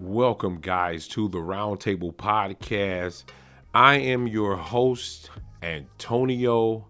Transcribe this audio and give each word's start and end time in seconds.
Welcome, 0.00 0.60
guys, 0.60 1.08
to 1.08 1.26
the 1.30 1.38
Roundtable 1.38 2.14
Podcast. 2.14 3.24
I 3.72 3.94
am 3.94 4.26
your 4.26 4.54
host, 4.54 5.30
Antonio 5.62 6.86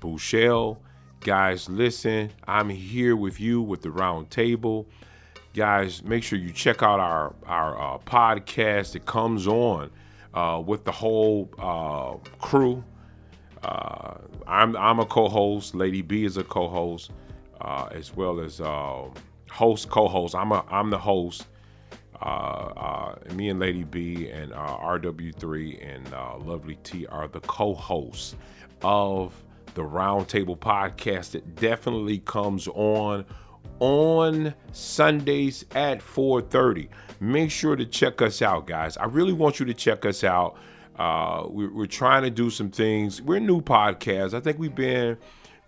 Bouchel. 0.00 0.78
Guys, 1.18 1.68
listen, 1.68 2.30
I'm 2.46 2.68
here 2.68 3.16
with 3.16 3.40
you 3.40 3.60
with 3.60 3.82
the 3.82 3.88
Roundtable. 3.88 4.86
Guys, 5.52 6.04
make 6.04 6.22
sure 6.22 6.38
you 6.38 6.52
check 6.52 6.80
out 6.80 7.00
our, 7.00 7.34
our 7.44 7.76
uh, 7.76 7.98
podcast. 7.98 8.94
It 8.94 9.04
comes 9.04 9.48
on 9.48 9.90
uh, 10.32 10.62
with 10.64 10.84
the 10.84 10.92
whole 10.92 11.50
uh, 11.58 12.18
crew. 12.38 12.84
Uh, 13.64 14.14
I'm, 14.46 14.76
I'm 14.76 15.00
a 15.00 15.06
co 15.06 15.28
host, 15.28 15.74
Lady 15.74 16.02
B 16.02 16.24
is 16.24 16.36
a 16.36 16.44
co 16.44 16.68
host, 16.68 17.10
uh, 17.60 17.88
as 17.90 18.14
well 18.14 18.38
as 18.38 18.60
uh, 18.60 19.06
host, 19.50 19.90
co 19.90 20.06
host. 20.06 20.36
I'm, 20.36 20.52
a, 20.52 20.64
I'm 20.70 20.90
the 20.90 20.98
host 20.98 21.44
uh, 22.20 22.24
uh, 22.24 23.14
me 23.34 23.48
and 23.48 23.60
Lady 23.60 23.84
B 23.84 24.28
and 24.28 24.52
uh, 24.52 24.76
RW3 24.78 25.94
and 25.96 26.12
uh, 26.12 26.36
Lovely 26.38 26.76
T 26.82 27.06
are 27.06 27.28
the 27.28 27.40
co-hosts 27.40 28.34
of 28.82 29.34
the 29.74 29.82
Roundtable 29.82 30.58
podcast 30.58 31.32
that 31.32 31.54
definitely 31.54 32.18
comes 32.18 32.66
on 32.68 33.24
on 33.80 34.54
Sundays 34.72 35.64
at 35.72 36.00
4:30. 36.00 36.88
Make 37.20 37.50
sure 37.50 37.76
to 37.76 37.86
check 37.86 38.20
us 38.22 38.42
out, 38.42 38.66
guys. 38.66 38.96
I 38.96 39.04
really 39.04 39.32
want 39.32 39.60
you 39.60 39.66
to 39.66 39.74
check 39.74 40.04
us 40.04 40.24
out. 40.24 40.56
Uh, 40.98 41.44
we're, 41.48 41.72
we're 41.72 41.86
trying 41.86 42.22
to 42.24 42.30
do 42.30 42.50
some 42.50 42.70
things. 42.70 43.22
We're 43.22 43.38
new 43.38 43.60
podcast. 43.60 44.34
I 44.34 44.40
think 44.40 44.58
we've 44.58 44.74
been 44.74 45.16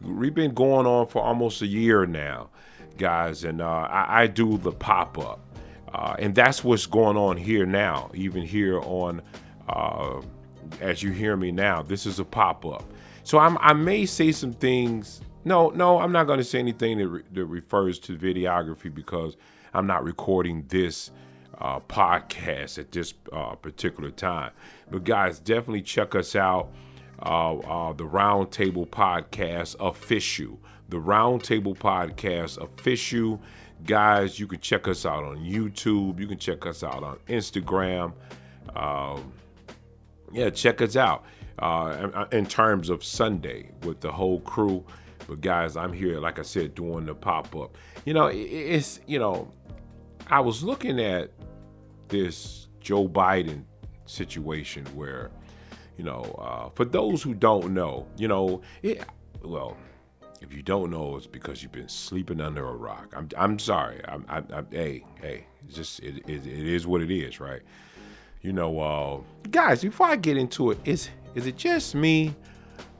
we've 0.01 0.35
been 0.35 0.55
going 0.55 0.87
on 0.87 1.07
for 1.07 1.23
almost 1.23 1.63
a 1.63 1.67
year 1.67 2.07
now, 2.07 2.51
guys, 2.99 3.45
and 3.45 3.63
I, 3.63 4.07
I 4.09 4.27
do 4.27 4.59
the 4.59 4.73
pop 4.73 5.19
up. 5.19 5.50
Uh, 5.93 6.15
and 6.19 6.35
that's 6.35 6.63
what's 6.63 6.87
going 6.87 7.17
on 7.17 7.37
here 7.37 7.67
now, 7.67 8.11
even 8.15 8.43
here 8.43 8.81
on, 8.81 9.23
uh, 9.69 10.21
as 10.81 11.03
you 11.03 11.11
hear 11.11 11.37
me 11.37 11.51
now, 11.51 11.83
this 11.83 12.07
is 12.07 12.19
a 12.19 12.25
pop 12.25 12.65
up. 12.65 12.85
So 13.25 13.39
I'm, 13.39 13.59
i 13.59 13.73
may 13.73 14.07
say 14.07 14.33
some 14.33 14.53
things. 14.53 15.21
No, 15.45 15.71
no, 15.71 15.99
I'm 15.99 16.13
not 16.13 16.27
going 16.27 16.39
to 16.39 16.45
say 16.45 16.59
anything 16.59 16.99
that, 16.99 17.09
re- 17.09 17.23
that, 17.33 17.45
refers 17.47 17.99
to 18.01 18.17
videography 18.17 18.93
because 18.95 19.37
I'm 19.75 19.87
not 19.87 20.05
recording 20.05 20.65
this 20.69 21.11
uh, 21.59 21.81
podcast 21.81 22.79
at 22.79 22.93
this 22.93 23.15
uh, 23.33 23.55
particular 23.57 24.11
time. 24.11 24.53
But 24.91 25.05
guys, 25.05 25.39
definitely 25.39 25.83
check 25.83 26.15
us 26.15 26.37
out. 26.37 26.73
Uh, 27.23 27.59
uh, 27.59 27.93
the 27.93 28.05
Roundtable 28.05 28.89
Podcast 28.89 29.77
official. 29.79 30.59
The 30.89 30.97
Roundtable 30.97 31.77
Podcast 31.77 32.57
official 32.63 33.43
guys, 33.85 34.39
you 34.39 34.47
can 34.47 34.61
check 34.61 34.89
us 34.89 35.07
out 35.07 35.25
on 35.25 35.39
YouTube. 35.39 36.19
You 36.21 36.27
can 36.27 36.39
check 36.39 36.67
us 36.67 36.83
out 36.83 37.03
on 37.03 37.19
Instagram. 37.29 38.13
Um, 38.75 39.33
yeah, 40.33 40.51
check 40.51 40.81
us 40.81 40.97
out 40.97 41.25
uh, 41.59 42.27
in 42.33 42.47
terms 42.47 42.91
of 42.91 43.05
Sunday 43.05 43.71
with 43.85 44.01
the 44.01 44.11
whole 44.11 44.41
crew. 44.41 44.85
But 45.27 45.41
guys, 45.41 45.77
I'm 45.77 45.93
here, 45.93 46.19
like 46.19 46.39
I 46.39 46.43
said, 46.43 46.75
doing 46.75 47.07
the 47.07 47.15
pop 47.15 47.55
up. 47.55 47.77
You 48.05 48.15
know, 48.15 48.27
it's 48.27 49.01
you 49.07 49.19
know, 49.19 49.53
I 50.29 50.41
was 50.41 50.63
looking 50.63 51.01
at 51.01 51.31
this 52.09 52.69
Joe 52.81 53.09
Biden 53.09 53.65
situation 54.07 54.85
where, 54.95 55.31
you 55.97 56.05
know, 56.05 56.23
uh, 56.39 56.71
for 56.71 56.85
those 56.85 57.23
who 57.23 57.35
don't 57.35 57.73
know, 57.73 58.07
you 58.17 58.29
know, 58.29 58.63
it, 58.83 59.05
well, 59.43 59.77
if 60.41 60.53
you 60.53 60.63
don't 60.63 60.91
know, 60.91 61.17
it's 61.17 61.27
because 61.27 61.63
you've 61.63 61.73
been 61.73 61.89
sleeping 61.89 62.41
under 62.41 62.67
a 62.67 62.75
rock. 62.75 63.13
I'm, 63.17 63.29
I'm 63.37 63.59
sorry. 63.59 64.01
I'm, 64.09 64.25
I'm, 64.29 64.47
I'm 64.53 64.67
hey, 64.71 65.05
hey, 65.21 65.47
it's 65.67 65.77
just 65.77 66.01
it, 66.01 66.19
it, 66.27 66.47
it 66.47 66.67
is 66.67 66.87
what 66.87 67.03
it 67.03 67.11
is, 67.11 67.41
right? 67.41 67.63
You 68.43 68.53
know, 68.53 68.81
uh, 68.81 69.21
guys. 69.51 69.83
Before 69.83 70.07
I 70.07 70.17
get 70.17 70.37
into 70.37 70.71
it, 70.71 70.79
is 70.85 71.11
is 71.35 71.47
it 71.47 71.57
just 71.57 71.95
me, 71.95 72.35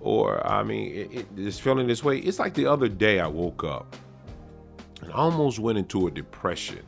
or 0.01 0.47
I 0.47 0.63
mean, 0.63 0.95
it, 0.95 1.13
it, 1.13 1.27
it's 1.37 1.59
feeling 1.59 1.87
this 1.87 2.05
way? 2.05 2.19
It's 2.19 2.39
like 2.39 2.53
the 2.53 2.67
other 2.67 2.89
day 2.89 3.21
I 3.21 3.27
woke 3.27 3.65
up 3.65 3.97
and 5.01 5.11
almost 5.13 5.59
went 5.59 5.79
into 5.79 6.09
a 6.09 6.11
depression 6.11 6.85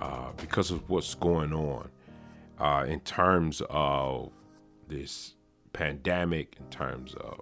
uh, 0.00 0.32
because 0.36 0.70
of 0.70 0.88
what's 0.90 1.14
going 1.14 1.54
on 1.54 1.88
uh, 2.58 2.84
in 2.86 3.00
terms 3.00 3.62
of 3.70 4.30
this 4.86 5.34
pandemic, 5.72 6.56
in 6.60 6.66
terms 6.66 7.14
of 7.14 7.40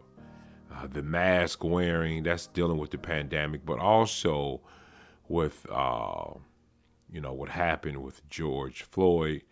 the 0.86 1.02
mask 1.02 1.64
wearing, 1.64 2.22
that's 2.22 2.46
dealing 2.48 2.78
with 2.78 2.90
the 2.90 2.98
pandemic, 2.98 3.64
but 3.64 3.78
also 3.78 4.60
with, 5.28 5.66
uh, 5.70 6.32
you 7.10 7.20
know, 7.20 7.32
what 7.32 7.48
happened 7.48 8.02
with 8.02 8.28
George 8.28 8.82
Floyd, 8.82 9.42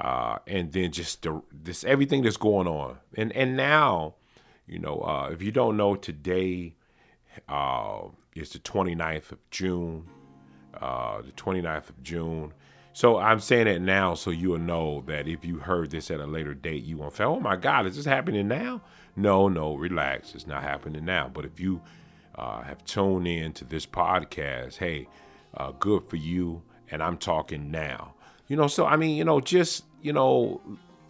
uh, 0.00 0.38
and 0.46 0.72
then 0.72 0.90
just 0.92 1.22
the, 1.22 1.42
this 1.52 1.84
everything 1.84 2.22
that's 2.22 2.36
going 2.36 2.66
on, 2.66 2.98
and 3.16 3.32
and 3.32 3.56
now, 3.56 4.14
you 4.66 4.78
know, 4.78 5.00
uh, 5.00 5.28
if 5.32 5.42
you 5.42 5.52
don't 5.52 5.76
know, 5.76 5.94
today 5.94 6.74
uh, 7.48 8.02
is 8.34 8.50
the 8.50 8.58
29th 8.58 9.32
of 9.32 9.50
June, 9.50 10.08
uh, 10.80 11.22
the 11.22 11.32
29th 11.32 11.90
of 11.90 12.02
June. 12.02 12.52
So 12.94 13.18
I'm 13.18 13.40
saying 13.40 13.66
it 13.66 13.82
now 13.82 14.14
so 14.14 14.30
you'll 14.30 14.58
know 14.58 15.02
that 15.08 15.26
if 15.26 15.44
you 15.44 15.58
heard 15.58 15.90
this 15.90 16.12
at 16.12 16.20
a 16.20 16.26
later 16.26 16.54
date, 16.54 16.84
you 16.84 16.96
won't 16.96 17.16
say, 17.16 17.24
"Oh 17.24 17.40
my 17.40 17.56
God, 17.56 17.86
is 17.86 17.96
this 17.96 18.04
happening 18.04 18.46
now?" 18.46 18.82
No, 19.16 19.48
no, 19.48 19.74
relax. 19.74 20.32
It's 20.34 20.46
not 20.46 20.62
happening 20.62 21.04
now. 21.04 21.28
But 21.28 21.44
if 21.44 21.58
you 21.58 21.82
uh, 22.36 22.62
have 22.62 22.84
tuned 22.84 23.26
in 23.26 23.52
to 23.54 23.64
this 23.64 23.84
podcast, 23.84 24.76
hey, 24.76 25.08
uh, 25.56 25.72
good 25.72 26.08
for 26.08 26.16
you. 26.16 26.62
And 26.88 27.02
I'm 27.02 27.16
talking 27.16 27.72
now. 27.72 28.14
You 28.46 28.56
know, 28.56 28.68
so 28.68 28.86
I 28.86 28.94
mean, 28.96 29.16
you 29.16 29.24
know, 29.24 29.40
just, 29.40 29.84
you 30.00 30.12
know, 30.12 30.60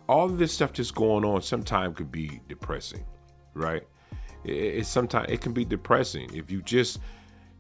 all 0.09 0.25
of 0.25 0.39
this 0.39 0.55
stuff 0.55 0.73
that's 0.73 0.91
going 0.91 1.25
on 1.25 1.43
sometimes 1.43 1.97
could 1.97 2.11
be 2.11 2.41
depressing, 2.49 3.05
right? 3.53 3.83
It, 4.45 4.53
it's 4.53 4.89
sometimes 4.89 5.31
it 5.31 5.43
can 5.43 5.53
be 5.53 5.67
depressing 5.67 6.35
if 6.35 6.51
you 6.51 6.63
just 6.63 6.99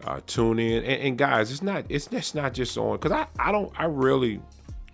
uh, 0.05 0.21
tune 0.27 0.59
in. 0.59 0.85
And, 0.85 1.03
and, 1.03 1.19
guys, 1.19 1.51
it's 1.51 1.63
not 1.63 1.85
it's 1.89 2.07
just 2.07 2.35
not 2.35 2.55
just 2.55 2.77
on 2.77 2.99
because 2.99 3.13
I 3.13 3.27
I 3.39 3.53
don't 3.53 3.73
I 3.79 3.85
really 3.85 4.41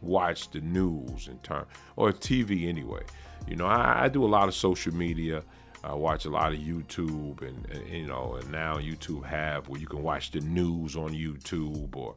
watch 0.03 0.51
the 0.51 0.61
news 0.61 1.29
in 1.29 1.39
turn 1.39 1.65
or 1.97 2.13
TV 2.13 2.69
anyway. 2.69 3.03
You 3.49 3.57
know, 3.57 3.67
I, 3.67 4.05
I 4.05 4.09
do 4.09 4.25
a 4.25 4.29
lot 4.29 4.49
of 4.49 4.55
social 4.55 4.95
media. 4.95 5.43
I 5.83 5.95
watch 5.95 6.27
a 6.27 6.31
lot 6.31 6.53
of 6.53 6.59
YouTube, 6.59 7.41
and, 7.41 7.67
and, 7.71 7.89
you 7.89 8.07
know, 8.07 8.37
and 8.39 8.53
now 8.53 8.77
YouTube 8.77 9.25
have 9.25 9.69
where 9.69 9.81
you 9.81 9.87
can 9.87 10.03
watch 10.03 10.31
the 10.31 10.41
news 10.41 10.95
on 10.95 11.15
YouTube, 11.15 11.97
or 11.97 12.17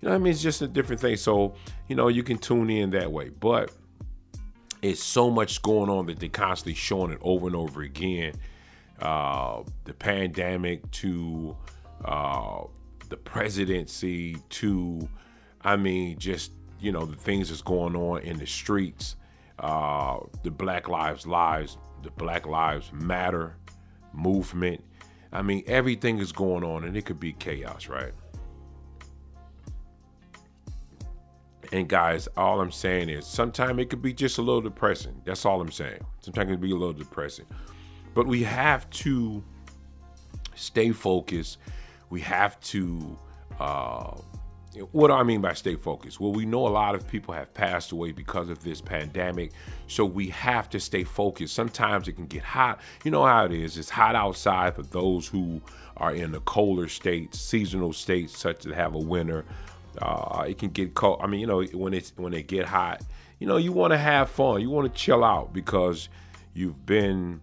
you 0.00 0.08
know, 0.08 0.14
I 0.14 0.18
mean, 0.18 0.32
it's 0.32 0.42
just 0.42 0.60
a 0.60 0.66
different 0.66 1.00
thing. 1.00 1.16
So 1.16 1.54
you 1.88 1.94
know, 1.94 2.08
you 2.08 2.22
can 2.22 2.38
tune 2.38 2.68
in 2.68 2.90
that 2.90 3.10
way. 3.10 3.28
But 3.28 3.70
it's 4.82 5.02
so 5.02 5.30
much 5.30 5.62
going 5.62 5.88
on 5.88 6.06
that 6.06 6.18
they're 6.18 6.28
constantly 6.28 6.74
showing 6.74 7.12
it 7.12 7.18
over 7.22 7.46
and 7.46 7.56
over 7.56 7.82
again. 7.82 8.34
Uh, 9.00 9.62
the 9.84 9.92
pandemic 9.92 10.90
to 10.90 11.54
uh, 12.04 12.64
the 13.08 13.16
presidency 13.16 14.36
to, 14.50 15.08
I 15.62 15.76
mean, 15.76 16.18
just 16.18 16.52
you 16.78 16.92
know, 16.92 17.06
the 17.06 17.16
things 17.16 17.48
that's 17.48 17.62
going 17.62 17.96
on 17.96 18.20
in 18.22 18.38
the 18.38 18.46
streets 18.46 19.16
uh, 19.58 20.18
the 20.42 20.50
Black 20.50 20.88
Lives 20.88 21.26
Lives, 21.26 21.78
the 22.02 22.10
Black 22.10 22.46
Lives 22.46 22.92
Matter 22.92 23.56
movement. 24.12 24.82
I 25.32 25.42
mean, 25.42 25.64
everything 25.66 26.18
is 26.18 26.32
going 26.32 26.64
on, 26.64 26.84
and 26.84 26.96
it 26.96 27.04
could 27.04 27.20
be 27.20 27.32
chaos, 27.32 27.88
right? 27.88 28.12
And 31.72 31.88
guys, 31.88 32.28
all 32.36 32.60
I'm 32.60 32.70
saying 32.70 33.08
is 33.08 33.26
sometimes 33.26 33.80
it 33.80 33.90
could 33.90 34.02
be 34.02 34.12
just 34.12 34.38
a 34.38 34.42
little 34.42 34.60
depressing. 34.60 35.20
That's 35.24 35.44
all 35.44 35.60
I'm 35.60 35.72
saying. 35.72 36.00
Sometimes 36.20 36.50
it 36.50 36.52
can 36.54 36.60
be 36.60 36.70
a 36.70 36.76
little 36.76 36.92
depressing. 36.92 37.46
But 38.14 38.26
we 38.26 38.44
have 38.44 38.88
to 38.90 39.42
stay 40.54 40.92
focused. 40.92 41.58
We 42.10 42.20
have 42.20 42.58
to 42.60 43.18
uh, 43.58 44.16
what 44.92 45.08
do 45.08 45.14
I 45.14 45.22
mean 45.22 45.40
by 45.40 45.54
stay 45.54 45.76
focused? 45.76 46.20
Well, 46.20 46.32
we 46.32 46.44
know 46.44 46.66
a 46.66 46.68
lot 46.68 46.94
of 46.94 47.08
people 47.08 47.32
have 47.34 47.52
passed 47.54 47.92
away 47.92 48.12
because 48.12 48.50
of 48.50 48.62
this 48.62 48.80
pandemic, 48.80 49.52
so 49.86 50.04
we 50.04 50.28
have 50.28 50.68
to 50.70 50.80
stay 50.80 51.04
focused. 51.04 51.54
Sometimes 51.54 52.08
it 52.08 52.12
can 52.12 52.26
get 52.26 52.42
hot. 52.42 52.80
You 53.04 53.10
know 53.10 53.24
how 53.24 53.44
it 53.46 53.52
is. 53.52 53.78
It's 53.78 53.90
hot 53.90 54.14
outside 54.14 54.74
for 54.74 54.82
those 54.82 55.26
who 55.26 55.62
are 55.96 56.14
in 56.14 56.32
the 56.32 56.40
colder 56.40 56.88
states, 56.88 57.40
seasonal 57.40 57.92
states, 57.92 58.36
such 58.36 58.66
as 58.66 58.74
have 58.74 58.94
a 58.94 58.98
winter. 58.98 59.44
Uh, 60.00 60.44
it 60.46 60.58
can 60.58 60.70
get 60.70 60.94
cold. 60.94 61.20
I 61.22 61.26
mean, 61.26 61.40
you 61.40 61.46
know, 61.46 61.62
when 61.62 61.94
it's 61.94 62.12
when 62.16 62.34
it 62.34 62.46
get 62.46 62.66
hot, 62.66 63.02
you 63.38 63.46
know, 63.46 63.56
you 63.56 63.72
want 63.72 63.92
to 63.92 63.98
have 63.98 64.28
fun. 64.28 64.60
You 64.60 64.68
want 64.70 64.92
to 64.92 65.00
chill 65.00 65.24
out 65.24 65.54
because 65.54 66.10
you've 66.52 66.84
been 66.84 67.40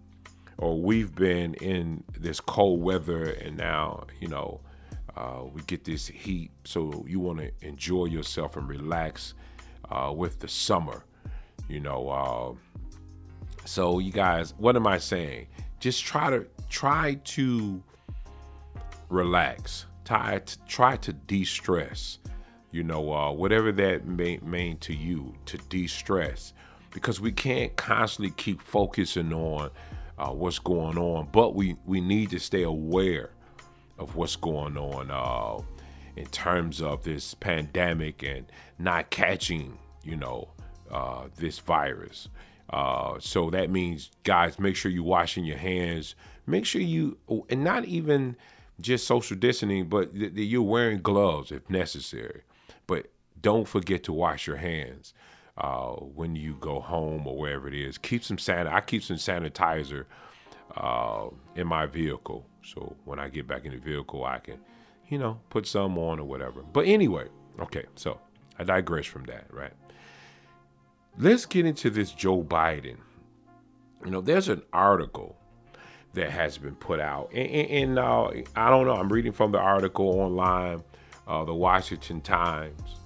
or 0.58 0.80
we've 0.80 1.14
been 1.14 1.54
in 1.54 2.04
this 2.18 2.40
cold 2.40 2.80
weather, 2.82 3.22
and 3.24 3.56
now 3.56 4.06
you 4.20 4.28
know 4.28 4.60
uh, 5.16 5.42
we 5.52 5.62
get 5.62 5.84
this 5.84 6.06
heat, 6.06 6.50
so 6.64 7.04
you 7.08 7.20
want 7.20 7.38
to 7.38 7.50
enjoy 7.62 8.06
yourself 8.06 8.56
and 8.56 8.68
relax 8.68 9.34
uh, 9.90 10.12
with 10.14 10.40
the 10.40 10.48
summer. 10.48 11.04
You 11.68 11.80
know, 11.80 12.08
uh, 12.10 12.52
so 13.64 13.98
you 13.98 14.12
guys, 14.12 14.54
what 14.58 14.76
am 14.76 14.86
I 14.86 14.98
saying? 14.98 15.46
Just 15.80 16.04
try 16.04 16.30
to 16.30 16.46
try 16.68 17.14
to 17.24 17.82
relax. 19.08 19.86
Try 20.04 20.38
to 20.38 20.58
try 20.66 20.96
to 20.98 21.12
de-stress. 21.12 22.18
you 22.74 22.82
know, 22.82 23.12
uh, 23.12 23.30
whatever 23.30 23.70
that 23.70 24.04
may 24.04 24.36
mean 24.38 24.76
to 24.78 24.92
you 24.92 25.32
to 25.46 25.56
de-stress, 25.68 26.52
because 26.90 27.20
we 27.20 27.30
can't 27.30 27.76
constantly 27.76 28.32
keep 28.36 28.60
focusing 28.60 29.32
on 29.32 29.70
uh, 30.18 30.30
what's 30.30 30.58
going 30.58 30.98
on, 30.98 31.28
but 31.32 31.54
we 31.54 31.76
we 31.84 32.00
need 32.00 32.30
to 32.30 32.38
stay 32.38 32.62
aware 32.62 33.30
of 33.98 34.16
what's 34.16 34.36
going 34.36 34.76
on 34.76 35.10
uh, 35.10 35.62
in 36.16 36.26
terms 36.26 36.80
of 36.80 37.04
this 37.04 37.34
pandemic 37.34 38.22
and 38.22 38.50
not 38.78 39.10
catching, 39.10 39.78
you 40.02 40.16
know, 40.16 40.48
uh, 40.90 41.24
this 41.36 41.58
virus. 41.58 42.28
Uh, 42.70 43.18
so 43.20 43.50
that 43.50 43.70
means, 43.70 44.10
guys, 44.24 44.58
make 44.58 44.76
sure 44.76 44.90
you're 44.90 45.04
washing 45.04 45.44
your 45.44 45.58
hands. 45.58 46.14
Make 46.46 46.66
sure 46.66 46.80
you, 46.80 47.18
and 47.48 47.62
not 47.62 47.84
even 47.84 48.36
just 48.80 49.06
social 49.06 49.36
distancing, 49.36 49.88
but 49.88 50.12
that 50.14 50.36
you're 50.36 50.62
wearing 50.62 51.00
gloves 51.00 51.52
if 51.52 51.68
necessary. 51.70 52.42
But 52.86 53.06
don't 53.40 53.68
forget 53.68 54.02
to 54.04 54.12
wash 54.12 54.46
your 54.46 54.56
hands 54.56 55.13
uh, 55.56 55.92
when 55.92 56.34
you 56.34 56.56
go 56.60 56.80
home 56.80 57.26
or 57.26 57.36
wherever 57.36 57.68
it 57.68 57.74
is. 57.74 57.98
Keep 57.98 58.24
some 58.24 58.38
san. 58.38 58.66
I 58.66 58.80
keep 58.80 59.02
some 59.02 59.16
sanitizer 59.16 60.06
uh, 60.76 61.28
in 61.54 61.66
my 61.66 61.86
vehicle, 61.86 62.46
so 62.62 62.96
when 63.04 63.18
I 63.18 63.28
get 63.28 63.46
back 63.46 63.64
in 63.64 63.72
the 63.72 63.78
vehicle, 63.78 64.24
I 64.24 64.38
can, 64.38 64.58
you 65.08 65.18
know, 65.18 65.40
put 65.50 65.66
some 65.66 65.96
on 65.98 66.18
or 66.18 66.24
whatever. 66.24 66.62
But 66.62 66.86
anyway, 66.86 67.28
okay. 67.60 67.84
So 67.94 68.20
I 68.58 68.64
digress 68.64 69.06
from 69.06 69.24
that, 69.24 69.46
right? 69.52 69.72
Let's 71.16 71.46
get 71.46 71.66
into 71.66 71.90
this 71.90 72.10
Joe 72.10 72.42
Biden. 72.42 72.96
You 74.04 74.10
know, 74.10 74.20
there's 74.20 74.48
an 74.48 74.62
article 74.72 75.36
that 76.14 76.30
has 76.30 76.58
been 76.58 76.74
put 76.74 77.00
out, 77.00 77.30
and, 77.32 77.48
and 77.48 77.98
uh, 77.98 78.28
I 78.56 78.70
don't 78.70 78.86
know. 78.86 78.94
I'm 78.94 79.12
reading 79.12 79.32
from 79.32 79.52
the 79.52 79.58
article 79.58 80.08
online, 80.20 80.82
uh, 81.28 81.44
the 81.44 81.54
Washington 81.54 82.20
Times. 82.20 82.96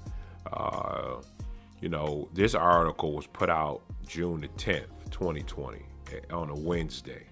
Uh, 1.78 1.82
you 1.82 1.88
know, 1.88 2.28
this 2.32 2.54
article 2.54 3.12
was 3.12 3.26
put 3.26 3.50
out 3.50 3.82
June 4.06 4.40
the 4.40 4.48
10th, 4.48 5.10
2020, 5.10 5.78
eh, 6.12 6.20
on 6.32 6.50
a 6.50 6.54
Wednesday. 6.54 7.24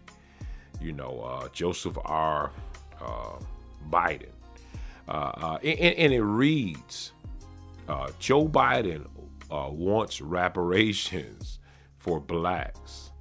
You 0.80 0.92
know, 0.92 1.20
uh, 1.20 1.48
Joseph 1.48 1.96
R. 2.04 2.52
Uh, 3.00 3.38
Biden. 3.90 4.32
Uh, 5.08 5.58
and, 5.62 5.78
and, 5.78 6.12
it 6.12 6.22
reads 6.22 7.12
Joe 8.18 8.48
Biden 8.48 9.06
uh, 9.50 9.68
wants 9.70 10.20
reparations 10.20 11.60
for 11.98 12.18
blacks. 12.20 13.12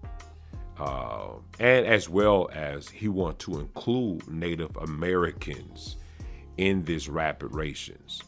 Uh, 0.80 1.34
and 1.60 1.86
as 1.86 2.10
well 2.10 2.50
as 2.52 2.90
he 2.90 3.08
wants 3.08 3.46
to 3.46 3.60
include 3.60 4.28
Native 4.28 4.76
Americans 4.78 5.98
in 6.58 6.84
this 6.84 7.08
reparations. 7.08 8.24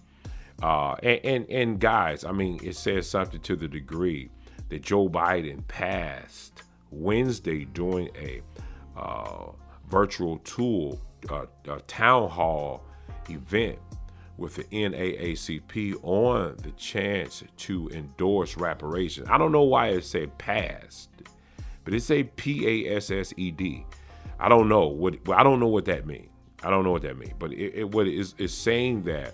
Uh, 0.61 0.95
and, 1.03 1.19
and, 1.23 1.49
and 1.49 1.79
guys, 1.79 2.23
I 2.23 2.31
mean, 2.31 2.59
it 2.63 2.75
says 2.75 3.09
something 3.09 3.39
to 3.41 3.55
the 3.55 3.67
degree 3.67 4.29
that 4.69 4.81
Joe 4.81 5.07
Biden 5.07 5.67
passed 5.67 6.63
Wednesday 6.89 7.65
during 7.65 8.09
a 8.15 8.41
uh, 8.97 9.51
virtual 9.89 10.39
tool 10.39 10.99
uh, 11.29 11.45
town 11.87 12.29
hall 12.29 12.83
event 13.29 13.79
with 14.37 14.55
the 14.55 14.63
NAACP 14.65 15.95
on 16.03 16.55
the 16.61 16.71
chance 16.71 17.43
to 17.57 17.89
endorse 17.89 18.55
reparations. 18.57 19.27
I 19.29 19.37
don't 19.37 19.51
know 19.51 19.63
why 19.63 19.87
it 19.87 20.03
said 20.03 20.37
passed, 20.37 21.09
but 21.83 21.93
it 21.93 22.01
say 22.01 22.23
P 22.23 22.85
A 22.87 22.97
S 22.97 23.11
S 23.11 23.33
E 23.37 23.51
D. 23.51 23.85
I 24.39 24.49
don't 24.49 24.69
know 24.69 24.87
what 24.87 25.17
I 25.29 25.43
don't 25.43 25.59
know 25.59 25.67
what 25.67 25.85
that 25.85 26.05
means. 26.05 26.29
I 26.63 26.69
don't 26.69 26.83
know 26.83 26.91
what 26.91 27.01
that 27.03 27.17
means, 27.17 27.33
but 27.39 27.51
it, 27.51 27.73
it 27.75 27.91
what 27.91 28.07
is 28.07 28.35
is 28.37 28.53
saying 28.53 29.03
that 29.03 29.33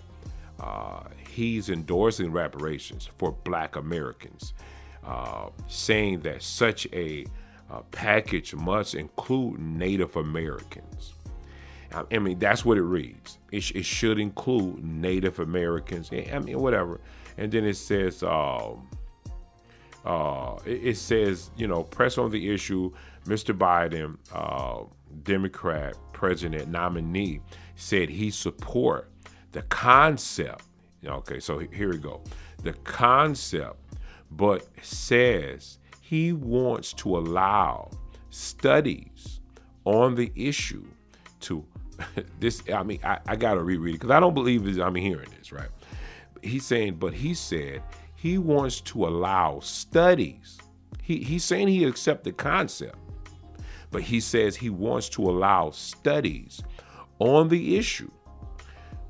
uh, 0.60 1.02
he's 1.34 1.68
endorsing 1.68 2.32
reparations 2.32 3.08
for 3.18 3.32
Black 3.44 3.76
Americans, 3.76 4.54
uh, 5.04 5.50
saying 5.68 6.20
that 6.20 6.42
such 6.42 6.86
a 6.92 7.26
uh, 7.70 7.80
package 7.90 8.54
must 8.54 8.94
include 8.94 9.58
Native 9.58 10.16
Americans. 10.16 11.14
I 12.10 12.18
mean, 12.18 12.38
that's 12.38 12.64
what 12.64 12.76
it 12.76 12.82
reads. 12.82 13.38
It, 13.52 13.62
sh- 13.62 13.72
it 13.76 13.84
should 13.84 14.18
include 14.18 14.82
Native 14.84 15.38
Americans. 15.38 16.10
I 16.12 16.38
mean, 16.40 16.58
whatever. 16.58 17.00
And 17.38 17.52
then 17.52 17.64
it 17.64 17.74
says, 17.74 18.22
um, 18.24 18.88
uh, 20.04 20.56
it, 20.66 20.88
it, 20.88 20.96
says, 20.96 21.50
you 21.56 21.68
know, 21.68 21.84
press 21.84 22.18
on 22.18 22.30
the 22.30 22.52
issue. 22.52 22.90
Mr. 23.26 23.56
Biden, 23.56 24.18
uh, 24.32 24.84
Democrat 25.22 25.96
president 26.12 26.68
nominee, 26.68 27.40
said 27.76 28.08
he 28.08 28.30
support 28.30 29.10
the 29.52 29.62
concept. 29.62 30.64
Okay, 31.06 31.40
so 31.40 31.58
here 31.58 31.90
we 31.90 31.98
go. 31.98 32.22
The 32.62 32.72
concept, 32.72 33.76
but 34.30 34.66
says 34.82 35.78
he 36.00 36.32
wants 36.32 36.92
to 36.94 37.16
allow 37.16 37.90
studies 38.30 39.40
on 39.84 40.14
the 40.14 40.32
issue 40.34 40.84
to 41.40 41.64
this, 42.40 42.62
I 42.72 42.82
mean, 42.82 43.00
I, 43.04 43.18
I 43.26 43.36
got 43.36 43.54
to 43.54 43.62
reread 43.62 43.94
it 43.94 43.98
because 43.98 44.10
I 44.10 44.20
don't 44.20 44.34
believe 44.34 44.64
this, 44.64 44.78
I'm 44.78 44.94
hearing 44.94 45.28
this, 45.38 45.52
right? 45.52 45.68
He's 46.42 46.66
saying, 46.66 46.96
but 46.96 47.14
he 47.14 47.34
said 47.34 47.82
he 48.14 48.38
wants 48.38 48.80
to 48.82 49.06
allow 49.06 49.60
studies. 49.60 50.58
He, 51.02 51.22
he's 51.22 51.44
saying 51.44 51.68
he 51.68 51.84
accept 51.84 52.24
the 52.24 52.32
concept, 52.32 52.96
but 53.90 54.02
he 54.02 54.20
says 54.20 54.56
he 54.56 54.70
wants 54.70 55.08
to 55.10 55.22
allow 55.22 55.70
studies 55.70 56.62
on 57.18 57.48
the 57.48 57.76
issue, 57.76 58.10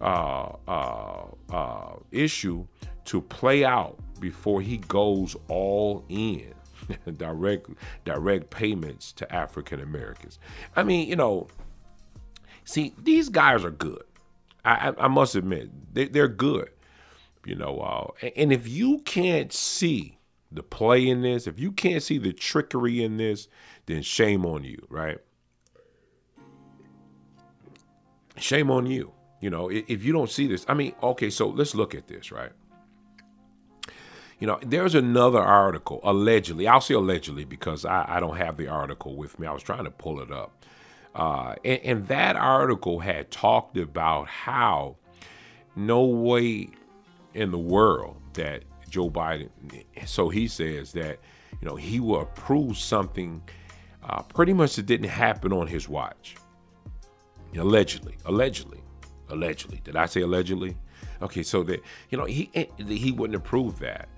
uh, 0.01 0.53
uh, 0.67 1.25
uh, 1.51 1.97
issue 2.11 2.67
to 3.07 3.21
play 3.21 3.65
out 3.65 3.99
before 4.21 4.61
he 4.61 4.79
goes 4.79 5.37
all 5.49 6.05
in. 6.09 6.53
direct 7.17 7.71
direct 8.05 8.51
payments 8.51 9.11
to 9.13 9.35
African 9.35 9.81
Americans. 9.81 10.39
I 10.77 10.83
mean, 10.83 11.09
you 11.09 11.17
know, 11.17 11.49
See, 12.65 12.95
these 13.03 13.29
guys 13.29 13.65
are 13.65 13.71
good. 13.71 14.03
I, 14.65 14.89
I, 14.89 15.05
I 15.05 15.09
must 15.09 15.35
admit, 15.35 15.71
they, 15.95 16.07
they're 16.07 16.29
good. 16.29 16.71
You 17.45 17.55
know, 17.57 17.81
uh, 17.81 18.27
and 18.37 18.53
if 18.53 18.67
you 18.67 19.01
can't 19.01 19.53
see 19.53 20.19
the 20.51 20.63
play 20.63 21.07
in 21.07 21.21
this, 21.21 21.47
if 21.47 21.61
you 21.61 21.73
can't 21.73 22.03
see 22.03 22.17
the 22.17 22.33
trickery 22.33 23.05
in 23.05 23.19
this, 23.19 23.49
then 23.85 24.01
shame 24.01 24.47
on 24.47 24.65
you, 24.65 24.79
right? 24.89 25.19
Shame 28.39 28.71
on 28.71 28.87
you. 28.87 29.13
You 29.45 29.51
know, 29.51 29.69
if 29.71 30.03
you 30.03 30.15
don't 30.15 30.31
see 30.31 30.47
this, 30.47 30.65
I 30.71 30.73
mean, 30.73 30.95
okay, 31.03 31.29
so 31.29 31.49
let's 31.49 31.75
look 31.75 31.95
at 31.95 32.09
this, 32.09 32.33
right? 32.33 32.53
You 34.39 34.47
know, 34.47 34.59
there's 34.63 34.95
another 34.95 35.43
article, 35.43 36.01
allegedly. 36.03 36.67
I'll 36.67 36.81
say 36.81 36.95
allegedly 36.95 37.45
because 37.45 37.85
I, 37.85 38.07
I 38.09 38.21
don't 38.21 38.39
have 38.39 38.57
the 38.57 38.69
article 38.69 39.17
with 39.17 39.39
me. 39.39 39.47
I 39.47 39.53
was 39.53 39.63
trying 39.63 39.85
to 39.85 39.91
pull 39.91 40.23
it 40.23 40.33
up. 40.33 40.65
Uh, 41.15 41.57
and, 41.63 41.81
and 41.85 42.09
that 42.09 42.37
article 42.37 43.01
had 43.01 43.31
talked 43.31 43.77
about 43.77 44.29
how 44.29 44.97
no 45.77 46.05
way 46.05 46.71
in 47.35 47.51
the 47.51 47.59
world 47.59 48.17
that 48.33 48.63
Joe 48.89 49.11
Biden, 49.11 49.51
so 50.07 50.31
he 50.31 50.49
says 50.49 50.93
that, 50.93 51.19
you 51.61 51.69
know, 51.69 51.77
he 51.77 52.01
will 52.01 52.23
approve 52.23 52.79
something 52.79 53.43
uh, 54.09 54.23
pretty 54.23 54.55
much 54.55 54.77
that 54.77 54.87
didn't 54.87 55.11
happen 55.11 55.53
on 55.53 55.67
his 55.67 55.87
watch. 55.87 56.37
Allegedly, 57.55 58.17
allegedly, 58.25 58.81
allegedly. 59.31 59.81
Did 59.85 59.97
I 59.97 60.07
say 60.07 60.23
allegedly? 60.23 60.77
Okay, 61.23 61.43
so 61.43 61.63
that 61.65 61.83
you 62.11 62.19
know 62.19 62.25
he 62.25 62.51
he 62.87 63.13
wouldn't 63.13 63.37
approve 63.37 63.79
that, 63.81 64.09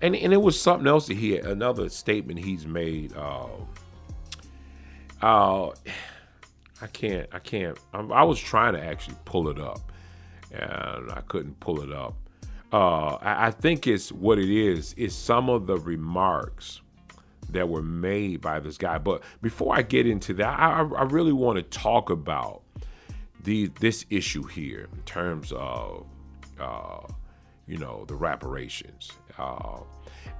and 0.00 0.14
and 0.14 0.32
it 0.32 0.40
was 0.40 0.60
something 0.60 0.86
else 0.86 1.06
that 1.08 1.16
he 1.16 1.36
another 1.36 1.88
statement 1.88 2.38
he's 2.38 2.66
made. 2.66 3.14
Uh, 3.16 3.46
uh, 5.22 5.70
I 6.80 6.86
can't. 6.92 7.28
I 7.32 7.38
can't. 7.38 7.78
I, 7.92 8.00
I 8.00 8.22
was 8.22 8.38
trying 8.38 8.74
to 8.74 8.82
actually 8.82 9.16
pull 9.24 9.48
it 9.48 9.58
up, 9.58 9.92
and 10.52 11.10
I 11.10 11.22
couldn't 11.28 11.58
pull 11.60 11.80
it 11.80 11.92
up. 11.92 12.14
Uh, 12.72 13.16
I, 13.16 13.46
I 13.46 13.50
think 13.50 13.86
it's 13.86 14.10
what 14.12 14.38
it 14.38 14.50
is. 14.50 14.94
Is 14.94 15.14
some 15.14 15.48
of 15.48 15.66
the 15.66 15.78
remarks 15.78 16.80
that 17.50 17.68
were 17.68 17.82
made 17.82 18.40
by 18.40 18.60
this 18.60 18.76
guy. 18.76 18.98
But 18.98 19.22
before 19.40 19.74
I 19.74 19.82
get 19.82 20.06
into 20.06 20.34
that, 20.34 20.58
I, 20.58 20.80
I 20.80 21.04
really 21.04 21.32
want 21.32 21.56
to 21.56 21.62
talk 21.62 22.10
about 22.10 22.63
the 23.44 23.70
this 23.80 24.04
issue 24.10 24.42
here 24.42 24.88
in 24.92 25.02
terms 25.02 25.52
of 25.56 26.06
uh, 26.60 27.00
you 27.66 27.78
know 27.78 28.04
the 28.06 28.14
reparations, 28.14 29.10
uh, 29.38 29.80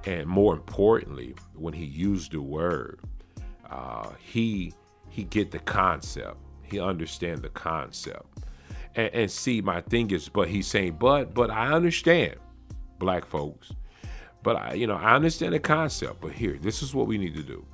and 0.05 0.27
more 0.27 0.53
importantly, 0.53 1.35
when 1.55 1.73
he 1.73 1.85
used 1.85 2.33
the 2.33 2.41
word, 2.41 2.99
uh, 3.69 4.09
he 4.19 4.73
he 5.09 5.23
get 5.23 5.51
the 5.51 5.59
concept. 5.59 6.37
He 6.63 6.79
understand 6.79 7.41
the 7.41 7.49
concept. 7.49 8.25
And, 8.95 9.13
and 9.13 9.31
see, 9.31 9.61
my 9.61 9.81
thing 9.81 10.11
is, 10.11 10.29
but 10.29 10.47
he's 10.47 10.67
saying, 10.67 10.97
but, 10.99 11.33
but 11.33 11.49
I 11.49 11.71
understand, 11.71 12.35
black 12.99 13.25
folks. 13.25 13.71
But 14.43 14.55
I, 14.57 14.73
you 14.73 14.87
know, 14.87 14.95
I 14.95 15.15
understand 15.15 15.53
the 15.53 15.59
concept. 15.59 16.21
But 16.21 16.31
here, 16.31 16.57
this 16.61 16.81
is 16.81 16.93
what 16.93 17.07
we 17.07 17.17
need 17.17 17.35
to 17.35 17.43
do. 17.43 17.65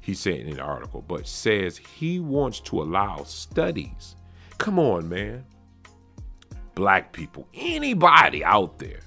He 0.00 0.14
saying 0.14 0.46
in 0.46 0.56
the 0.56 0.62
article, 0.62 1.02
but 1.02 1.26
says 1.26 1.78
he 1.78 2.20
wants 2.20 2.60
to 2.60 2.82
allow 2.82 3.24
studies. 3.24 4.15
Come 4.58 4.78
on, 4.78 5.08
man. 5.08 5.44
Black 6.74 7.12
people, 7.12 7.48
anybody 7.54 8.44
out 8.44 8.78
there 8.78 9.00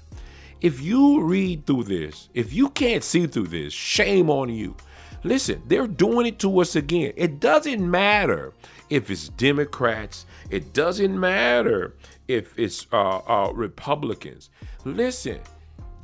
if 0.60 0.80
you 0.80 1.22
read 1.22 1.66
through 1.66 1.84
this, 1.84 2.28
if 2.34 2.52
you 2.52 2.68
can't 2.70 3.02
see 3.02 3.26
through 3.26 3.46
this, 3.48 3.72
shame 3.72 4.28
on 4.28 4.50
you. 4.50 4.76
Listen, 5.22 5.62
they're 5.66 5.86
doing 5.86 6.26
it 6.26 6.38
to 6.40 6.60
us 6.60 6.76
again. 6.76 7.12
It 7.16 7.40
doesn't 7.40 7.88
matter 7.88 8.52
if 8.88 9.10
it's 9.10 9.28
Democrats, 9.28 10.26
it 10.50 10.72
doesn't 10.72 11.18
matter 11.18 11.96
if 12.28 12.58
it's 12.58 12.86
uh, 12.92 13.18
uh, 13.18 13.52
Republicans. 13.52 14.50
Listen, 14.84 15.40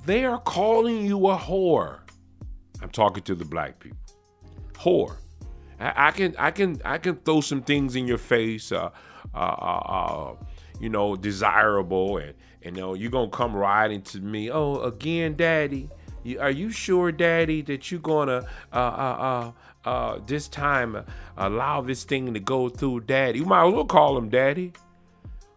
they 0.05 0.25
are 0.25 0.39
calling 0.41 1.05
you 1.05 1.29
a 1.29 1.37
whore. 1.37 2.01
I'm 2.83 2.91
talking 2.91 3.23
to 3.25 3.35
the 3.35 3.45
black 3.45 3.79
people. 3.79 3.99
Whore. 4.75 5.17
I, 5.81 6.09
I 6.09 6.11
can 6.11 6.35
I 6.39 6.51
can 6.51 6.81
I 6.85 6.99
can 6.99 7.17
throw 7.17 7.41
some 7.41 7.63
things 7.63 7.97
in 7.97 8.07
your 8.07 8.19
face, 8.19 8.71
uh, 8.71 8.91
uh, 9.35 9.39
uh, 9.39 10.33
uh 10.33 10.45
you 10.81 10.89
know, 10.89 11.17
desirable, 11.17 12.19
and, 12.19 12.35
and 12.63 12.77
you 12.77 12.83
know 12.83 12.95
you're 12.95 13.11
gonna 13.11 13.31
come 13.31 13.55
riding 13.55 14.03
to 14.03 14.21
me. 14.21 14.51
Oh, 14.51 14.81
again, 14.81 15.37
daddy. 15.37 15.91
Are 16.41 16.51
you 16.51 16.71
sure, 16.71 17.13
Daddy, 17.13 17.63
that 17.63 17.93
you're 17.93 18.01
gonna 18.01 18.49
uh, 18.73 18.77
uh, 18.77 19.53
uh, 19.85 19.89
uh, 19.89 20.19
this 20.27 20.49
time 20.49 21.05
allow 21.37 21.83
this 21.83 22.03
thing 22.03 22.35
to 22.35 22.41
go 22.41 22.69
through, 22.69 23.03
Daddy? 23.03 23.39
You 23.39 23.45
might 23.45 23.69
as 23.69 23.73
well 23.73 23.85
call 23.85 24.19
him 24.19 24.29
Daddy. 24.29 24.73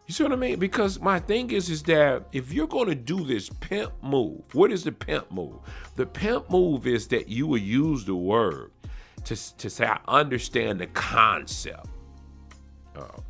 You 0.05 0.13
see 0.13 0.23
what 0.23 0.31
I 0.31 0.35
mean? 0.35 0.59
Because 0.59 0.99
my 0.99 1.19
thing 1.19 1.51
is, 1.51 1.69
is 1.71 1.81
that 1.83 2.27
if 2.33 2.53
you're 2.53 2.67
gonna 2.67 2.93
do 2.93 3.23
this 3.25 3.49
pimp 3.49 3.93
move, 4.03 4.43
what 4.53 4.71
is 4.71 4.83
the 4.83 4.91
pimp 4.91 5.31
move? 5.31 5.57
The 5.95 6.05
pimp 6.05 6.51
move 6.51 6.85
is 6.85 7.07
that 7.07 7.29
you 7.29 7.47
will 7.47 7.57
use 7.57 8.05
the 8.05 8.15
word 8.15 8.71
to 9.25 9.57
to 9.57 9.69
say 9.71 9.87
I 9.87 9.99
understand 10.07 10.81
the 10.81 10.87
concept. 10.87 11.87
Oh 12.95 13.23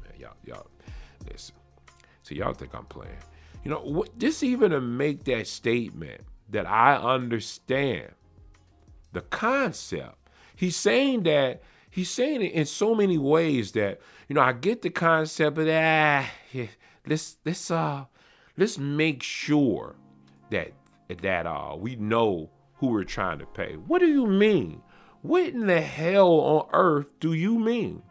See, 2.29 2.35
y'all 2.35 2.53
think 2.53 2.75
I'm 2.75 2.85
playing. 2.85 3.17
You 3.63 3.71
know, 3.71 3.79
what, 3.79 4.15
just 4.19 4.43
even 4.43 4.69
to 4.69 4.79
make 4.79 5.23
that 5.23 5.47
statement 5.47 6.21
that 6.49 6.67
I 6.67 6.95
understand 6.95 8.11
the 9.13 9.21
concept. 9.21 10.15
He's 10.55 10.75
saying 10.75 11.23
that 11.23 11.63
he's 11.89 12.11
saying 12.11 12.43
it 12.43 12.51
in 12.51 12.67
so 12.67 12.93
many 12.93 13.17
ways 13.17 13.71
that 13.71 13.99
you 14.27 14.35
know 14.35 14.41
I 14.41 14.53
get 14.53 14.83
the 14.83 14.91
concept, 14.91 15.55
but 15.55 15.67
ah, 15.69 16.29
let's 17.07 17.37
let's 17.43 17.71
uh 17.71 18.05
let's 18.57 18.77
make 18.77 19.23
sure 19.23 19.95
that 20.51 20.73
that 21.23 21.47
uh 21.47 21.75
we 21.79 21.95
know 21.95 22.51
who 22.75 22.89
we're 22.89 23.05
trying 23.05 23.39
to 23.39 23.47
pay. 23.47 23.73
What 23.73 24.01
do 24.01 24.07
you 24.07 24.27
mean? 24.27 24.83
What 25.23 25.47
in 25.47 25.65
the 25.65 25.81
hell 25.81 26.29
on 26.29 26.69
earth 26.73 27.07
do 27.19 27.33
you 27.33 27.57
mean? 27.57 28.03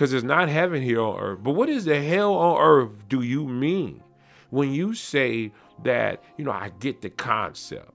Because 0.00 0.14
it's 0.14 0.24
not 0.24 0.48
heaven 0.48 0.80
here 0.80 1.02
on 1.02 1.20
earth. 1.20 1.40
But 1.42 1.50
what 1.50 1.68
is 1.68 1.84
the 1.84 2.00
hell 2.00 2.32
on 2.32 2.58
earth 2.58 3.06
do 3.10 3.20
you 3.20 3.46
mean 3.46 4.02
when 4.48 4.72
you 4.72 4.94
say 4.94 5.52
that, 5.82 6.24
you 6.38 6.44
know, 6.46 6.52
I 6.52 6.70
get 6.80 7.02
the 7.02 7.10
concept. 7.10 7.92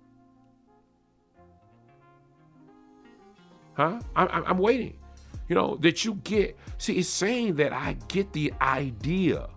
Huh? 3.73 3.99
I'm, 4.15 4.29
I'm 4.45 4.57
waiting. 4.59 4.97
You 5.49 5.55
know, 5.55 5.77
that 5.77 6.05
you 6.05 6.21
get. 6.23 6.55
See, 6.77 6.93
it's 6.93 7.09
saying 7.09 7.55
that 7.55 7.73
I 7.73 7.97
get 8.07 8.31
the 8.33 8.53
idea. 8.61 9.47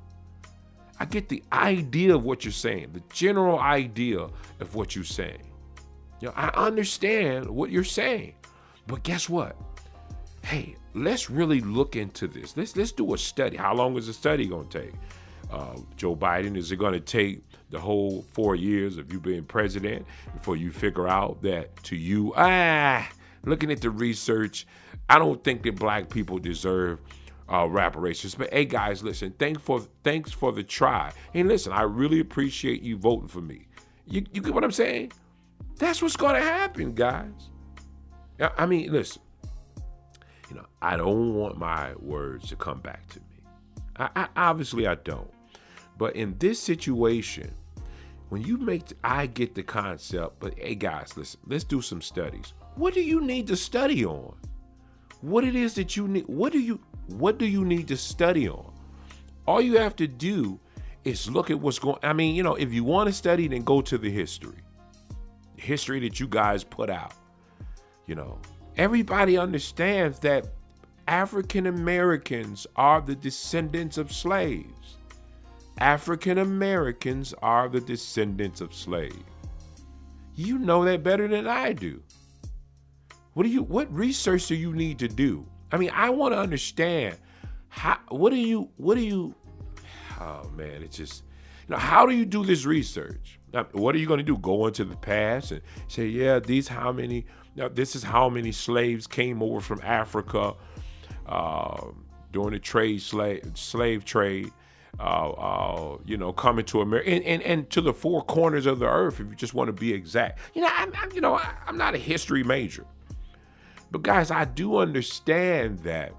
I 0.98 1.04
get 1.04 1.28
the 1.28 1.42
idea 1.52 2.14
of 2.14 2.24
what 2.24 2.46
you're 2.46 2.52
saying, 2.52 2.92
the 2.94 3.02
general 3.12 3.58
idea 3.58 4.26
of 4.60 4.74
what 4.74 4.96
you're 4.96 5.04
saying. 5.04 5.52
You 6.22 6.28
know, 6.28 6.34
I 6.34 6.48
understand 6.56 7.44
what 7.50 7.68
you're 7.68 7.84
saying. 7.84 8.36
But 8.86 9.02
guess 9.02 9.28
what? 9.28 9.54
Hey, 10.42 10.76
let's 10.94 11.30
really 11.30 11.60
look 11.60 11.96
into 11.96 12.26
this. 12.26 12.56
Let's 12.56 12.76
let's 12.76 12.92
do 12.92 13.14
a 13.14 13.18
study. 13.18 13.56
How 13.56 13.74
long 13.74 13.96
is 13.96 14.06
the 14.06 14.12
study 14.12 14.46
going 14.46 14.68
to 14.68 14.82
take? 14.82 14.94
Uh, 15.50 15.76
Joe 15.96 16.14
Biden, 16.14 16.56
is 16.56 16.72
it 16.72 16.76
going 16.76 16.92
to 16.92 17.00
take 17.00 17.42
the 17.70 17.78
whole 17.78 18.24
four 18.32 18.54
years 18.54 18.98
of 18.98 19.12
you 19.12 19.20
being 19.20 19.44
president 19.44 20.06
before 20.34 20.56
you 20.56 20.70
figure 20.70 21.08
out 21.08 21.42
that 21.42 21.82
to 21.84 21.96
you, 21.96 22.32
ah, 22.36 23.08
looking 23.44 23.70
at 23.70 23.80
the 23.80 23.90
research, 23.90 24.66
I 25.08 25.18
don't 25.18 25.42
think 25.42 25.62
that 25.62 25.76
black 25.76 26.08
people 26.08 26.38
deserve 26.38 27.00
uh, 27.50 27.66
reparations. 27.68 28.34
But 28.34 28.52
hey, 28.52 28.64
guys, 28.64 29.02
listen, 29.02 29.34
thanks 29.38 29.62
for 29.62 29.80
thanks 30.04 30.32
for 30.32 30.52
the 30.52 30.62
try. 30.62 31.12
And 31.34 31.48
listen, 31.48 31.72
I 31.72 31.82
really 31.82 32.20
appreciate 32.20 32.82
you 32.82 32.96
voting 32.96 33.28
for 33.28 33.40
me. 33.40 33.68
You, 34.06 34.24
you 34.32 34.40
get 34.40 34.54
what 34.54 34.64
I'm 34.64 34.72
saying? 34.72 35.12
That's 35.76 36.02
what's 36.02 36.16
going 36.16 36.34
to 36.34 36.42
happen, 36.42 36.94
guys. 36.94 37.50
I 38.40 38.66
mean, 38.66 38.92
listen. 38.92 39.22
You 40.48 40.56
know, 40.56 40.66
I 40.80 40.96
don't 40.96 41.34
want 41.34 41.58
my 41.58 41.94
words 41.96 42.48
to 42.48 42.56
come 42.56 42.80
back 42.80 43.06
to 43.08 43.20
me. 43.20 43.26
I, 43.96 44.10
I 44.16 44.28
obviously 44.36 44.86
I 44.86 44.94
don't. 44.96 45.30
But 45.98 46.16
in 46.16 46.36
this 46.38 46.60
situation, 46.60 47.52
when 48.28 48.42
you 48.42 48.56
make, 48.56 48.84
I 49.02 49.26
get 49.26 49.54
the 49.54 49.62
concept, 49.62 50.38
but 50.38 50.58
hey 50.58 50.74
guys, 50.74 51.16
listen, 51.16 51.40
let's 51.46 51.64
do 51.64 51.82
some 51.82 52.00
studies. 52.00 52.52
What 52.76 52.94
do 52.94 53.02
you 53.02 53.20
need 53.20 53.46
to 53.48 53.56
study 53.56 54.04
on? 54.04 54.34
What 55.20 55.44
it 55.44 55.56
is 55.56 55.74
that 55.74 55.96
you 55.96 56.06
need, 56.06 56.26
what 56.28 56.52
do 56.52 56.60
you, 56.60 56.80
what 57.08 57.38
do 57.38 57.46
you 57.46 57.64
need 57.64 57.88
to 57.88 57.96
study 57.96 58.48
on? 58.48 58.72
All 59.46 59.60
you 59.60 59.78
have 59.78 59.96
to 59.96 60.06
do 60.06 60.60
is 61.04 61.28
look 61.28 61.50
at 61.50 61.58
what's 61.58 61.78
going, 61.78 61.98
I 62.02 62.12
mean, 62.12 62.34
you 62.36 62.42
know, 62.42 62.54
if 62.54 62.72
you 62.72 62.84
want 62.84 63.08
to 63.08 63.12
study, 63.12 63.48
then 63.48 63.62
go 63.62 63.80
to 63.80 63.98
the 63.98 64.10
history. 64.10 64.58
History 65.56 65.98
that 66.00 66.20
you 66.20 66.28
guys 66.28 66.62
put 66.62 66.90
out. 66.90 67.14
You 68.06 68.14
know, 68.14 68.38
everybody 68.78 69.36
understands 69.36 70.20
that 70.20 70.46
African 71.08 71.66
Americans 71.66 72.66
are 72.76 73.00
the 73.00 73.16
descendants 73.16 73.98
of 73.98 74.12
slaves. 74.12 74.96
African 75.78 76.38
Americans 76.38 77.34
are 77.42 77.68
the 77.68 77.80
descendants 77.80 78.60
of 78.60 78.72
slaves. 78.74 79.16
You 80.34 80.58
know 80.58 80.84
that 80.84 81.02
better 81.02 81.26
than 81.26 81.46
I 81.46 81.72
do. 81.72 82.02
What 83.34 83.42
do 83.42 83.48
you 83.48 83.62
what 83.62 83.92
research 83.92 84.46
do 84.46 84.54
you 84.54 84.72
need 84.72 84.98
to 85.00 85.08
do? 85.08 85.46
I 85.72 85.76
mean, 85.76 85.90
I 85.92 86.10
want 86.10 86.34
to 86.34 86.38
understand 86.38 87.16
how 87.68 87.98
what 88.08 88.30
do 88.30 88.36
you 88.36 88.70
what 88.76 88.96
do 88.96 89.00
you 89.00 89.34
oh 90.20 90.50
man, 90.56 90.82
it's 90.82 90.96
just 90.96 91.24
you 91.66 91.74
know, 91.74 91.78
how 91.78 92.06
do 92.06 92.14
you 92.14 92.24
do 92.24 92.44
this 92.44 92.64
research? 92.64 93.38
Now, 93.52 93.66
what 93.72 93.94
are 93.94 93.98
you 93.98 94.06
going 94.06 94.18
to 94.18 94.24
do? 94.24 94.36
Go 94.36 94.66
into 94.66 94.84
the 94.84 94.96
past 94.96 95.52
and 95.52 95.62
say, 95.86 96.06
yeah, 96.06 96.38
these 96.38 96.68
how 96.68 96.92
many 96.92 97.26
now 97.58 97.68
this 97.68 97.94
is 97.94 98.02
how 98.02 98.28
many 98.28 98.52
slaves 98.52 99.06
came 99.06 99.42
over 99.42 99.60
from 99.60 99.80
Africa 99.82 100.54
uh, 101.26 101.86
during 102.32 102.52
the 102.52 102.58
trade 102.58 103.02
slave 103.02 103.52
slave 103.54 104.04
trade 104.04 104.50
uh, 105.00 105.30
uh, 105.30 105.98
you 106.06 106.16
know, 106.16 106.32
coming 106.32 106.64
to 106.64 106.80
America 106.80 107.08
and, 107.08 107.22
and, 107.24 107.42
and 107.42 107.70
to 107.70 107.80
the 107.80 107.92
four 107.92 108.22
corners 108.24 108.66
of 108.66 108.80
the 108.80 108.86
earth, 108.86 109.20
if 109.20 109.28
you 109.28 109.34
just 109.36 109.54
want 109.54 109.68
to 109.68 109.72
be 109.72 109.92
exact. 109.92 110.40
You 110.54 110.62
know, 110.62 110.70
I'm, 110.72 110.92
I'm 110.96 111.12
you 111.12 111.20
know, 111.20 111.34
I, 111.34 111.54
I'm 111.66 111.76
not 111.76 111.94
a 111.94 111.98
history 111.98 112.42
major, 112.42 112.84
but 113.92 114.02
guys, 114.02 114.30
I 114.30 114.44
do 114.44 114.78
understand 114.78 115.78
that 115.80 116.12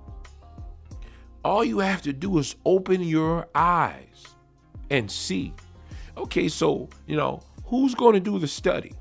all 1.44 1.64
you 1.64 1.80
have 1.80 2.02
to 2.04 2.14
do 2.14 2.38
is 2.38 2.56
open 2.66 3.02
your 3.02 3.48
eyes 3.54 4.28
and 4.90 5.10
see. 5.12 5.54
Okay, 6.16 6.48
so 6.48 6.90
you 7.06 7.18
know, 7.18 7.42
who's 7.66 7.96
going 7.96 8.14
to 8.14 8.20
do 8.20 8.40
the 8.40 8.48
study? 8.48 8.94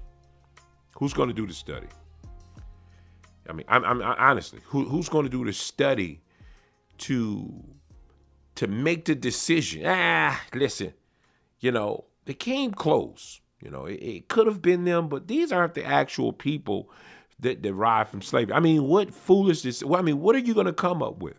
Who's 0.96 1.12
going 1.12 1.28
to 1.28 1.34
do 1.34 1.46
the 1.46 1.54
study? 1.54 1.86
I 3.48 3.52
mean, 3.52 3.66
I'm, 3.68 3.84
I'm 3.84 4.02
honestly, 4.02 4.60
who, 4.66 4.84
who's 4.84 5.08
going 5.08 5.24
to 5.24 5.30
do 5.30 5.44
the 5.44 5.52
study 5.52 6.20
to 6.98 7.64
to 8.56 8.66
make 8.66 9.04
the 9.04 9.14
decision. 9.14 9.84
Ah, 9.86 10.40
listen, 10.52 10.92
you 11.60 11.70
know, 11.70 12.04
they 12.24 12.34
came 12.34 12.72
close. 12.72 13.40
You 13.62 13.70
know, 13.70 13.86
it, 13.86 13.94
it 13.94 14.28
could 14.28 14.46
have 14.46 14.62
been 14.62 14.84
them, 14.84 15.08
but 15.08 15.28
these 15.28 15.52
aren't 15.52 15.74
the 15.74 15.84
actual 15.84 16.32
people 16.32 16.90
that 17.40 17.62
derived 17.62 18.10
from 18.10 18.22
slavery. 18.22 18.54
I 18.54 18.60
mean, 18.60 18.84
what 18.84 19.12
foolishness? 19.12 19.82
Well, 19.82 19.98
I 19.98 20.02
mean, 20.02 20.20
what 20.20 20.34
are 20.36 20.40
you 20.40 20.54
going 20.54 20.66
to 20.66 20.72
come 20.72 21.02
up 21.02 21.22
with? 21.22 21.36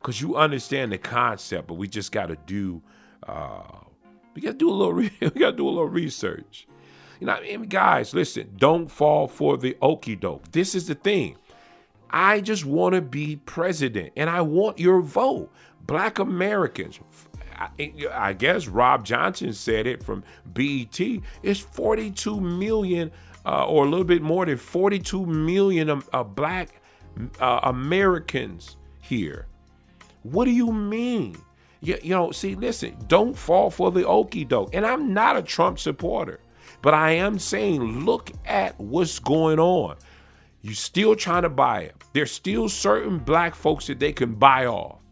Because 0.00 0.20
you 0.20 0.36
understand 0.36 0.92
the 0.92 0.98
concept, 0.98 1.68
but 1.68 1.74
we 1.74 1.88
just 1.88 2.12
got 2.12 2.26
to 2.26 2.36
do. 2.46 2.82
Uh, 3.26 3.62
we 4.34 4.42
got 4.42 4.52
to 4.52 4.58
do 4.58 4.70
a 4.70 4.72
little. 4.72 4.92
Re- 4.92 5.12
we 5.20 5.30
got 5.30 5.50
to 5.52 5.56
do 5.56 5.66
a 5.66 5.70
little 5.70 5.88
research. 5.88 6.67
You 7.20 7.26
know, 7.26 7.34
I 7.34 7.56
mean, 7.56 7.62
guys, 7.64 8.14
listen. 8.14 8.54
Don't 8.56 8.90
fall 8.90 9.28
for 9.28 9.56
the 9.56 9.76
okey 9.82 10.16
doke. 10.16 10.50
This 10.52 10.74
is 10.74 10.86
the 10.86 10.94
thing. 10.94 11.36
I 12.10 12.40
just 12.40 12.64
want 12.64 12.94
to 12.94 13.02
be 13.02 13.36
president, 13.36 14.12
and 14.16 14.30
I 14.30 14.40
want 14.40 14.78
your 14.78 15.00
vote 15.00 15.50
black 15.86 16.18
Americans. 16.18 17.00
I, 18.12 18.34
guess 18.34 18.68
Rob 18.68 19.04
Johnson 19.04 19.52
said 19.52 19.88
it 19.88 20.02
from 20.02 20.22
BET. 20.46 21.00
It's 21.42 21.58
42 21.58 22.40
million, 22.40 23.10
uh, 23.44 23.66
or 23.66 23.84
a 23.84 23.88
little 23.88 24.04
bit 24.04 24.22
more 24.22 24.46
than 24.46 24.56
42 24.56 25.26
million 25.26 25.90
of, 25.90 26.08
of 26.12 26.36
black 26.36 26.80
uh, 27.40 27.60
Americans 27.64 28.76
here. 29.02 29.46
What 30.22 30.44
do 30.44 30.52
you 30.52 30.72
mean? 30.72 31.36
You, 31.80 31.98
you 32.02 32.10
know, 32.10 32.30
see, 32.30 32.54
listen, 32.54 32.96
don't 33.08 33.36
fall 33.36 33.70
for 33.70 33.90
the 33.90 34.06
okey 34.06 34.44
doke. 34.44 34.74
And 34.74 34.86
I'm 34.86 35.12
not 35.12 35.36
a 35.36 35.42
Trump 35.42 35.80
supporter, 35.80 36.40
but 36.82 36.94
I 36.94 37.12
am 37.12 37.38
saying, 37.38 38.04
look 38.04 38.30
at 38.44 38.78
what's 38.78 39.18
going 39.18 39.58
on. 39.58 39.96
You're 40.62 40.74
still 40.74 41.14
trying 41.14 41.42
to 41.42 41.48
buy 41.48 41.82
it. 41.82 41.96
There's 42.12 42.32
still 42.32 42.68
certain 42.68 43.18
black 43.18 43.54
folks 43.54 43.86
that 43.86 43.98
they 43.98 44.12
can 44.12 44.34
buy 44.34 44.66
off. 44.66 45.02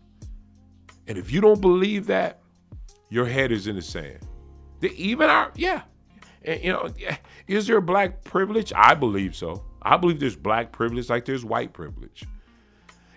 And 1.06 1.16
if 1.18 1.30
you 1.30 1.40
don't 1.40 1.60
believe 1.60 2.06
that, 2.06 2.40
your 3.10 3.26
head 3.26 3.52
is 3.52 3.66
in 3.66 3.76
the 3.76 3.82
sand. 3.82 4.18
Even 4.82 5.30
our, 5.30 5.52
yeah. 5.54 5.82
And, 6.44 6.62
you 6.62 6.72
know, 6.72 6.88
is 7.46 7.66
there 7.66 7.80
black 7.80 8.24
privilege? 8.24 8.72
I 8.74 8.94
believe 8.94 9.36
so. 9.36 9.64
I 9.82 9.96
believe 9.96 10.18
there's 10.18 10.36
black 10.36 10.72
privilege 10.72 11.08
like 11.08 11.24
there's 11.24 11.44
white 11.44 11.72
privilege. 11.72 12.24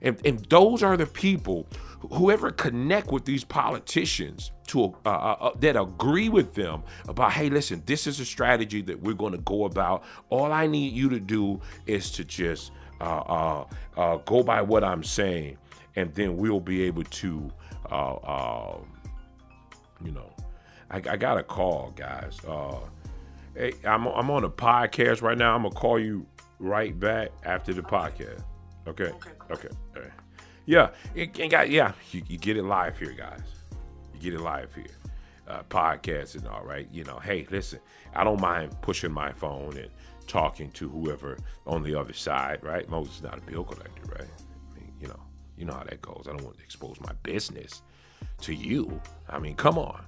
And, 0.02 0.20
and 0.26 0.40
those 0.46 0.84
are 0.84 0.96
the 0.98 1.08
people 1.08 1.68
whoever 2.12 2.52
connect 2.52 3.12
with 3.12 3.26
these 3.26 3.44
politicians 3.44 4.52
to 4.68 4.84
uh, 4.84 5.10
uh, 5.10 5.36
uh, 5.40 5.52
that 5.60 5.76
agree 5.76 6.30
with 6.30 6.54
them 6.54 6.84
about 7.08 7.32
hey 7.32 7.50
listen 7.50 7.82
this 7.86 8.08
is 8.08 8.20
a 8.20 8.26
strategy 8.26 8.82
that 8.82 9.02
we're 9.02 9.14
going 9.14 9.32
to 9.32 9.40
go 9.40 9.66
about. 9.66 10.04
All 10.30 10.52
i 10.52 10.68
need 10.68 10.94
you 10.94 11.10
to 11.10 11.20
do 11.20 11.60
is 11.86 12.12
to 12.12 12.24
just 12.24 12.72
uh, 13.02 13.04
uh, 13.04 13.66
uh, 13.98 14.18
go 14.18 14.44
by 14.44 14.62
what 14.62 14.84
i'm 14.84 15.04
saying 15.04 15.58
and 15.96 16.14
then 16.14 16.38
we'll 16.38 16.60
be 16.60 16.84
able 16.84 17.04
to 17.04 17.50
um, 17.92 18.86
you 20.04 20.12
know 20.12 20.32
I, 20.92 20.98
I, 20.98 21.18
got 21.18 21.38
a 21.38 21.44
call 21.44 21.94
guys. 21.96 22.40
Hey 23.56 23.74
I'm, 23.86 24.08
I'm 24.08 24.32
on 24.32 24.44
a 24.44 24.50
podcast 24.50 25.22
right 25.22 25.38
now. 25.38 25.56
I'm 25.56 25.64
gonna 25.64 25.76
call 25.76 26.00
you 26.00 26.26
right 26.60 26.98
back 26.98 27.30
after 27.44 27.74
the 27.74 27.82
podcast. 27.82 28.44
Okay? 28.88 29.12
Okay, 29.52 29.70
okay. 29.96 30.10
Yeah, 30.70 30.92
it, 31.16 31.40
it 31.40 31.48
got 31.48 31.72
yeah. 31.72 31.94
You, 32.12 32.22
you, 32.28 32.38
get 32.38 32.56
it 32.56 32.62
live 32.62 32.96
here, 32.96 33.12
guys. 33.12 33.42
You 34.14 34.20
get 34.20 34.36
it 34.36 34.42
live 34.42 34.72
here, 34.76 34.86
uh, 35.48 35.64
and 35.74 36.48
all 36.48 36.64
right. 36.64 36.88
You 36.92 37.04
know, 37.06 37.18
hey, 37.18 37.48
listen, 37.50 37.80
I 38.14 38.24
don't 38.24 38.40
mind 38.40 38.80
pushing 38.84 39.12
my 39.12 39.32
phone 39.32 39.76
and 39.78 39.90
talking 40.28 40.70
to 40.74 40.88
whoever 40.88 41.40
on 41.66 41.82
the 41.82 41.96
other 41.96 42.14
side, 42.14 42.60
right? 42.62 42.88
Moses 42.88 43.16
is 43.16 43.24
not 43.24 43.40
a 43.40 43.42
bill 43.42 43.64
collector, 43.64 44.04
right? 44.12 44.30
I 44.30 44.80
mean, 44.80 44.94
you 45.02 45.08
know, 45.08 45.20
you 45.58 45.66
know 45.66 45.74
how 45.74 45.84
that 45.86 46.04
goes. 46.04 46.28
I 46.28 46.34
don't 46.34 46.44
want 46.44 46.60
to 46.60 46.64
expose 46.64 46.98
my 47.02 47.14
business 47.24 47.82
to 48.42 48.54
you. 48.54 49.02
I 49.28 49.40
mean, 49.40 49.56
come 49.56 49.80
on. 49.80 50.06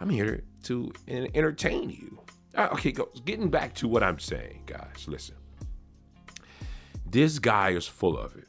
I'm 0.00 0.08
here 0.08 0.42
to 0.62 0.90
entertain 1.06 1.90
you. 1.90 2.18
Uh, 2.54 2.68
okay, 2.72 2.92
go, 2.92 3.10
getting 3.26 3.50
back 3.50 3.74
to 3.74 3.88
what 3.88 4.02
I'm 4.02 4.18
saying, 4.18 4.62
guys. 4.64 5.06
Listen, 5.06 5.34
this 7.04 7.38
guy 7.38 7.72
is 7.72 7.86
full 7.86 8.16
of 8.16 8.34
it 8.36 8.48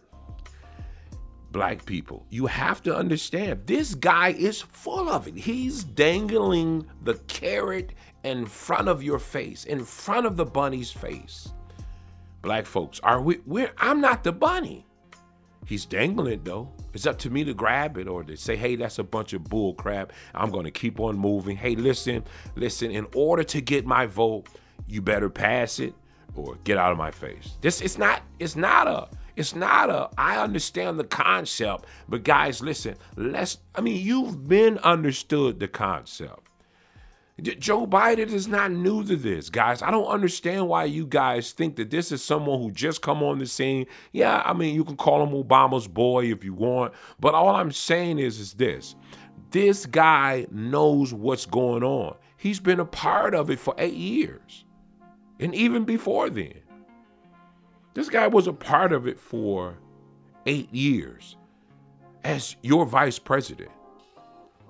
black 1.53 1.85
people. 1.85 2.25
You 2.29 2.47
have 2.47 2.83
to 2.83 2.93
understand, 2.93 3.65
this 3.65 3.95
guy 3.95 4.29
is 4.29 4.61
full 4.61 5.07
of 5.07 5.27
it. 5.27 5.37
He's 5.37 5.85
dangling 5.85 6.85
the 7.01 7.13
carrot 7.27 7.93
in 8.23 8.45
front 8.45 8.89
of 8.89 9.01
your 9.01 9.19
face, 9.19 9.63
in 9.63 9.85
front 9.85 10.25
of 10.25 10.35
the 10.35 10.45
bunny's 10.45 10.91
face. 10.91 11.53
Black 12.41 12.65
folks, 12.65 12.99
are 13.03 13.21
we 13.21 13.39
we're 13.45 13.71
I'm 13.77 14.01
not 14.01 14.25
the 14.25 14.33
bunny. 14.33 14.85
He's 15.65 15.85
dangling 15.85 16.33
it 16.33 16.43
though. 16.43 16.73
It's 16.93 17.07
up 17.07 17.17
to 17.19 17.29
me 17.29 17.45
to 17.45 17.53
grab 17.53 17.97
it 17.97 18.07
or 18.07 18.23
to 18.25 18.35
say, 18.35 18.57
hey, 18.57 18.75
that's 18.75 18.99
a 18.99 19.03
bunch 19.03 19.31
of 19.31 19.45
bull 19.45 19.73
crap. 19.75 20.11
I'm 20.35 20.51
gonna 20.51 20.71
keep 20.71 20.99
on 20.99 21.17
moving. 21.17 21.55
Hey, 21.55 21.75
listen, 21.75 22.25
listen, 22.55 22.91
in 22.91 23.07
order 23.15 23.45
to 23.45 23.61
get 23.61 23.85
my 23.85 24.07
vote, 24.07 24.47
you 24.87 25.01
better 25.01 25.29
pass 25.29 25.79
it 25.79 25.93
or 26.35 26.57
get 26.65 26.77
out 26.77 26.91
of 26.91 26.97
my 26.97 27.11
face. 27.11 27.57
This 27.61 27.79
it's 27.79 27.97
not, 27.97 28.23
it's 28.39 28.57
not 28.57 28.87
a 28.87 29.07
it's 29.35 29.55
not 29.55 29.89
a, 29.89 30.09
I 30.17 30.37
understand 30.37 30.99
the 30.99 31.03
concept, 31.03 31.85
but 32.07 32.23
guys, 32.23 32.61
listen, 32.61 32.95
let's, 33.15 33.57
I 33.75 33.81
mean, 33.81 34.05
you've 34.05 34.47
been 34.47 34.77
understood 34.79 35.59
the 35.59 35.67
concept. 35.67 36.49
Joe 37.41 37.87
Biden 37.87 38.31
is 38.31 38.47
not 38.47 38.71
new 38.71 39.03
to 39.03 39.15
this, 39.15 39.49
guys. 39.49 39.81
I 39.81 39.89
don't 39.89 40.05
understand 40.05 40.67
why 40.67 40.83
you 40.85 41.07
guys 41.07 41.51
think 41.51 41.77
that 41.77 41.89
this 41.89 42.11
is 42.11 42.23
someone 42.23 42.61
who 42.61 42.71
just 42.71 43.01
come 43.01 43.23
on 43.23 43.39
the 43.39 43.47
scene. 43.47 43.87
Yeah, 44.11 44.43
I 44.45 44.53
mean, 44.53 44.75
you 44.75 44.83
can 44.83 44.95
call 44.95 45.23
him 45.23 45.33
Obama's 45.33 45.87
boy 45.87 46.25
if 46.31 46.43
you 46.43 46.53
want, 46.53 46.93
but 47.19 47.33
all 47.33 47.55
I'm 47.55 47.71
saying 47.71 48.19
is 48.19 48.39
is 48.39 48.53
this. 48.53 48.95
This 49.49 49.87
guy 49.87 50.45
knows 50.51 51.11
what's 51.11 51.47
going 51.47 51.83
on. 51.83 52.15
He's 52.37 52.59
been 52.59 52.79
a 52.79 52.85
part 52.85 53.33
of 53.33 53.49
it 53.49 53.59
for 53.59 53.73
8 53.77 53.93
years. 53.93 54.65
And 55.39 55.55
even 55.55 55.85
before 55.85 56.29
then. 56.29 56.62
This 57.93 58.09
guy 58.09 58.27
was 58.27 58.47
a 58.47 58.53
part 58.53 58.91
of 58.91 59.07
it 59.07 59.19
for 59.19 59.77
eight 60.45 60.73
years 60.73 61.35
as 62.23 62.55
your 62.61 62.85
vice 62.85 63.19
president. 63.19 63.71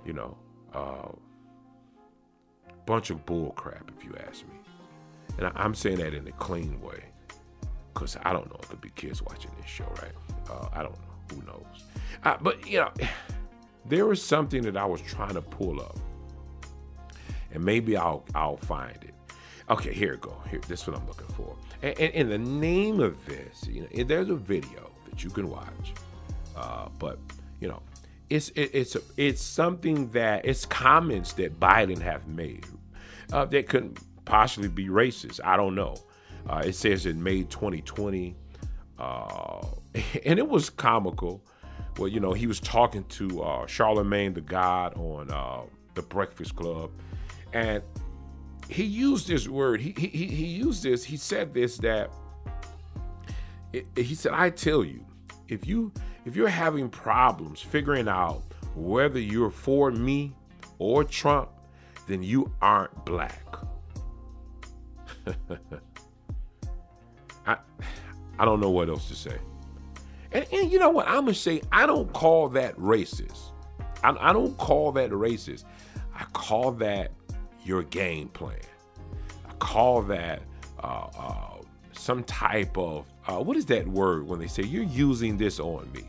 You 0.06 0.14
know, 0.14 0.38
uh, 0.74 1.10
bunch 2.86 3.10
of 3.10 3.26
bull 3.26 3.52
crap, 3.52 3.92
if 3.98 4.04
you 4.04 4.14
ask 4.28 4.46
me. 4.48 4.56
And 5.38 5.48
I, 5.56 5.66
am 5.66 5.74
saying 5.74 5.98
that 5.98 6.14
in 6.14 6.28
a 6.28 6.32
clean 6.34 6.80
way, 6.82 7.04
because 7.94 8.18
I 8.24 8.34
don't 8.34 8.50
know. 8.50 8.60
It 8.62 8.70
could 8.70 8.82
be 8.82 8.90
kids 8.90 9.22
watching 9.22 9.52
this 9.60 9.70
show, 9.70 9.88
right? 10.02 10.12
Uh, 10.50 10.68
I 10.74 10.84
don't 10.84 10.94
know. 10.94 11.36
Who 11.36 11.42
knows? 11.44 11.84
Uh, 12.24 12.38
but 12.42 12.68
you 12.68 12.80
know, 12.80 12.92
there 13.86 14.06
was 14.06 14.22
something 14.22 14.64
that 14.64 14.78
I 14.78 14.86
was 14.86 15.02
trying 15.02 15.36
to 15.36 15.42
pull 15.42 15.80
up, 15.80 15.98
and 17.52 17.64
maybe 17.64 17.96
I'll 17.96 18.26
I'll 18.36 18.58
find 18.58 18.98
it. 19.04 19.13
Okay, 19.70 19.94
here 19.94 20.12
we 20.12 20.18
go. 20.18 20.36
Here, 20.50 20.60
this 20.68 20.82
is 20.82 20.88
what 20.88 20.98
I'm 20.98 21.08
looking 21.08 21.28
for. 21.28 21.56
And, 21.82 21.98
and, 22.00 22.14
and 22.14 22.32
the 22.32 22.38
name 22.38 23.00
of 23.00 23.26
this, 23.26 23.66
you 23.68 23.82
know, 23.82 24.04
there's 24.04 24.30
a 24.30 24.36
video 24.36 24.92
that 25.10 25.24
you 25.24 25.30
can 25.30 25.50
watch, 25.50 25.94
uh, 26.56 26.90
but 27.00 27.18
you 27.60 27.70
know, 27.70 27.82
it's 28.30 28.50
it, 28.50 28.72
it's 28.74 28.96
a, 28.96 29.02
it's 29.16 29.42
something 29.42 30.10
that 30.10 30.46
it's 30.46 30.66
comments 30.66 31.34
that 31.34 31.60
Biden 31.60 32.00
have 32.00 32.28
made 32.28 32.66
uh, 33.32 33.46
that 33.46 33.70
could 33.70 33.98
possibly 34.26 34.68
be 34.68 34.88
racist. 34.88 35.40
I 35.44 35.56
don't 35.56 35.76
know. 35.76 35.96
Uh, 36.50 36.64
it 36.66 36.74
says 36.74 37.06
in 37.06 37.24
May 37.24 37.44
2020, 37.44 38.36
uh, 39.00 39.66
and 40.26 40.40
it 40.40 40.48
was 40.48 40.70
comical. 40.70 41.42
Well, 41.98 42.08
you 42.08 42.20
know, 42.20 42.34
he 42.34 42.48
was 42.48 42.60
talking 42.60 43.06
to 43.06 43.44
uh, 43.44 43.68
Charlemagne 43.68 44.34
the 44.34 44.42
God 44.42 44.98
on 44.98 45.30
uh, 45.32 45.62
the 45.94 46.02
Breakfast 46.02 46.56
Club, 46.56 46.92
and 47.54 47.84
he 48.74 48.84
used 48.86 49.28
this 49.28 49.48
word. 49.48 49.82
He, 49.82 49.94
he, 49.96 50.08
he 50.08 50.46
used 50.46 50.82
this. 50.84 51.04
He 51.04 51.16
said 51.16 51.54
this 51.54 51.78
that 51.78 52.10
it, 53.72 53.86
he 53.96 54.16
said, 54.16 54.32
I 54.34 54.50
tell 54.50 54.84
you, 54.84 55.06
if 55.48 55.68
you 55.68 55.92
if 56.26 56.36
you're 56.36 56.48
having 56.48 56.90
problems 56.90 57.62
figuring 57.62 58.08
out 58.08 58.42
whether 58.76 59.20
you're 59.20 59.52
for 59.52 59.92
me 59.92 60.36
or 60.80 61.04
Trump, 61.04 61.50
then 62.08 62.24
you 62.24 62.52
aren't 62.62 63.06
black. 63.06 63.46
I 67.46 67.58
I 68.40 68.46
don't 68.46 68.60
know 68.60 68.72
what 68.72 68.90
else 68.90 69.08
to 69.10 69.16
say. 69.16 69.38
And, 70.32 70.48
and, 70.52 70.72
you 70.72 70.80
know 70.80 70.90
what? 70.90 71.08
I'm 71.08 71.26
gonna 71.26 71.36
say 71.36 71.62
I 71.72 71.86
don't 71.86 72.12
call 72.12 72.50
that 72.50 72.76
racist. 72.78 73.52
I, 74.04 74.16
I 74.20 74.34
don't 74.34 74.58
call 74.58 74.92
that 74.94 75.12
racist. 75.12 75.66
I 76.16 76.24
call 76.34 76.72
that 76.74 77.12
your 77.66 77.84
game 77.84 78.30
plan. 78.30 78.58
I 79.48 79.54
call 79.54 80.02
that 80.04 80.42
uh, 80.82 81.08
uh, 81.18 81.62
some 81.92 82.24
type 82.24 82.78
of 82.78 83.06
uh, 83.28 83.42
what 83.42 83.56
is 83.56 83.66
that 83.68 83.88
word 83.88 84.28
when 84.28 84.40
they 84.40 84.48
say 84.48 84.64
you're 84.64 84.84
using 84.84 85.38
this 85.38 85.60
on 85.60 85.90
me? 85.94 86.04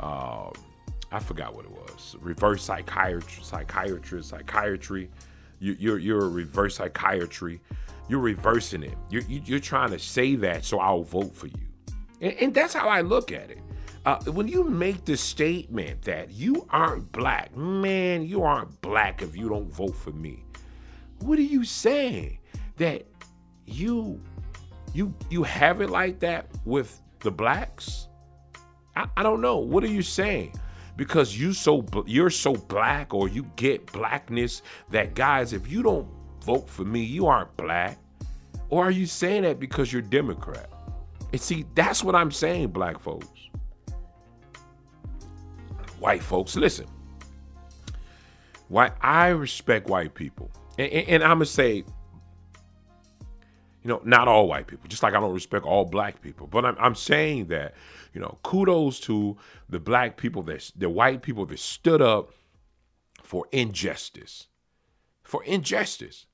Um, 0.00 0.52
I 1.10 1.18
forgot 1.18 1.54
what 1.54 1.64
it 1.64 1.70
was. 1.70 2.16
Reverse 2.20 2.62
psychiatry, 2.62 3.42
psychiatrist, 3.42 4.30
psychiatry. 4.30 5.10
You, 5.58 5.76
you're 5.78 5.98
you're 5.98 6.24
a 6.24 6.28
reverse 6.28 6.76
psychiatry. 6.76 7.60
You're 8.08 8.20
reversing 8.20 8.82
it. 8.82 8.96
You're 9.10 9.22
you're 9.22 9.58
trying 9.58 9.90
to 9.90 9.98
say 9.98 10.36
that 10.36 10.64
so 10.64 10.78
I'll 10.78 11.02
vote 11.02 11.34
for 11.34 11.46
you, 11.46 11.66
and, 12.20 12.32
and 12.34 12.54
that's 12.54 12.74
how 12.74 12.88
I 12.88 13.02
look 13.02 13.32
at 13.32 13.50
it. 13.50 13.60
Uh, 14.06 14.18
when 14.32 14.48
you 14.48 14.64
make 14.64 15.04
the 15.04 15.16
statement 15.16 16.00
that 16.02 16.30
you 16.30 16.66
aren't 16.70 17.10
black, 17.12 17.54
man, 17.54 18.24
you 18.24 18.42
aren't 18.42 18.80
black 18.80 19.20
if 19.20 19.36
you 19.36 19.48
don't 19.48 19.70
vote 19.70 19.94
for 19.94 20.12
me. 20.12 20.44
What 21.20 21.38
are 21.38 21.42
you 21.42 21.64
saying? 21.64 22.38
That 22.76 23.04
you 23.66 24.20
you 24.94 25.14
you 25.30 25.42
have 25.42 25.80
it 25.80 25.90
like 25.90 26.20
that 26.20 26.46
with 26.64 27.00
the 27.20 27.30
blacks? 27.30 28.08
I, 28.96 29.06
I 29.16 29.22
don't 29.22 29.40
know. 29.40 29.58
What 29.58 29.84
are 29.84 29.88
you 29.88 30.02
saying? 30.02 30.54
Because 30.96 31.38
you 31.38 31.52
so 31.52 31.84
you're 32.06 32.30
so 32.30 32.54
black 32.54 33.14
or 33.14 33.28
you 33.28 33.44
get 33.56 33.90
blackness 33.92 34.62
that 34.90 35.14
guys, 35.14 35.52
if 35.52 35.70
you 35.70 35.82
don't 35.82 36.08
vote 36.44 36.68
for 36.68 36.84
me, 36.84 37.00
you 37.02 37.26
aren't 37.26 37.56
black. 37.56 37.98
Or 38.70 38.84
are 38.84 38.90
you 38.90 39.06
saying 39.06 39.42
that 39.42 39.58
because 39.58 39.92
you're 39.92 40.02
Democrat? 40.02 40.70
And 41.32 41.40
see, 41.40 41.64
that's 41.74 42.02
what 42.02 42.14
I'm 42.14 42.30
saying, 42.30 42.68
black 42.68 42.98
folks. 42.98 43.28
White 45.98 46.22
folks, 46.22 46.56
listen. 46.56 46.86
Why 48.68 48.92
I 49.00 49.28
respect 49.28 49.88
white 49.88 50.14
people. 50.14 50.50
And, 50.78 50.92
and, 50.92 51.22
I'm 51.24 51.30
gonna 51.30 51.46
say, 51.46 51.74
you 51.74 51.84
know, 53.84 54.00
not 54.04 54.28
all 54.28 54.46
white 54.46 54.68
people, 54.68 54.88
just 54.88 55.02
like 55.02 55.14
I 55.14 55.20
don't 55.20 55.34
respect 55.34 55.64
all 55.64 55.84
black 55.84 56.22
people. 56.22 56.46
But 56.46 56.64
I'm, 56.64 56.76
I'm 56.78 56.94
saying 56.94 57.46
that, 57.48 57.74
you 58.14 58.20
know, 58.20 58.38
kudos 58.44 59.00
to 59.00 59.36
the 59.68 59.80
black 59.80 60.16
people 60.16 60.42
that 60.44 60.70
the 60.76 60.88
white 60.88 61.22
people 61.22 61.46
that 61.46 61.58
stood 61.58 62.00
up 62.00 62.30
for 63.22 63.46
injustice, 63.50 64.46
for 65.24 65.42
injustice. 65.44 66.26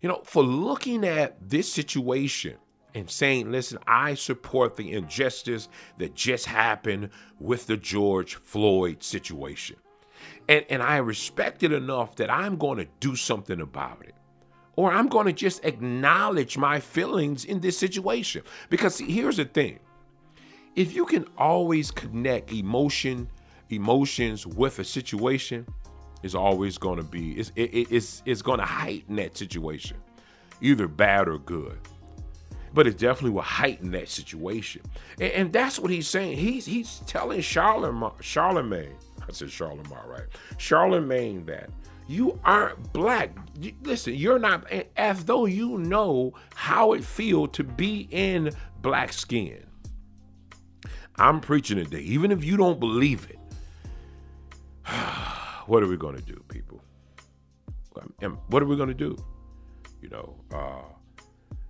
You 0.00 0.08
know, 0.08 0.20
for 0.24 0.44
looking 0.44 1.04
at 1.04 1.48
this 1.50 1.72
situation 1.72 2.54
and 2.94 3.10
saying, 3.10 3.50
listen, 3.50 3.78
I 3.84 4.14
support 4.14 4.76
the 4.76 4.92
injustice 4.92 5.68
that 5.98 6.14
just 6.14 6.46
happened 6.46 7.08
with 7.40 7.66
the 7.66 7.76
George 7.76 8.36
Floyd 8.36 9.02
situation 9.02 9.76
and, 10.48 10.64
and 10.70 10.82
I 10.82 10.98
respect 10.98 11.62
it 11.62 11.72
enough 11.72 12.16
that 12.16 12.30
I'm 12.30 12.56
going 12.58 12.78
to 12.78 12.86
do 13.00 13.16
something 13.16 13.60
about 13.60 14.02
it. 14.02 14.14
or 14.76 14.92
I'm 14.92 15.08
going 15.08 15.26
to 15.26 15.32
just 15.32 15.64
acknowledge 15.64 16.58
my 16.58 16.80
feelings 16.80 17.44
in 17.44 17.60
this 17.60 17.78
situation. 17.78 18.42
Because 18.70 18.96
see, 18.96 19.10
here's 19.10 19.38
the 19.38 19.44
thing 19.46 19.80
if 20.76 20.94
you 20.94 21.06
can 21.06 21.26
always 21.38 21.90
connect 21.90 22.52
emotion, 22.52 23.28
emotions 23.70 24.46
with 24.46 24.78
a 24.78 24.84
situation, 24.84 25.66
it's 26.22 26.34
always 26.34 26.78
going 26.78 26.98
to 26.98 27.04
be, 27.04 27.32
it's, 27.32 27.52
it, 27.56 27.88
it's, 27.92 28.22
it's 28.26 28.42
going 28.42 28.60
to 28.60 28.66
heighten 28.66 29.16
that 29.16 29.36
situation, 29.36 29.96
either 30.60 30.88
bad 30.88 31.28
or 31.28 31.38
good. 31.38 31.78
But 32.74 32.86
it 32.86 32.98
definitely 32.98 33.30
will 33.30 33.42
heighten 33.42 33.92
that 33.92 34.08
situation. 34.08 34.82
And, 35.20 35.32
and 35.32 35.52
that's 35.52 35.78
what 35.80 35.90
he's 35.90 36.08
saying. 36.08 36.38
He's, 36.38 36.66
he's 36.66 37.00
telling 37.06 37.40
Charlemagne, 37.40 38.12
Charlemagne, 38.20 38.96
I 39.28 39.32
said 39.32 39.50
Charlemagne, 39.50 40.06
right? 40.06 40.26
Charlemagne 40.56 41.44
that 41.46 41.70
you 42.08 42.40
aren't 42.44 42.92
black. 42.92 43.36
Listen, 43.82 44.14
you're 44.14 44.38
not 44.38 44.66
as 44.96 45.24
though 45.26 45.44
you 45.46 45.78
know 45.78 46.32
how 46.54 46.94
it 46.94 47.04
feels 47.04 47.50
to 47.52 47.64
be 47.64 48.08
in 48.10 48.50
black 48.80 49.12
skin. 49.12 49.64
I'm 51.16 51.40
preaching 51.40 51.76
today, 51.78 52.00
even 52.00 52.30
if 52.30 52.44
you 52.44 52.56
don't 52.56 52.80
believe 52.80 53.28
it. 53.28 53.38
what 55.66 55.82
are 55.82 55.88
we 55.88 55.96
going 55.96 56.16
to 56.16 56.22
do, 56.22 56.42
people? 56.48 56.82
What 58.48 58.62
are 58.62 58.66
we 58.66 58.76
going 58.76 58.88
to 58.88 58.94
do? 58.94 59.16
You 60.00 60.08
know, 60.08 60.36
uh, 60.52 60.97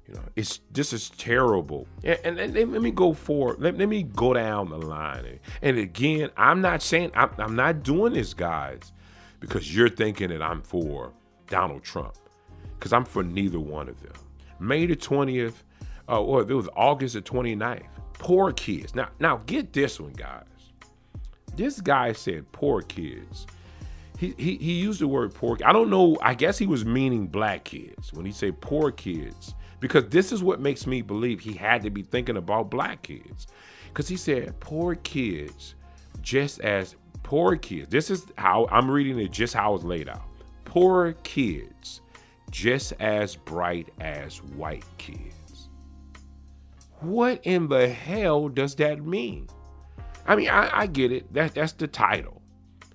you 0.08 0.14
know, 0.14 0.22
it's 0.36 0.60
this 0.72 0.92
is 0.92 1.10
terrible. 1.10 1.86
And, 2.02 2.18
and, 2.24 2.56
and 2.56 2.72
let 2.72 2.82
me 2.82 2.90
go 2.90 3.12
forward. 3.12 3.60
Let, 3.60 3.76
let, 3.76 3.88
me 3.88 4.02
go 4.02 4.32
down 4.32 4.70
the 4.70 4.78
line. 4.78 5.24
And, 5.24 5.38
and 5.60 5.78
again, 5.78 6.30
I'm 6.36 6.62
not 6.62 6.80
saying 6.80 7.12
I'm, 7.14 7.30
I'm 7.38 7.54
not 7.54 7.82
doing 7.82 8.14
this, 8.14 8.32
guys 8.32 8.92
because 9.40 9.74
you're 9.74 9.88
thinking 9.88 10.28
that 10.30 10.42
I'm 10.42 10.62
for 10.62 11.12
Donald 11.48 11.82
Trump, 11.82 12.14
because 12.78 12.92
I'm 12.92 13.04
for 13.04 13.22
neither 13.22 13.60
one 13.60 13.88
of 13.88 14.00
them. 14.02 14.14
May 14.58 14.86
the 14.86 14.96
20th, 14.96 15.54
uh, 16.08 16.20
or 16.20 16.42
it 16.42 16.54
was 16.54 16.68
August 16.76 17.14
the 17.14 17.22
29th. 17.22 17.84
Poor 18.14 18.52
kids. 18.52 18.94
Now, 18.94 19.08
now 19.20 19.42
get 19.46 19.72
this 19.72 20.00
one, 20.00 20.12
guys. 20.12 20.44
This 21.54 21.80
guy 21.80 22.12
said 22.12 22.50
poor 22.52 22.82
kids. 22.82 23.46
He, 24.18 24.34
he, 24.36 24.56
he 24.56 24.72
used 24.72 25.00
the 25.00 25.06
word 25.06 25.32
poor. 25.32 25.56
I 25.64 25.72
don't 25.72 25.90
know. 25.90 26.18
I 26.20 26.34
guess 26.34 26.58
he 26.58 26.66
was 26.66 26.84
meaning 26.84 27.28
black 27.28 27.64
kids 27.64 28.12
when 28.12 28.26
he 28.26 28.32
said 28.32 28.60
poor 28.60 28.90
kids, 28.90 29.54
because 29.80 30.04
this 30.08 30.32
is 30.32 30.42
what 30.42 30.60
makes 30.60 30.86
me 30.86 31.02
believe 31.02 31.40
he 31.40 31.52
had 31.52 31.82
to 31.82 31.90
be 31.90 32.02
thinking 32.02 32.36
about 32.36 32.70
black 32.70 33.02
kids. 33.02 33.46
Because 33.88 34.08
he 34.08 34.16
said 34.16 34.58
poor 34.60 34.94
kids, 34.96 35.74
just 36.22 36.60
as 36.60 36.94
Poor 37.28 37.56
kids. 37.56 37.90
This 37.90 38.08
is 38.08 38.24
how 38.38 38.66
I'm 38.70 38.90
reading 38.90 39.18
it, 39.18 39.30
just 39.30 39.52
how 39.52 39.74
it's 39.74 39.84
laid 39.84 40.08
out. 40.08 40.22
Poor 40.64 41.12
kids, 41.24 42.00
just 42.50 42.94
as 43.00 43.36
bright 43.36 43.90
as 44.00 44.38
white 44.42 44.86
kids. 44.96 45.68
What 47.00 47.40
in 47.42 47.68
the 47.68 47.86
hell 47.86 48.48
does 48.48 48.74
that 48.76 49.04
mean? 49.04 49.46
I 50.26 50.36
mean, 50.36 50.48
I, 50.48 50.80
I 50.80 50.86
get 50.86 51.12
it. 51.12 51.30
That 51.34 51.54
that's 51.54 51.72
the 51.72 51.86
title, 51.86 52.40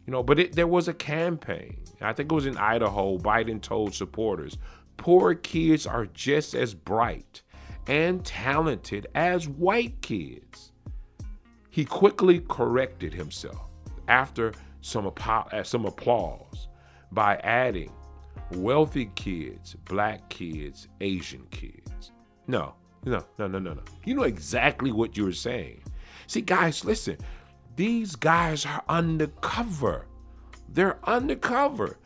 you 0.07 0.11
know. 0.11 0.23
But 0.23 0.39
it, 0.39 0.55
there 0.55 0.65
was 0.65 0.87
a 0.87 0.95
campaign. 0.95 1.83
I 2.01 2.11
think 2.13 2.31
it 2.31 2.35
was 2.35 2.47
in 2.47 2.57
Idaho. 2.57 3.19
Biden 3.19 3.61
told 3.61 3.93
supporters, 3.93 4.57
"Poor 4.97 5.33
kids 5.33 5.85
are 5.85 6.05
just 6.05 6.53
as 6.53 6.73
bright 6.73 7.41
and 7.87 8.25
talented 8.25 9.07
as 9.15 9.47
white 9.47 10.01
kids." 10.01 10.71
He 11.69 11.85
quickly 11.85 12.39
corrected 12.39 13.13
himself 13.13 13.69
after 14.07 14.53
some, 14.81 15.11
uh, 15.25 15.63
some 15.63 15.85
applause 15.85 16.67
by 17.11 17.37
adding 17.37 17.91
wealthy 18.51 19.05
kids, 19.15 19.75
black 19.85 20.29
kids, 20.29 20.87
Asian 21.01 21.45
kids. 21.49 22.11
No, 22.47 22.75
no, 23.05 23.23
no, 23.37 23.47
no, 23.47 23.59
no, 23.59 23.73
no. 23.73 23.81
You 24.05 24.15
know 24.15 24.23
exactly 24.23 24.91
what 24.91 25.17
you're 25.17 25.31
saying. 25.31 25.83
See, 26.27 26.41
guys, 26.41 26.85
listen, 26.85 27.17
these 27.75 28.15
guys 28.15 28.65
are 28.65 28.83
undercover. 28.87 30.07
They're 30.69 30.99
undercover. 31.05 31.97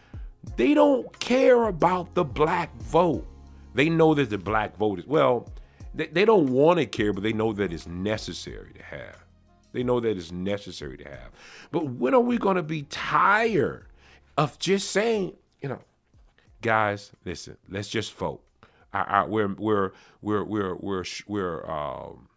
They 0.56 0.74
don't 0.74 1.20
care 1.20 1.66
about 1.66 2.14
the 2.14 2.24
black 2.24 2.76
vote. 2.78 3.28
They 3.74 3.90
know 3.90 4.14
that 4.14 4.30
the 4.30 4.38
black 4.38 4.76
vote 4.78 5.00
is, 5.00 5.06
well, 5.06 5.48
they, 5.94 6.08
they 6.08 6.26
don't 6.26 6.52
want 6.52 6.80
to 6.80 6.86
care, 6.86 7.14
but 7.14 7.24
they 7.24 7.34
know 7.34 7.54
that 7.54 7.72
it's 7.72 7.88
necessary 7.88 8.72
to 8.74 8.84
have. 8.84 9.24
They 9.74 9.84
know 9.84 10.00
that 10.00 10.18
it's 10.18 10.32
necessary 10.32 10.98
to 10.98 11.04
have. 11.04 11.32
But 11.72 11.86
when 11.86 12.14
are 12.14 12.20
we 12.20 12.38
going 12.38 12.56
to 12.56 12.64
be 12.64 12.84
tired 12.84 13.86
of 14.38 14.58
just 14.58 14.92
saying, 14.92 15.36
you 15.62 15.70
know, 15.70 15.80
guys, 16.62 17.12
listen, 17.26 17.58
let's 17.70 17.90
just 17.90 18.14
vote. 18.14 18.42
I, 18.94 19.02
I, 19.02 19.24
we're 19.26 19.54
we're 19.54 19.92
we're 20.22 20.44
we're 20.44 20.76
we're 20.76 21.04
we're 21.28 21.70
um, 21.70 22.30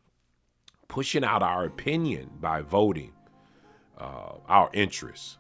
pushing 0.89 1.25
out 1.25 1.43
our 1.43 1.65
opinion 1.65 2.31
by 2.41 2.63
voting 2.63 3.13
uh, 3.99 4.35
our 4.49 4.69
interests. 4.73 5.39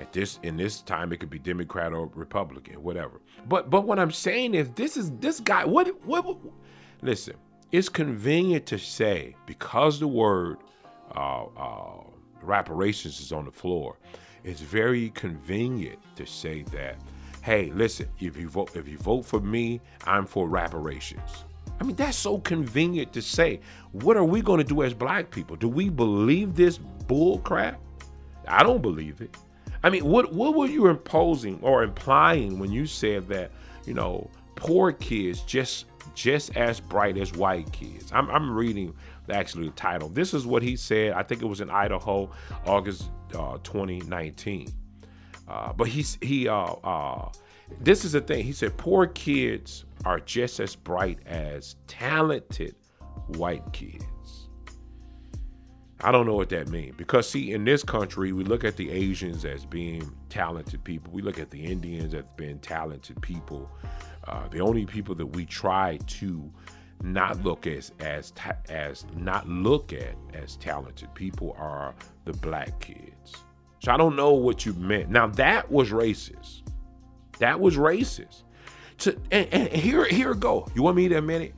At 0.00 0.14
this 0.14 0.38
in 0.42 0.56
this 0.56 0.80
time, 0.80 1.12
it 1.12 1.20
could 1.20 1.28
be 1.28 1.38
Democrat 1.38 1.92
or 1.92 2.10
Republican, 2.14 2.82
whatever. 2.82 3.20
But 3.46 3.68
but 3.68 3.82
what 3.86 3.98
I'm 3.98 4.10
saying 4.10 4.54
is, 4.54 4.70
this 4.70 4.96
is 4.96 5.10
this 5.18 5.40
guy. 5.40 5.66
What 5.66 5.88
what? 6.06 6.24
what 6.24 6.38
listen, 7.02 7.36
it's 7.70 7.90
convenient 7.90 8.64
to 8.66 8.78
say 8.78 9.36
because 9.44 10.00
the 10.00 10.08
word 10.08 10.56
uh, 11.14 11.44
uh, 11.44 12.02
reparations 12.40 13.20
is 13.20 13.30
on 13.30 13.44
the 13.44 13.50
floor, 13.50 13.98
it's 14.42 14.62
very 14.62 15.10
convenient 15.10 15.98
to 16.16 16.24
say 16.24 16.62
that, 16.72 16.96
hey, 17.42 17.70
listen, 17.74 18.08
if 18.18 18.38
you 18.38 18.48
vote 18.48 18.74
if 18.74 18.88
you 18.88 18.96
vote 18.96 19.26
for 19.26 19.40
me, 19.40 19.82
I'm 20.06 20.24
for 20.24 20.48
reparations. 20.48 21.44
I 21.78 21.84
mean, 21.84 21.96
that's 21.96 22.16
so 22.16 22.38
convenient 22.38 23.12
to 23.12 23.20
say. 23.20 23.60
What 23.92 24.16
are 24.16 24.24
we 24.24 24.40
going 24.40 24.58
to 24.58 24.64
do 24.64 24.82
as 24.82 24.94
black 24.94 25.30
people? 25.30 25.56
Do 25.56 25.68
we 25.68 25.90
believe 25.90 26.54
this 26.54 26.78
bull 26.78 27.38
crap? 27.40 27.78
I 28.48 28.62
don't 28.62 28.80
believe 28.80 29.20
it. 29.20 29.36
I 29.82 29.90
mean, 29.90 30.04
what 30.04 30.32
what 30.32 30.54
were 30.54 30.66
you 30.66 30.88
imposing 30.88 31.58
or 31.62 31.82
implying 31.82 32.58
when 32.58 32.70
you 32.70 32.86
said 32.86 33.28
that, 33.28 33.50
you 33.86 33.94
know, 33.94 34.30
poor 34.56 34.92
kids 34.92 35.40
just 35.42 35.86
just 36.14 36.56
as 36.56 36.80
bright 36.80 37.16
as 37.16 37.32
white 37.32 37.72
kids? 37.72 38.10
I'm, 38.12 38.30
I'm 38.30 38.54
reading 38.54 38.94
actually 39.30 39.66
the 39.66 39.74
title. 39.74 40.08
This 40.08 40.34
is 40.34 40.46
what 40.46 40.62
he 40.62 40.76
said. 40.76 41.12
I 41.12 41.22
think 41.22 41.42
it 41.42 41.46
was 41.46 41.60
in 41.60 41.70
Idaho, 41.70 42.30
August 42.66 43.10
uh, 43.34 43.58
2019. 43.62 44.68
Uh, 45.48 45.72
but 45.72 45.88
he's 45.88 46.18
he 46.20 46.48
uh, 46.48 46.54
uh, 46.54 47.32
this 47.80 48.04
is 48.04 48.12
the 48.12 48.20
thing. 48.20 48.44
He 48.44 48.52
said 48.52 48.76
poor 48.76 49.06
kids 49.06 49.84
are 50.04 50.20
just 50.20 50.60
as 50.60 50.76
bright 50.76 51.18
as 51.26 51.76
talented 51.86 52.74
white 53.28 53.72
kids. 53.72 54.04
I 56.02 56.10
don't 56.12 56.26
know 56.26 56.34
what 56.34 56.48
that 56.50 56.68
means 56.68 56.96
because 56.96 57.28
see 57.28 57.52
in 57.52 57.64
this 57.64 57.82
country 57.82 58.32
we 58.32 58.44
look 58.44 58.64
at 58.64 58.76
the 58.76 58.90
Asians 58.90 59.44
as 59.44 59.66
being 59.66 60.10
talented 60.28 60.82
people. 60.82 61.12
We 61.12 61.22
look 61.22 61.38
at 61.38 61.50
the 61.50 61.62
Indians 61.62 62.14
as 62.14 62.24
being 62.36 62.58
talented 62.60 63.20
people. 63.20 63.70
Uh, 64.26 64.48
the 64.48 64.60
only 64.60 64.86
people 64.86 65.14
that 65.16 65.26
we 65.26 65.44
try 65.44 65.98
to 66.06 66.50
not 67.02 67.42
look 67.42 67.66
as 67.66 67.92
as 68.00 68.32
as 68.68 69.04
not 69.14 69.48
look 69.48 69.92
at 69.92 70.14
as 70.34 70.56
talented 70.56 71.12
people 71.14 71.54
are 71.58 71.94
the 72.24 72.32
black 72.34 72.78
kids. 72.80 73.36
So 73.82 73.92
I 73.92 73.96
don't 73.96 74.16
know 74.16 74.32
what 74.32 74.64
you 74.64 74.72
meant. 74.74 75.10
Now 75.10 75.26
that 75.28 75.70
was 75.70 75.90
racist. 75.90 76.62
That 77.38 77.58
was 77.60 77.76
racist. 77.76 78.42
To 78.98 79.18
and, 79.30 79.48
and 79.52 79.68
here 79.68 80.04
here 80.06 80.34
go. 80.34 80.66
You 80.74 80.82
want 80.82 80.96
me 80.96 81.08
to 81.08 81.16
admit 81.16 81.42
it? 81.42 81.54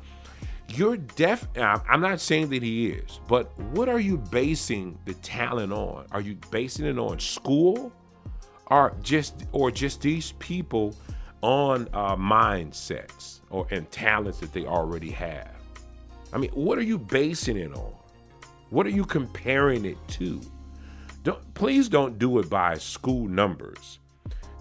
You're 0.74 0.96
deaf. 0.96 1.46
I'm 1.56 2.00
not 2.00 2.20
saying 2.20 2.50
that 2.50 2.62
he 2.62 2.88
is, 2.88 3.20
but 3.28 3.56
what 3.72 3.88
are 3.88 4.00
you 4.00 4.16
basing 4.18 4.98
the 5.04 5.14
talent 5.14 5.72
on? 5.72 6.06
Are 6.12 6.20
you 6.20 6.36
basing 6.50 6.86
it 6.86 6.98
on 6.98 7.18
school, 7.18 7.92
or 8.66 8.94
just 9.02 9.44
or 9.52 9.70
just 9.70 10.00
these 10.00 10.32
people 10.38 10.94
on 11.42 11.88
uh, 11.92 12.16
mindsets 12.16 13.40
or 13.50 13.66
and 13.70 13.90
talents 13.90 14.38
that 14.38 14.52
they 14.52 14.64
already 14.64 15.10
have. 15.10 15.50
I 16.32 16.38
mean, 16.38 16.50
what 16.52 16.78
are 16.78 16.82
you 16.82 16.98
basing 16.98 17.58
it 17.58 17.74
on? 17.74 17.92
What 18.70 18.86
are 18.86 18.90
you 18.90 19.04
comparing 19.04 19.84
it 19.84 19.98
to? 20.08 20.40
Don't, 21.24 21.54
please 21.54 21.88
don't 21.88 22.18
do 22.18 22.38
it 22.38 22.48
by 22.48 22.78
school 22.78 23.28
numbers. 23.28 23.98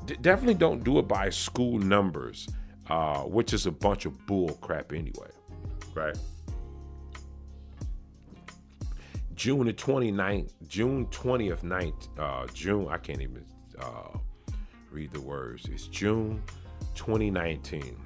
D- 0.06 0.18
definitely 0.20 0.56
don't 0.56 0.84
do 0.84 1.00
it 1.00 1.08
by 1.08 1.30
school 1.30 1.80
numbers, 1.80 2.50
uh, 2.90 3.22
which 3.22 3.54
is 3.54 3.68
a 3.68 3.72
bunch 3.72 4.06
of 4.06 4.26
bull 4.26 4.50
crap 4.62 4.92
anyway, 4.92 5.30
right? 5.96 6.18
June 9.36 9.66
the 9.66 9.74
29th, 9.74 10.52
June 10.68 11.08
20th, 11.08 11.64
night, 11.64 12.08
uh, 12.20 12.46
June, 12.54 12.88
I 12.90 12.98
can't 12.98 13.22
even 13.22 13.44
uh, 13.80 14.18
read 14.92 15.12
the 15.12 15.22
words. 15.22 15.68
It's 15.68 15.88
June 15.88 16.44
2019, 16.96 17.98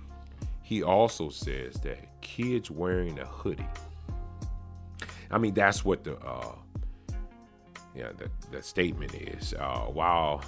he 0.61 0.83
also 0.83 1.29
says 1.29 1.75
that 1.81 2.21
kids 2.21 2.71
wearing 2.71 3.19
a 3.19 3.25
hoodie. 3.25 3.67
I 5.29 5.37
mean, 5.37 5.53
that's 5.53 5.83
what 5.83 6.03
the 6.03 6.17
uh, 6.17 6.55
yeah 7.93 8.11
the, 8.17 8.29
the 8.51 8.61
statement 8.61 9.13
is. 9.13 9.53
Uh, 9.53 9.81
while 9.81 10.43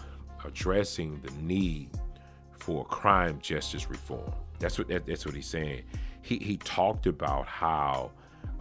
addressing 0.45 1.19
the 1.21 1.31
need 1.41 1.89
for 2.57 2.85
crime 2.85 3.39
justice 3.41 3.89
reform. 3.89 4.31
That's 4.59 4.77
what 4.77 4.87
that, 4.87 5.05
that's 5.05 5.25
what 5.25 5.35
he's 5.35 5.47
saying. 5.47 5.83
He 6.27 6.37
he 6.39 6.57
talked 6.57 7.07
about 7.07 7.47
how 7.47 8.11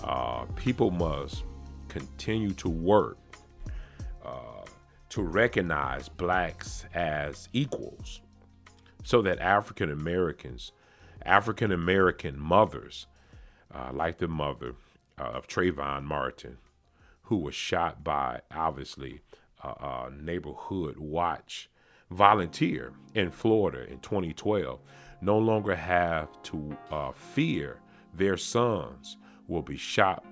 uh, 0.04 0.44
people 0.54 0.92
must 0.92 1.42
continue 1.88 2.52
to 2.52 2.68
work 2.68 3.18
uh, 4.24 4.64
to 5.08 5.22
recognize 5.22 6.08
blacks 6.08 6.84
as 6.94 7.48
equals, 7.52 8.20
so 9.02 9.20
that 9.22 9.40
African 9.40 9.90
Americans, 9.90 10.70
African 11.24 11.72
American 11.72 12.38
mothers, 12.38 13.08
uh, 13.74 13.90
like 13.92 14.18
the 14.18 14.28
mother 14.28 14.76
of 15.18 15.48
Trayvon 15.48 16.04
Martin, 16.04 16.58
who 17.22 17.38
was 17.38 17.56
shot 17.56 18.04
by 18.04 18.42
obviously 18.54 19.22
a 19.64 20.08
neighborhood 20.16 20.98
watch 20.98 21.68
volunteer 22.12 22.92
in 23.12 23.32
Florida 23.32 23.90
in 23.90 23.98
2012 23.98 24.78
no 25.20 25.38
longer 25.38 25.74
have 25.74 26.28
to 26.42 26.76
uh, 26.90 27.12
fear 27.12 27.80
their 28.14 28.36
sons 28.36 29.16
will 29.48 29.62
be 29.62 29.76
shot 29.76 30.24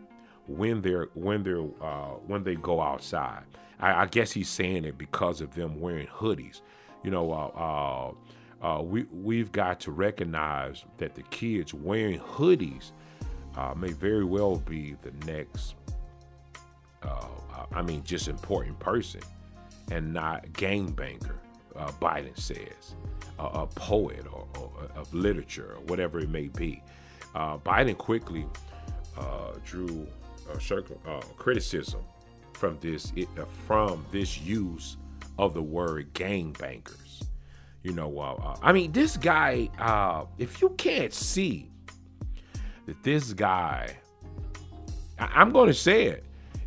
when 0.46 0.82
they're 0.82 1.08
when 1.14 1.42
they're 1.42 1.64
uh, 1.80 2.14
when 2.26 2.44
they 2.44 2.54
go 2.54 2.80
outside. 2.80 3.44
I, 3.80 4.02
I, 4.02 4.06
guess 4.06 4.32
he's 4.32 4.48
saying 4.48 4.84
it 4.84 4.96
because 4.96 5.40
of 5.40 5.54
them 5.54 5.80
wearing 5.80 6.06
hoodies. 6.06 6.60
You 7.02 7.10
know, 7.10 7.32
uh, 7.32 8.12
uh, 8.62 8.66
uh 8.66 8.82
we 8.82 9.04
we've 9.12 9.52
got 9.52 9.80
to 9.80 9.90
recognize 9.90 10.84
that 10.98 11.14
the 11.14 11.22
kids 11.24 11.74
wearing 11.74 12.20
hoodies 12.20 12.92
uh, 13.56 13.74
may 13.74 13.92
very 13.92 14.24
well 14.24 14.56
be 14.56 14.96
the 15.02 15.12
next. 15.26 15.76
I 17.74 17.82
mean, 17.82 18.02
just 18.04 18.28
important 18.28 18.78
person, 18.78 19.20
and 19.90 20.14
not 20.14 20.46
gangbanger 20.52 21.36
uh, 21.76 21.90
Biden 22.00 22.38
says, 22.38 22.94
a, 23.38 23.44
a 23.44 23.66
poet 23.66 24.26
or, 24.32 24.46
or, 24.58 24.70
of 24.94 25.12
literature 25.12 25.74
or 25.76 25.80
whatever 25.84 26.20
it 26.20 26.28
may 26.30 26.48
be. 26.48 26.82
Uh, 27.34 27.58
Biden 27.58 27.96
quickly 27.96 28.46
uh, 29.18 29.52
drew 29.64 30.06
circle, 30.60 31.00
uh, 31.06 31.20
criticism 31.36 32.00
from 32.52 32.78
this 32.80 33.12
uh, 33.38 33.44
from 33.66 34.04
this 34.12 34.40
use 34.40 34.96
of 35.38 35.54
the 35.54 35.62
word 35.62 36.12
gangbangers. 36.14 37.22
You 37.82 37.92
know, 37.92 38.56
I 38.62 38.72
mean, 38.72 38.92
this 38.92 39.16
guy. 39.16 39.68
if 40.38 40.62
you 40.62 40.70
can't 40.70 41.12
see 41.12 41.70
that 42.86 43.02
this 43.02 43.32
guy, 43.34 43.94
I- 45.18 45.32
I'm 45.34 45.50
going 45.50 45.68
to 45.68 45.74
say 45.74 46.04
it 46.06 46.24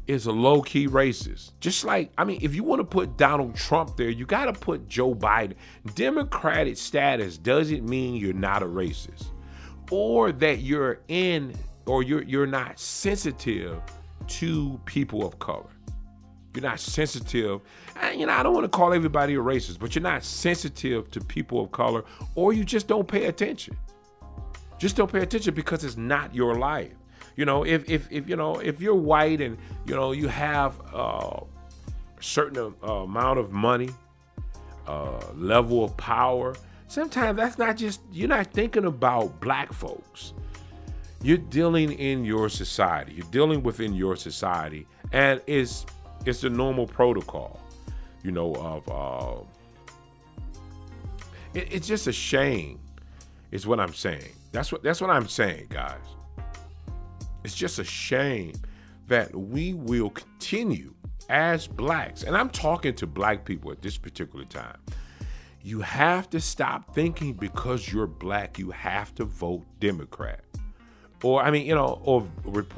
is 0.07 0.25
a 0.25 0.31
low 0.31 0.61
key 0.61 0.87
racist. 0.87 1.51
Just 1.59 1.83
like, 1.83 2.11
I 2.17 2.23
mean, 2.23 2.39
if 2.41 2.55
you 2.55 2.63
want 2.63 2.79
to 2.79 2.85
put 2.85 3.17
Donald 3.17 3.55
Trump 3.55 3.97
there, 3.97 4.09
you 4.09 4.25
got 4.25 4.45
to 4.45 4.53
put 4.53 4.87
Joe 4.87 5.13
Biden. 5.13 5.55
Democratic 5.95 6.77
status 6.77 7.37
doesn't 7.37 7.87
mean 7.87 8.15
you're 8.15 8.33
not 8.33 8.63
a 8.63 8.65
racist 8.65 9.31
or 9.91 10.31
that 10.31 10.59
you're 10.59 11.01
in 11.07 11.53
or 11.85 12.03
you're 12.03 12.23
you're 12.23 12.47
not 12.47 12.79
sensitive 12.79 13.81
to 14.27 14.79
people 14.85 15.25
of 15.25 15.39
color. 15.39 15.69
You're 16.53 16.63
not 16.63 16.79
sensitive. 16.79 17.61
And, 17.97 18.19
you 18.19 18.25
know, 18.25 18.33
I 18.33 18.41
don't 18.41 18.53
want 18.53 18.63
to 18.65 18.75
call 18.75 18.93
everybody 18.93 19.35
a 19.35 19.39
racist, 19.39 19.79
but 19.79 19.93
you're 19.93 20.01
not 20.01 20.23
sensitive 20.23 21.11
to 21.11 21.21
people 21.21 21.61
of 21.61 21.71
color 21.71 22.03
or 22.35 22.51
you 22.51 22.63
just 22.63 22.87
don't 22.87 23.07
pay 23.07 23.25
attention. 23.25 23.77
Just 24.79 24.95
don't 24.95 25.11
pay 25.11 25.21
attention 25.21 25.53
because 25.53 25.83
it's 25.83 25.97
not 25.97 26.33
your 26.33 26.55
life. 26.55 26.96
You 27.37 27.45
know, 27.45 27.63
if 27.63 27.87
if 27.87 28.11
if 28.11 28.27
you 28.27 28.35
know 28.35 28.55
if 28.55 28.81
you're 28.81 28.95
white 28.95 29.41
and 29.41 29.57
you 29.85 29.95
know 29.95 30.11
you 30.11 30.27
have 30.27 30.73
uh, 30.93 31.39
a 31.39 31.43
certain 32.19 32.73
uh, 32.83 32.91
amount 32.91 33.37
of 33.37 33.51
money, 33.51 33.89
uh, 34.87 35.19
level 35.35 35.83
of 35.83 35.95
power, 35.97 36.55
sometimes 36.87 37.37
that's 37.37 37.59
not 37.59 37.77
just 37.77 38.01
you're 38.11 38.27
not 38.27 38.47
thinking 38.47 38.85
about 38.85 39.39
black 39.39 39.71
folks. 39.71 40.33
You're 41.21 41.37
dealing 41.37 41.93
in 41.93 42.25
your 42.25 42.49
society. 42.49 43.13
You're 43.13 43.29
dealing 43.29 43.61
within 43.61 43.93
your 43.93 44.15
society, 44.15 44.87
and 45.11 45.39
it's 45.45 45.85
it's 46.25 46.41
the 46.41 46.49
normal 46.49 46.87
protocol, 46.87 47.59
you 48.23 48.31
know. 48.31 48.55
Of 48.55 48.89
uh, 48.89 49.43
it, 51.53 51.71
it's 51.71 51.87
just 51.87 52.07
a 52.07 52.11
shame, 52.11 52.79
is 53.51 53.67
what 53.67 53.79
I'm 53.79 53.93
saying. 53.93 54.31
That's 54.51 54.71
what 54.71 54.81
that's 54.81 55.01
what 55.01 55.11
I'm 55.11 55.27
saying, 55.27 55.67
guys. 55.69 56.16
It's 57.43 57.55
just 57.55 57.79
a 57.79 57.83
shame 57.83 58.53
that 59.07 59.33
we 59.33 59.73
will 59.73 60.09
continue 60.09 60.93
as 61.29 61.67
blacks, 61.67 62.23
and 62.23 62.35
I'm 62.35 62.49
talking 62.49 62.93
to 62.95 63.07
black 63.07 63.45
people 63.45 63.71
at 63.71 63.81
this 63.81 63.97
particular 63.97 64.45
time. 64.45 64.77
You 65.61 65.81
have 65.81 66.29
to 66.29 66.39
stop 66.39 66.95
thinking 66.95 67.33
because 67.33 67.91
you're 67.91 68.07
black, 68.07 68.57
you 68.57 68.71
have 68.71 69.13
to 69.15 69.25
vote 69.25 69.65
Democrat. 69.79 70.41
Or, 71.23 71.41
I 71.41 71.51
mean, 71.51 71.65
you 71.65 71.75
know, 71.75 71.99
or 72.03 72.27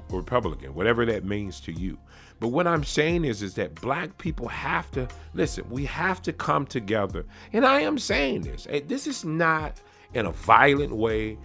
Republican, 0.09 0.73
whatever 0.73 1.05
that 1.05 1.25
means 1.25 1.59
to 1.61 1.71
you. 1.71 1.97
But 2.39 2.47
what 2.47 2.67
I'm 2.67 2.85
saying 2.85 3.25
is, 3.25 3.43
is 3.43 3.53
that 3.55 3.75
black 3.75 4.17
people 4.17 4.47
have 4.47 4.89
to 4.91 5.07
listen. 5.33 5.69
We 5.69 5.85
have 5.85 6.21
to 6.21 6.33
come 6.33 6.65
together, 6.65 7.25
and 7.53 7.65
I 7.65 7.81
am 7.81 7.99
saying 7.99 8.41
this. 8.41 8.65
This 8.87 9.07
is 9.07 9.25
not 9.25 9.81
in 10.13 10.25
a 10.25 10.31
violent 10.31 10.95
way. 10.95 11.37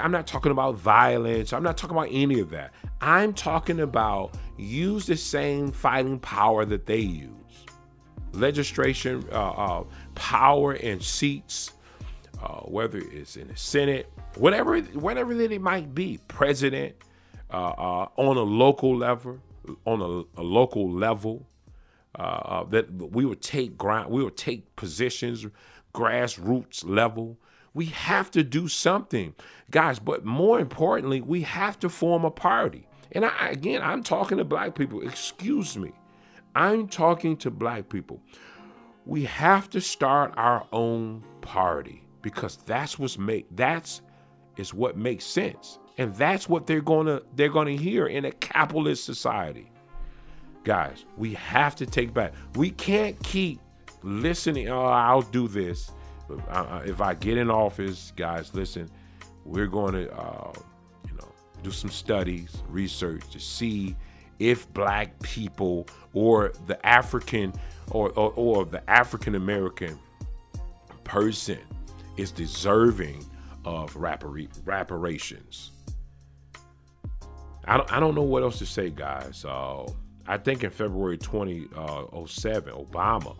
I'm 0.00 0.10
not 0.10 0.26
talking 0.26 0.52
about 0.52 0.76
violence. 0.76 1.52
I'm 1.52 1.62
not 1.62 1.76
talking 1.76 1.96
about 1.96 2.08
any 2.10 2.40
of 2.40 2.50
that. 2.50 2.72
I'm 3.00 3.32
talking 3.32 3.80
about 3.80 4.34
use 4.56 5.06
the 5.06 5.16
same 5.16 5.70
fighting 5.70 6.18
power 6.18 6.64
that 6.64 6.86
they 6.86 6.98
use. 6.98 7.30
Legislation, 8.32 9.24
uh, 9.32 9.50
uh, 9.50 9.84
power 10.14 10.72
and 10.72 11.02
seats, 11.02 11.72
uh, 12.42 12.60
whether 12.60 12.98
it's 12.98 13.36
in 13.36 13.48
the 13.48 13.56
Senate, 13.56 14.10
whatever, 14.36 14.80
whatever 14.80 15.34
that 15.34 15.52
it 15.52 15.60
might 15.60 15.94
be, 15.94 16.18
president, 16.28 16.94
uh, 17.52 17.70
uh, 17.70 18.08
on 18.16 18.36
a 18.36 18.42
local 18.42 18.96
level, 18.96 19.38
on 19.84 20.00
a, 20.00 20.40
a 20.40 20.44
local 20.44 20.90
level, 20.90 21.46
uh, 22.16 22.64
that 22.64 22.90
we 22.92 23.24
would 23.24 23.40
take 23.40 23.76
ground, 23.76 24.10
we 24.10 24.22
would 24.22 24.36
take 24.36 24.74
positions, 24.76 25.46
grassroots 25.94 26.84
level 26.86 27.36
we 27.74 27.86
have 27.86 28.30
to 28.32 28.42
do 28.42 28.68
something, 28.68 29.34
guys. 29.70 29.98
But 29.98 30.24
more 30.24 30.58
importantly, 30.60 31.20
we 31.20 31.42
have 31.42 31.78
to 31.80 31.88
form 31.88 32.24
a 32.24 32.30
party. 32.30 32.86
And 33.12 33.24
I, 33.24 33.48
again, 33.50 33.82
I'm 33.82 34.02
talking 34.02 34.38
to 34.38 34.44
black 34.44 34.74
people. 34.74 35.02
Excuse 35.02 35.76
me. 35.76 35.92
I'm 36.54 36.88
talking 36.88 37.36
to 37.38 37.50
black 37.50 37.88
people. 37.88 38.20
We 39.06 39.24
have 39.24 39.70
to 39.70 39.80
start 39.80 40.34
our 40.36 40.66
own 40.72 41.24
party 41.40 42.04
because 42.22 42.56
that's 42.56 42.98
what's 42.98 43.18
make 43.18 43.46
that's 43.50 44.02
is 44.56 44.74
what 44.74 44.96
makes 44.96 45.24
sense. 45.24 45.78
And 45.96 46.14
that's 46.14 46.48
what 46.48 46.66
they're 46.66 46.80
gonna 46.80 47.22
they're 47.34 47.48
gonna 47.48 47.72
hear 47.72 48.06
in 48.06 48.24
a 48.24 48.32
capitalist 48.32 49.04
society. 49.04 49.70
Guys, 50.64 51.04
we 51.16 51.34
have 51.34 51.74
to 51.76 51.86
take 51.86 52.12
back. 52.12 52.34
We 52.56 52.70
can't 52.70 53.20
keep 53.22 53.60
listening, 54.02 54.68
oh, 54.68 54.84
I'll 54.84 55.22
do 55.22 55.48
this 55.48 55.90
if 56.84 57.00
I 57.00 57.14
get 57.14 57.38
in 57.38 57.50
office, 57.50 58.12
guys, 58.16 58.54
listen, 58.54 58.90
we're 59.44 59.66
going 59.66 59.94
to, 59.94 60.12
uh, 60.12 60.52
you 61.06 61.14
know, 61.14 61.28
do 61.62 61.70
some 61.70 61.90
studies, 61.90 62.62
research 62.68 63.22
to 63.30 63.40
see 63.40 63.96
if 64.38 64.72
black 64.72 65.18
people 65.20 65.86
or 66.14 66.52
the 66.66 66.84
African 66.86 67.52
or, 67.90 68.10
or, 68.10 68.32
or 68.36 68.64
the 68.64 68.88
African 68.88 69.34
American 69.34 69.98
person 71.04 71.58
is 72.16 72.30
deserving 72.32 73.24
of 73.64 73.94
repar- 73.94 74.48
reparations. 74.64 75.72
I 77.66 77.76
don't, 77.76 77.92
I 77.92 78.00
don't 78.00 78.14
know 78.14 78.22
what 78.22 78.42
else 78.42 78.58
to 78.58 78.66
say, 78.66 78.90
guys. 78.90 79.44
Uh, 79.44 79.86
I 80.26 80.38
think 80.38 80.64
in 80.64 80.70
February 80.70 81.18
2007, 81.18 82.72
uh, 82.72 82.76
Obama 82.76 83.36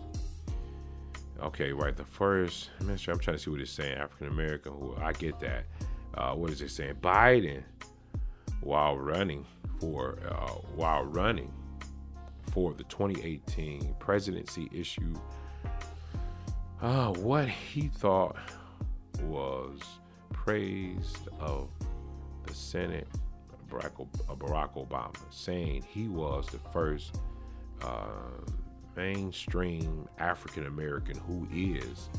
Okay, 1.43 1.73
right. 1.73 1.97
The 1.97 2.05
first 2.05 2.71
I'm 2.81 2.97
trying 2.97 3.19
to 3.19 3.39
see 3.39 3.51
what 3.51 3.61
it's 3.61 3.71
saying. 3.71 3.97
African 3.97 4.29
American. 4.29 4.73
Who 4.73 4.95
I 5.01 5.13
get 5.13 5.41
that. 5.41 5.65
Uh, 6.15 6.35
what 6.35 6.51
is 6.51 6.61
it 6.61 6.71
saying? 6.71 6.97
Biden, 7.01 7.63
while 8.61 8.99
running 8.99 9.47
for 9.81 10.19
uh, 10.29 10.53
while 10.75 11.05
running 11.05 11.53
for 12.53 12.75
the 12.75 12.85
2018 12.85 13.95
presidency, 13.99 14.69
issue, 14.73 15.15
uh, 16.83 17.13
what 17.15 17.49
he 17.49 17.89
thought 17.89 18.37
was 19.23 19.81
praised 20.33 21.29
of 21.39 21.69
the 22.45 22.53
Senate, 22.53 23.07
Barack, 23.71 24.07
Barack 24.27 24.75
Obama, 24.75 25.17
saying 25.31 25.85
he 25.89 26.09
was 26.09 26.47
the 26.49 26.59
first. 26.71 27.19
Uh, 27.83 28.09
mainstream 29.01 30.07
African 30.19 30.67
American 30.67 31.17
who 31.21 31.49
is 31.53 32.11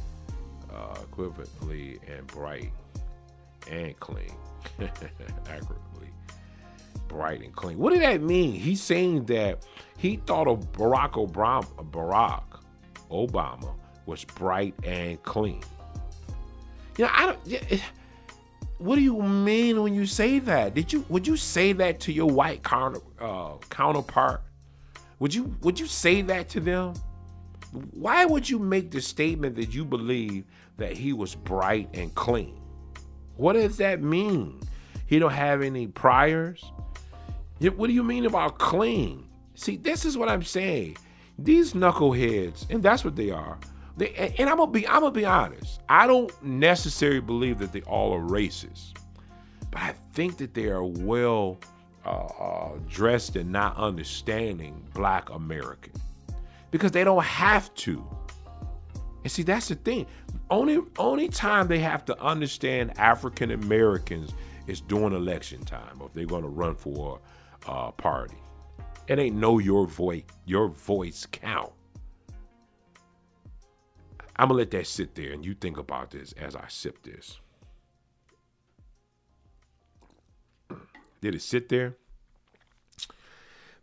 uh, 0.73 0.95
equivalently 0.95 1.99
and 2.09 2.25
bright 2.27 2.73
and 3.69 3.97
clean. 3.99 4.35
Accurately 5.47 6.09
bright 7.07 7.41
and 7.41 7.55
clean. 7.55 7.77
What 7.77 7.93
did 7.93 8.01
that 8.01 8.21
mean? 8.21 8.53
He's 8.53 8.81
saying 8.81 9.25
that 9.25 9.65
he 9.97 10.15
thought 10.25 10.47
of 10.47 10.71
Barack 10.71 11.13
Obama, 11.13 11.65
Barack 11.91 12.43
Obama 13.11 13.75
was 14.07 14.23
bright 14.23 14.73
and 14.83 15.21
clean. 15.21 15.61
You 16.97 17.05
know, 17.05 17.11
I 17.13 17.25
don't. 17.27 17.81
What 18.79 18.95
do 18.95 19.01
you 19.01 19.21
mean 19.21 19.83
when 19.83 19.93
you 19.93 20.07
say 20.07 20.39
that? 20.39 20.73
Did 20.73 20.91
you 20.91 21.05
would 21.09 21.27
you 21.27 21.37
say 21.37 21.73
that 21.73 21.99
to 22.01 22.11
your 22.11 22.27
white 22.27 22.63
counter, 22.63 23.01
uh, 23.19 23.57
counterpart? 23.69 24.41
Would 25.21 25.35
you 25.35 25.55
would 25.61 25.79
you 25.79 25.85
say 25.85 26.23
that 26.23 26.49
to 26.49 26.59
them? 26.59 26.95
Why 27.91 28.25
would 28.25 28.49
you 28.49 28.57
make 28.57 28.89
the 28.89 28.99
statement 28.99 29.55
that 29.55 29.71
you 29.71 29.85
believe 29.85 30.45
that 30.77 30.93
he 30.93 31.13
was 31.13 31.35
bright 31.35 31.89
and 31.93 32.13
clean? 32.15 32.59
What 33.35 33.53
does 33.53 33.77
that 33.77 34.01
mean? 34.01 34.59
He 35.05 35.19
don't 35.19 35.31
have 35.31 35.61
any 35.61 35.85
priors? 35.85 36.63
What 37.59 37.85
do 37.85 37.93
you 37.93 38.01
mean 38.01 38.25
about 38.25 38.57
clean? 38.57 39.27
See, 39.53 39.77
this 39.77 40.05
is 40.05 40.17
what 40.17 40.27
I'm 40.27 40.41
saying. 40.41 40.97
These 41.37 41.73
knuckleheads, 41.73 42.67
and 42.71 42.81
that's 42.81 43.05
what 43.05 43.15
they 43.15 43.29
are. 43.29 43.59
They, 43.97 44.33
and 44.39 44.49
I'm 44.49 44.57
gonna 44.57 44.71
be 44.71 44.87
I'm 44.87 45.01
gonna 45.01 45.11
be 45.11 45.25
honest. 45.25 45.81
I 45.87 46.07
don't 46.07 46.31
necessarily 46.43 47.21
believe 47.21 47.59
that 47.59 47.73
they 47.73 47.83
all 47.83 48.11
are 48.11 48.21
racist, 48.21 48.97
but 49.69 49.83
I 49.83 49.93
think 50.13 50.37
that 50.37 50.55
they 50.55 50.69
are 50.69 50.83
well 50.83 51.59
uh, 52.05 52.09
uh, 52.09 52.77
dressed 52.89 53.35
and 53.35 53.51
not 53.51 53.77
understanding 53.77 54.87
Black 54.93 55.29
American 55.29 55.93
because 56.71 56.91
they 56.91 57.03
don't 57.03 57.23
have 57.23 57.73
to. 57.75 58.05
And 59.23 59.31
see, 59.31 59.43
that's 59.43 59.67
the 59.67 59.75
thing. 59.75 60.07
Only 60.49 60.79
only 60.97 61.27
time 61.29 61.67
they 61.67 61.79
have 61.79 62.05
to 62.05 62.19
understand 62.21 62.97
African 62.97 63.51
Americans 63.51 64.31
is 64.67 64.81
during 64.81 65.13
election 65.13 65.63
time, 65.63 65.97
or 65.99 66.07
if 66.07 66.13
they're 66.13 66.25
going 66.25 66.43
to 66.43 66.49
run 66.49 66.75
for 66.75 67.19
a 67.67 67.71
uh, 67.71 67.91
party. 67.91 68.37
It 69.07 69.19
ain't 69.19 69.35
know 69.35 69.59
your 69.59 69.87
voice. 69.87 70.23
Your 70.45 70.69
voice 70.69 71.27
count. 71.31 71.71
I'm 74.37 74.47
gonna 74.47 74.57
let 74.59 74.71
that 74.71 74.87
sit 74.87 75.13
there, 75.13 75.33
and 75.33 75.45
you 75.45 75.53
think 75.53 75.77
about 75.77 76.11
this 76.11 76.33
as 76.33 76.55
I 76.55 76.65
sip 76.67 77.03
this. 77.03 77.39
Did 81.21 81.35
it 81.35 81.41
sit 81.41 81.69
there? 81.69 81.95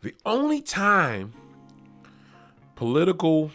The 0.02 0.14
only 0.26 0.60
time 0.60 1.32
political 2.74 3.50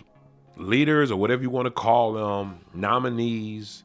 leaders 0.58 1.12
or 1.12 1.18
whatever 1.18 1.42
you 1.42 1.50
want 1.50 1.66
to 1.66 1.72
call 1.72 2.14
them, 2.14 2.60
nominees, 2.74 3.84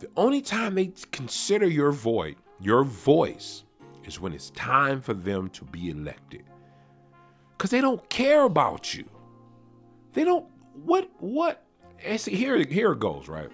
the 0.00 0.08
only 0.16 0.40
time 0.40 0.74
they 0.74 0.92
consider 1.10 1.66
your 1.66 1.92
voice, 1.92 2.36
your 2.60 2.84
voice, 2.84 3.64
is 4.04 4.20
when 4.20 4.32
it's 4.32 4.50
time 4.50 5.00
for 5.00 5.14
them 5.14 5.48
to 5.50 5.64
be 5.64 5.90
elected. 5.90 6.44
Cause 7.58 7.70
they 7.70 7.80
don't 7.80 8.08
care 8.08 8.44
about 8.44 8.94
you. 8.94 9.04
They 10.12 10.24
don't 10.24 10.46
what 10.84 11.10
what 11.18 11.64
and 12.04 12.20
see 12.20 12.34
here 12.36 12.56
here 12.64 12.92
it 12.92 13.00
goes, 13.00 13.28
right? 13.28 13.50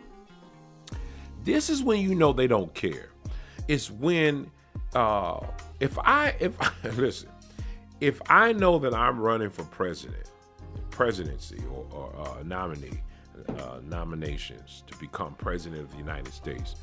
This 1.43 1.71
is 1.71 1.83
when 1.83 2.01
you 2.01 2.15
know 2.15 2.33
they 2.33 2.47
don't 2.47 2.73
care. 2.75 3.09
It's 3.67 3.91
when 3.91 4.51
uh 4.95 5.47
if 5.81 5.99
I 5.99 6.35
if 6.41 6.57
listen, 6.97 7.29
if 8.01 8.21
I 8.29 8.53
know 8.53 8.79
that 8.79 8.95
I'm 8.95 9.19
running 9.21 9.51
for 9.51 9.65
president, 9.65 10.31
presidency 10.91 11.63
or, 11.71 11.87
or 11.91 12.27
uh, 12.27 12.43
nominee 12.45 13.01
uh, 13.49 13.81
nominations 13.85 14.85
to 14.87 14.97
become 14.99 15.35
president 15.35 15.83
of 15.83 15.91
the 15.91 15.97
United 15.97 16.33
States. 16.33 16.77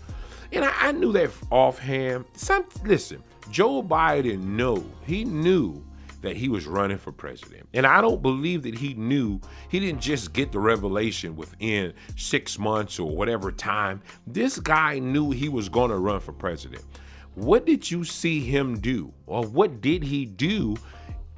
And 0.52 0.66
I, 0.66 0.72
I 0.80 0.92
knew 0.92 1.12
that 1.14 1.32
offhand. 1.50 2.26
Some 2.34 2.66
listen, 2.84 3.24
Joe 3.50 3.82
Biden 3.82 4.44
knew 4.44 4.84
he 5.06 5.24
knew 5.24 5.84
that 6.22 6.36
he 6.36 6.50
was 6.50 6.68
running 6.68 6.98
for 6.98 7.12
president, 7.12 7.68
and 7.74 7.88
I 7.88 8.00
don't 8.02 8.22
believe 8.22 8.64
that 8.64 8.76
he 8.76 8.94
knew. 8.94 9.40
He 9.70 9.80
didn't 9.80 10.02
just 10.02 10.34
get 10.34 10.52
the 10.52 10.60
revelation 10.60 11.36
within 11.36 11.94
six 12.16 12.60
months 12.60 13.00
or 13.00 13.10
whatever 13.10 13.52
time. 13.52 14.02
This 14.28 14.60
guy 14.60 15.00
knew 15.00 15.32
he 15.32 15.50
was 15.50 15.70
going 15.70 15.90
to 15.90 15.98
run 15.98 16.20
for 16.20 16.34
president. 16.34 16.84
What 17.36 17.66
did 17.66 17.90
you 17.90 18.04
see 18.04 18.42
him 18.42 18.80
do, 18.80 19.14
or 19.26 19.46
what 19.46 19.82
did 19.82 20.04
he 20.04 20.26
do 20.26 20.76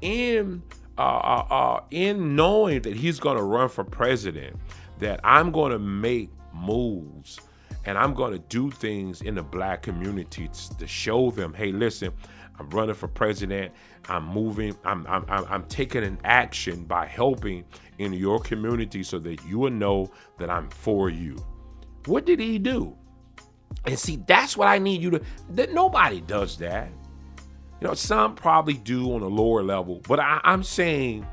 in? 0.01 0.63
uh, 0.97 1.01
uh, 1.01 1.45
uh, 1.49 1.83
in 1.91 2.35
knowing 2.35 2.81
that 2.83 2.95
he's 2.95 3.19
going 3.19 3.37
to 3.37 3.43
run 3.43 3.69
for 3.69 3.83
president, 3.83 4.55
that 4.99 5.19
I'm 5.23 5.51
going 5.51 5.71
to 5.71 5.79
make 5.79 6.29
moves 6.53 7.39
and 7.85 7.97
I'm 7.97 8.13
going 8.13 8.31
to 8.31 8.39
do 8.39 8.71
things 8.71 9.21
in 9.21 9.35
the 9.35 9.43
black 9.43 9.81
community 9.81 10.49
to 10.77 10.87
show 10.87 11.31
them, 11.31 11.53
hey, 11.53 11.71
listen, 11.71 12.13
I'm 12.59 12.69
running 12.69 12.95
for 12.95 13.07
president. 13.07 13.73
I'm 14.07 14.25
moving. 14.25 14.77
I'm, 14.85 15.05
I'm, 15.07 15.25
I'm 15.27 15.63
taking 15.65 16.03
an 16.03 16.19
action 16.23 16.83
by 16.85 17.07
helping 17.07 17.65
in 17.97 18.13
your 18.13 18.39
community 18.39 19.01
so 19.01 19.17
that 19.19 19.43
you 19.45 19.59
will 19.59 19.71
know 19.71 20.11
that 20.37 20.49
I'm 20.49 20.69
for 20.69 21.09
you. 21.09 21.35
What 22.05 22.25
did 22.25 22.39
he 22.39 22.59
do? 22.59 22.95
And 23.85 23.97
see, 23.99 24.17
that's 24.27 24.55
what 24.55 24.67
I 24.67 24.77
need 24.77 25.01
you 25.01 25.11
to. 25.11 25.21
That 25.51 25.73
nobody 25.73 26.21
does 26.21 26.57
that. 26.57 26.89
You 27.81 27.87
know, 27.87 27.93
some 27.93 28.35
probably 28.35 28.75
do 28.75 29.13
on 29.13 29.21
a 29.21 29.27
lower 29.27 29.61
level, 29.61 30.01
but 30.07 30.19
I, 30.19 30.39
I'm 30.43 30.63
saying, 30.63 31.27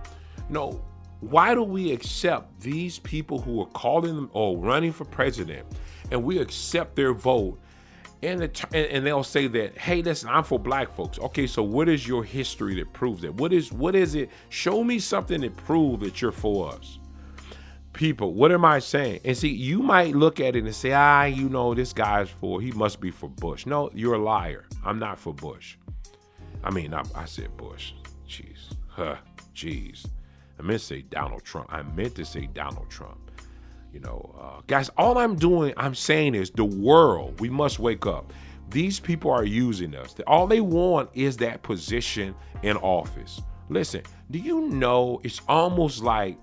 you 0.48 0.54
know, 0.54 0.82
why 1.20 1.54
do 1.54 1.62
we 1.62 1.92
accept 1.92 2.60
these 2.60 2.98
people 2.98 3.40
who 3.40 3.60
are 3.60 3.66
calling 3.66 4.16
them 4.16 4.30
or 4.32 4.56
running 4.56 4.92
for 4.92 5.04
president 5.04 5.66
and 6.10 6.22
we 6.24 6.38
accept 6.38 6.96
their 6.96 7.12
vote 7.12 7.60
and, 8.22 8.40
the, 8.40 8.76
and 8.76 9.06
they'll 9.06 9.22
say 9.22 9.46
that 9.46 9.76
hey 9.76 10.00
listen 10.02 10.30
i'm 10.30 10.44
for 10.44 10.58
black 10.58 10.94
folks 10.94 11.18
okay 11.18 11.46
so 11.46 11.62
what 11.62 11.88
is 11.88 12.08
your 12.08 12.24
history 12.24 12.74
that 12.74 12.90
proves 12.94 13.20
that 13.22 13.34
what 13.34 13.52
is 13.52 13.70
what 13.70 13.94
is 13.94 14.14
it 14.14 14.30
show 14.48 14.82
me 14.82 14.98
something 14.98 15.42
that 15.42 15.54
proves 15.56 16.02
that 16.02 16.22
you're 16.22 16.32
for 16.32 16.72
us 16.72 16.99
people 17.92 18.34
what 18.34 18.52
am 18.52 18.64
i 18.64 18.78
saying 18.78 19.18
and 19.24 19.36
see 19.36 19.48
you 19.48 19.80
might 19.80 20.14
look 20.14 20.38
at 20.38 20.54
it 20.54 20.64
and 20.64 20.74
say 20.74 20.92
ah 20.92 21.24
you 21.24 21.48
know 21.48 21.74
this 21.74 21.92
guy's 21.92 22.30
for 22.30 22.60
he 22.60 22.70
must 22.72 23.00
be 23.00 23.10
for 23.10 23.28
bush 23.28 23.66
no 23.66 23.90
you're 23.94 24.14
a 24.14 24.18
liar 24.18 24.64
i'm 24.84 24.98
not 24.98 25.18
for 25.18 25.34
bush 25.34 25.76
I 26.62 26.70
mean, 26.70 26.92
I, 26.92 27.02
I 27.14 27.24
said 27.24 27.56
Bush. 27.56 27.92
Jeez. 28.28 28.74
Huh. 28.88 29.16
Jeez. 29.54 30.06
I 30.58 30.62
meant 30.62 30.80
to 30.80 30.86
say 30.86 31.02
Donald 31.02 31.42
Trump. 31.42 31.72
I 31.72 31.82
meant 31.82 32.14
to 32.16 32.24
say 32.24 32.48
Donald 32.52 32.90
Trump. 32.90 33.18
You 33.92 34.00
know, 34.00 34.34
uh, 34.40 34.60
guys, 34.66 34.88
all 34.96 35.18
I'm 35.18 35.34
doing, 35.34 35.74
I'm 35.76 35.94
saying 35.94 36.34
is 36.34 36.50
the 36.50 36.64
world, 36.64 37.40
we 37.40 37.48
must 37.50 37.80
wake 37.80 38.06
up. 38.06 38.32
These 38.68 39.00
people 39.00 39.32
are 39.32 39.44
using 39.44 39.96
us. 39.96 40.14
All 40.28 40.46
they 40.46 40.60
want 40.60 41.10
is 41.14 41.36
that 41.38 41.62
position 41.62 42.36
in 42.62 42.76
office. 42.76 43.42
Listen, 43.68 44.02
do 44.30 44.38
you 44.38 44.68
know 44.68 45.20
it's 45.24 45.40
almost 45.48 46.04
like 46.04 46.38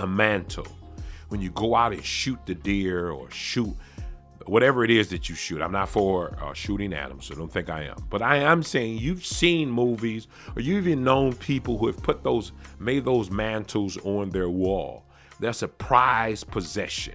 a 0.00 0.06
mantle 0.06 0.66
when 1.28 1.40
you 1.40 1.50
go 1.50 1.74
out 1.74 1.92
and 1.92 2.04
shoot 2.04 2.38
the 2.46 2.54
deer 2.54 3.10
or 3.10 3.30
shoot 3.30 3.74
whatever 4.46 4.84
it 4.84 4.90
is 4.90 5.08
that 5.10 5.28
you 5.28 5.34
shoot. 5.34 5.62
I'm 5.62 5.72
not 5.72 5.88
for 5.88 6.36
uh, 6.42 6.52
shooting 6.54 6.92
animals, 6.92 7.26
so 7.26 7.34
don't 7.34 7.52
think 7.52 7.68
I 7.68 7.84
am. 7.84 7.96
But 8.08 8.22
I 8.22 8.36
am 8.36 8.62
saying 8.62 8.98
you've 8.98 9.24
seen 9.24 9.70
movies 9.70 10.26
or 10.56 10.62
you've 10.62 10.88
even 10.88 11.04
known 11.04 11.34
people 11.34 11.78
who 11.78 11.86
have 11.86 12.02
put 12.02 12.24
those, 12.24 12.52
made 12.78 13.04
those 13.04 13.30
mantles 13.30 13.96
on 13.98 14.30
their 14.30 14.48
wall. 14.48 15.04
That's 15.38 15.62
a 15.62 15.68
prized 15.68 16.48
possession. 16.48 17.14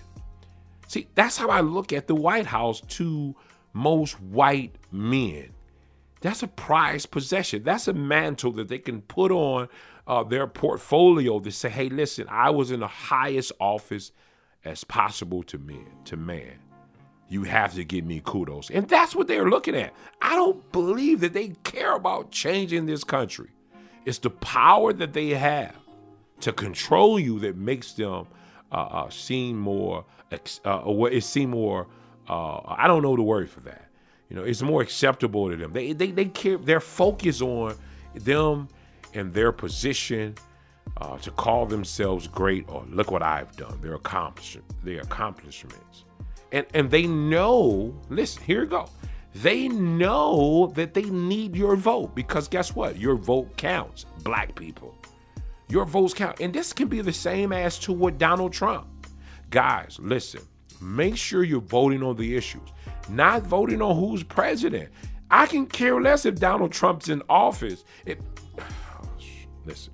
See, 0.87 1.07
that's 1.15 1.35
how 1.35 1.49
I 1.49 1.61
look 1.61 1.91
at 1.91 2.07
the 2.07 2.15
White 2.15 2.45
House 2.45 2.81
to 2.81 3.35
most 3.73 4.19
white 4.21 4.75
men. 4.91 5.49
That's 6.21 6.43
a 6.43 6.47
prized 6.47 7.11
possession. 7.11 7.63
That's 7.63 7.87
a 7.87 7.93
mantle 7.93 8.51
that 8.53 8.67
they 8.67 8.79
can 8.79 9.01
put 9.01 9.31
on 9.31 9.67
uh, 10.07 10.23
their 10.23 10.47
portfolio 10.47 11.39
to 11.39 11.51
say, 11.51 11.69
hey, 11.69 11.89
listen, 11.89 12.27
I 12.29 12.49
was 12.49 12.71
in 12.71 12.79
the 12.79 12.87
highest 12.87 13.51
office 13.59 14.11
as 14.63 14.83
possible 14.83 15.43
to 15.43 15.57
men, 15.57 15.87
to 16.05 16.17
man 16.17 16.59
you 17.27 17.43
have 17.43 17.73
to 17.73 17.83
give 17.83 18.05
me 18.05 18.21
kudos. 18.23 18.69
And 18.69 18.87
that's 18.87 19.15
what 19.15 19.27
they're 19.27 19.49
looking 19.49 19.75
at. 19.75 19.93
I 20.21 20.35
don't 20.35 20.71
believe 20.71 21.21
that 21.21 21.33
they 21.33 21.49
care 21.63 21.95
about 21.95 22.31
changing 22.31 22.85
this 22.85 23.03
country. 23.03 23.49
It's 24.05 24.19
the 24.19 24.29
power 24.29 24.93
that 24.93 25.13
they 25.13 25.29
have 25.29 25.75
to 26.41 26.53
control 26.53 27.19
you 27.19 27.39
that 27.39 27.55
makes 27.55 27.93
them 27.93 28.27
uh, 28.71 28.75
uh, 28.75 29.09
seem 29.09 29.57
more, 29.59 30.05
uh, 30.65 30.81
or 30.81 31.09
it 31.09 31.23
seem 31.23 31.51
more, 31.51 31.87
uh, 32.29 32.59
I 32.67 32.87
don't 32.87 33.01
know 33.01 33.15
the 33.15 33.23
word 33.23 33.49
for 33.49 33.61
that. 33.61 33.89
You 34.29 34.35
know, 34.35 34.43
it's 34.43 34.61
more 34.61 34.81
acceptable 34.81 35.49
to 35.49 35.55
them. 35.55 35.73
They, 35.73 35.93
they, 35.93 36.11
they 36.11 36.25
care, 36.25 36.57
they're 36.57 36.79
focused 36.79 37.41
on 37.41 37.75
them 38.13 38.67
and 39.15 39.33
their 39.33 39.51
position 39.51 40.35
uh, 40.97 41.17
to 41.17 41.31
call 41.31 41.65
themselves 41.65 42.27
great 42.27 42.65
or 42.69 42.85
look 42.89 43.11
what 43.11 43.23
I've 43.23 43.55
done, 43.57 43.79
their 43.81 43.95
accomplishment, 43.95 44.65
their 44.83 45.01
accomplishments. 45.01 46.05
And 46.51 46.65
and 46.73 46.91
they 46.91 47.07
know 47.07 47.95
listen 48.09 48.43
here 48.43 48.63
you 48.63 48.69
go. 48.69 48.89
They 49.33 49.67
know 49.67 50.71
that 50.75 50.93
they 50.93 51.03
need 51.03 51.55
your 51.55 51.75
vote 51.75 52.15
because 52.15 52.47
guess 52.47 52.73
what? 52.73 52.97
Your 52.97 53.15
vote 53.15 53.57
counts 53.57 54.05
black 54.23 54.55
people. 54.55 54.95
Your 55.67 55.83
votes 55.83 56.13
count. 56.13 56.39
And 56.39 56.53
this 56.53 56.71
can 56.71 56.87
be 56.87 57.01
the 57.01 57.11
same 57.11 57.51
as 57.51 57.77
to 57.79 57.91
what 57.91 58.17
donald 58.17 58.53
trump. 58.53 58.87
Guys 59.49 59.97
listen 60.01 60.41
make 60.81 61.17
sure 61.17 61.43
you're 61.43 61.61
voting 61.61 62.03
on 62.03 62.15
the 62.15 62.35
issues 62.35 62.69
not 63.09 63.43
voting 63.43 63.81
on 63.81 63.95
who's 63.95 64.23
president. 64.23 64.89
I 65.31 65.45
can 65.47 65.65
care 65.65 65.99
less 66.01 66.25
if 66.25 66.35
donald 66.35 66.71
trump's 66.71 67.09
in 67.09 67.21
office 67.29 67.83
if 68.05 68.17
listen 69.65 69.93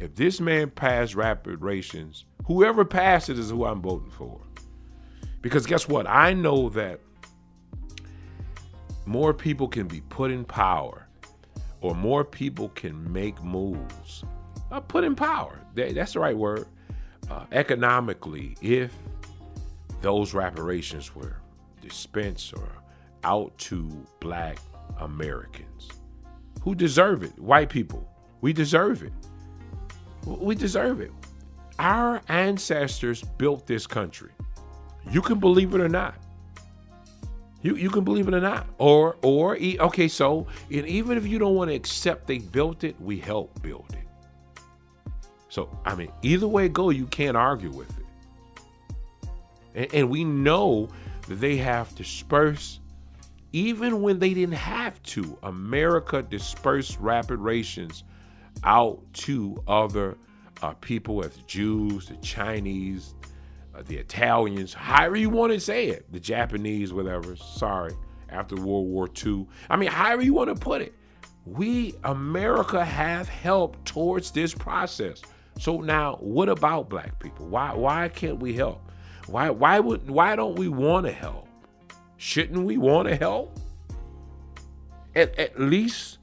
if 0.00 0.14
this 0.14 0.40
man 0.40 0.70
passed 0.70 1.14
reparations 1.14 2.24
whoever 2.46 2.84
passes 2.84 3.38
is 3.38 3.50
who 3.50 3.64
i'm 3.64 3.82
voting 3.82 4.10
for 4.10 4.40
Because 5.42 5.66
guess 5.66 5.88
what? 5.88 6.06
I 6.06 6.32
know 6.32 6.68
that 6.70 7.00
more 9.06 9.32
people 9.32 9.68
can 9.68 9.86
be 9.86 10.00
put 10.02 10.30
in 10.30 10.44
power 10.44 11.08
or 11.80 11.94
more 11.94 12.24
people 12.24 12.70
can 12.70 13.10
make 13.12 13.42
moves. 13.42 14.24
Uh, 14.70 14.80
put 14.80 15.04
in 15.04 15.14
power. 15.14 15.60
That's 15.74 16.12
the 16.12 16.20
right 16.20 16.36
word. 16.36 16.66
Uh, 17.30 17.44
economically, 17.52 18.56
if 18.60 18.94
those 20.02 20.34
reparations 20.34 21.14
were 21.14 21.36
dispensed 21.80 22.52
or 22.54 22.68
out 23.24 23.56
to 23.58 24.06
black 24.20 24.58
Americans 24.98 25.88
who 26.62 26.74
deserve 26.74 27.22
it, 27.22 27.38
white 27.38 27.68
people, 27.70 28.08
we 28.40 28.52
deserve 28.52 29.02
it. 29.02 29.12
We 30.24 30.54
deserve 30.54 31.00
it. 31.00 31.12
Our 31.78 32.20
ancestors 32.28 33.22
built 33.22 33.66
this 33.66 33.86
country. 33.86 34.30
You 35.10 35.22
can 35.22 35.38
believe 35.38 35.74
it 35.74 35.80
or 35.80 35.88
not. 35.88 36.14
You 37.62 37.76
you 37.76 37.90
can 37.90 38.04
believe 38.04 38.28
it 38.28 38.34
or 38.34 38.40
not. 38.40 38.66
Or 38.78 39.16
or 39.22 39.56
okay, 39.56 40.08
so 40.08 40.46
and 40.70 40.86
even 40.86 41.16
if 41.16 41.26
you 41.26 41.38
don't 41.38 41.54
want 41.54 41.70
to 41.70 41.74
accept 41.74 42.26
they 42.26 42.38
built 42.38 42.84
it, 42.84 43.00
we 43.00 43.18
helped 43.18 43.62
build 43.62 43.86
it. 43.90 44.62
So 45.48 45.68
I 45.84 45.94
mean, 45.94 46.12
either 46.22 46.46
way 46.46 46.68
go, 46.68 46.90
you 46.90 47.06
can't 47.06 47.36
argue 47.36 47.70
with 47.70 47.90
it. 47.98 49.28
And, 49.74 49.94
and 49.94 50.10
we 50.10 50.24
know 50.24 50.88
that 51.26 51.36
they 51.36 51.56
have 51.56 51.94
dispersed, 51.94 52.80
even 53.52 54.02
when 54.02 54.18
they 54.18 54.34
didn't 54.34 54.54
have 54.54 55.02
to. 55.04 55.38
America 55.42 56.22
dispersed 56.22 56.98
reparations 57.00 58.04
out 58.64 59.00
to 59.12 59.62
other 59.66 60.16
uh, 60.62 60.72
people, 60.74 61.24
as 61.24 61.36
Jews, 61.46 62.08
the 62.08 62.16
Chinese, 62.16 63.14
uh, 63.74 63.82
the 63.86 63.96
Italians, 63.96 64.74
however 64.74 65.16
you 65.16 65.30
want 65.30 65.52
to 65.52 65.60
say 65.60 65.88
it, 65.88 66.10
the 66.12 66.20
Japanese, 66.20 66.92
whatever. 66.92 67.36
Sorry, 67.36 67.94
after 68.28 68.56
World 68.56 68.88
War 68.88 69.08
II. 69.24 69.46
I 69.70 69.76
mean, 69.76 69.90
however 69.90 70.22
you 70.22 70.34
want 70.34 70.54
to 70.54 70.60
put 70.60 70.82
it. 70.82 70.94
We, 71.46 71.94
America, 72.04 72.84
have 72.84 73.26
helped 73.28 73.86
towards 73.86 74.30
this 74.32 74.52
process. 74.52 75.22
So 75.58 75.80
now, 75.80 76.16
what 76.20 76.48
about 76.48 76.90
black 76.90 77.18
people? 77.18 77.46
Why 77.48 77.74
why 77.74 78.08
can't 78.08 78.38
we 78.38 78.54
help? 78.54 78.80
Why 79.26 79.50
why 79.50 79.80
would 79.80 80.08
why 80.10 80.36
don't 80.36 80.56
we 80.56 80.68
want 80.68 81.06
to 81.06 81.12
help? 81.12 81.48
Shouldn't 82.18 82.64
we 82.64 82.76
want 82.76 83.08
to 83.08 83.16
help? 83.16 83.58
At, 85.14 85.36
at 85.38 85.58
least 85.58 86.18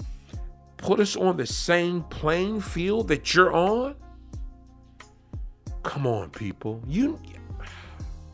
put 0.78 1.00
us 1.00 1.16
on 1.16 1.38
the 1.38 1.46
same 1.46 2.04
playing 2.04 2.62
field 2.62 3.08
that 3.10 3.34
you're 3.34 3.54
on? 3.54 3.96
Come 5.84 6.08
on, 6.08 6.30
people. 6.32 6.82
You 6.88 7.20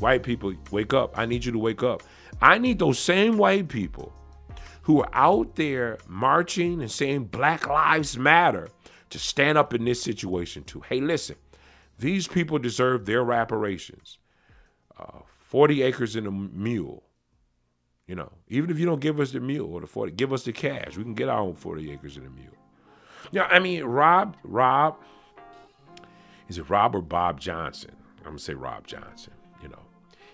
white 0.01 0.23
people, 0.23 0.53
wake 0.71 0.93
up. 0.93 1.17
I 1.17 1.25
need 1.25 1.45
you 1.45 1.51
to 1.51 1.59
wake 1.59 1.83
up. 1.83 2.03
I 2.41 2.57
need 2.57 2.79
those 2.79 2.99
same 2.99 3.37
white 3.37 3.67
people 3.67 4.13
who 4.83 5.01
are 5.01 5.09
out 5.13 5.55
there 5.55 5.99
marching 6.07 6.81
and 6.81 6.91
saying 6.91 7.25
Black 7.25 7.67
Lives 7.67 8.17
Matter 8.17 8.69
to 9.11 9.19
stand 9.19 9.57
up 9.57 9.73
in 9.73 9.85
this 9.85 10.01
situation 10.01 10.63
too. 10.63 10.81
Hey, 10.81 10.99
listen, 10.99 11.35
these 11.99 12.27
people 12.27 12.57
deserve 12.57 13.05
their 13.05 13.23
reparations. 13.23 14.17
Uh, 14.97 15.19
40 15.39 15.83
acres 15.83 16.15
and 16.15 16.27
a 16.27 16.31
mule. 16.31 17.03
You 18.11 18.17
know, 18.17 18.29
even 18.49 18.69
if 18.69 18.77
you 18.77 18.85
don't 18.85 18.99
give 18.99 19.21
us 19.21 19.31
the 19.31 19.39
mule 19.39 19.73
or 19.73 19.79
the 19.79 19.87
40, 19.87 20.11
give 20.11 20.33
us 20.33 20.43
the 20.43 20.51
cash. 20.51 20.97
We 20.97 21.03
can 21.03 21.13
get 21.13 21.29
our 21.29 21.39
own 21.39 21.55
40 21.55 21.93
acres 21.93 22.17
and 22.17 22.27
a 22.27 22.29
mule. 22.29 22.51
Yeah, 23.31 23.43
I 23.43 23.59
mean, 23.59 23.85
Rob, 23.85 24.35
Rob, 24.43 24.97
is 26.49 26.57
it 26.57 26.69
Rob 26.69 26.93
or 26.93 27.01
Bob 27.01 27.39
Johnson? 27.39 27.91
I'm 28.17 28.31
gonna 28.31 28.39
say 28.39 28.53
Rob 28.53 28.85
Johnson. 28.85 29.31
You 29.63 29.69
know, 29.69 29.79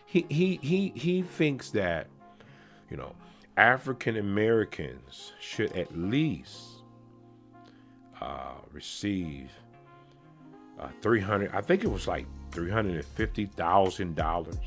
he 0.08 0.26
he 0.28 0.60
he 0.64 0.92
he 0.96 1.22
thinks 1.22 1.70
that, 1.70 2.08
you 2.90 2.98
know, 2.98 3.14
African 3.58 4.18
Americans 4.18 5.34
should 5.40 5.72
at 5.74 5.96
least 5.96 6.82
uh, 8.20 8.56
receive 8.72 9.52
uh, 10.80 10.88
300. 11.04 11.52
I 11.54 11.62
think 11.62 11.84
it 11.84 11.92
was 11.92 12.08
like 12.08 12.26
350 12.50 13.46
thousand 13.46 14.16
dollars 14.16 14.58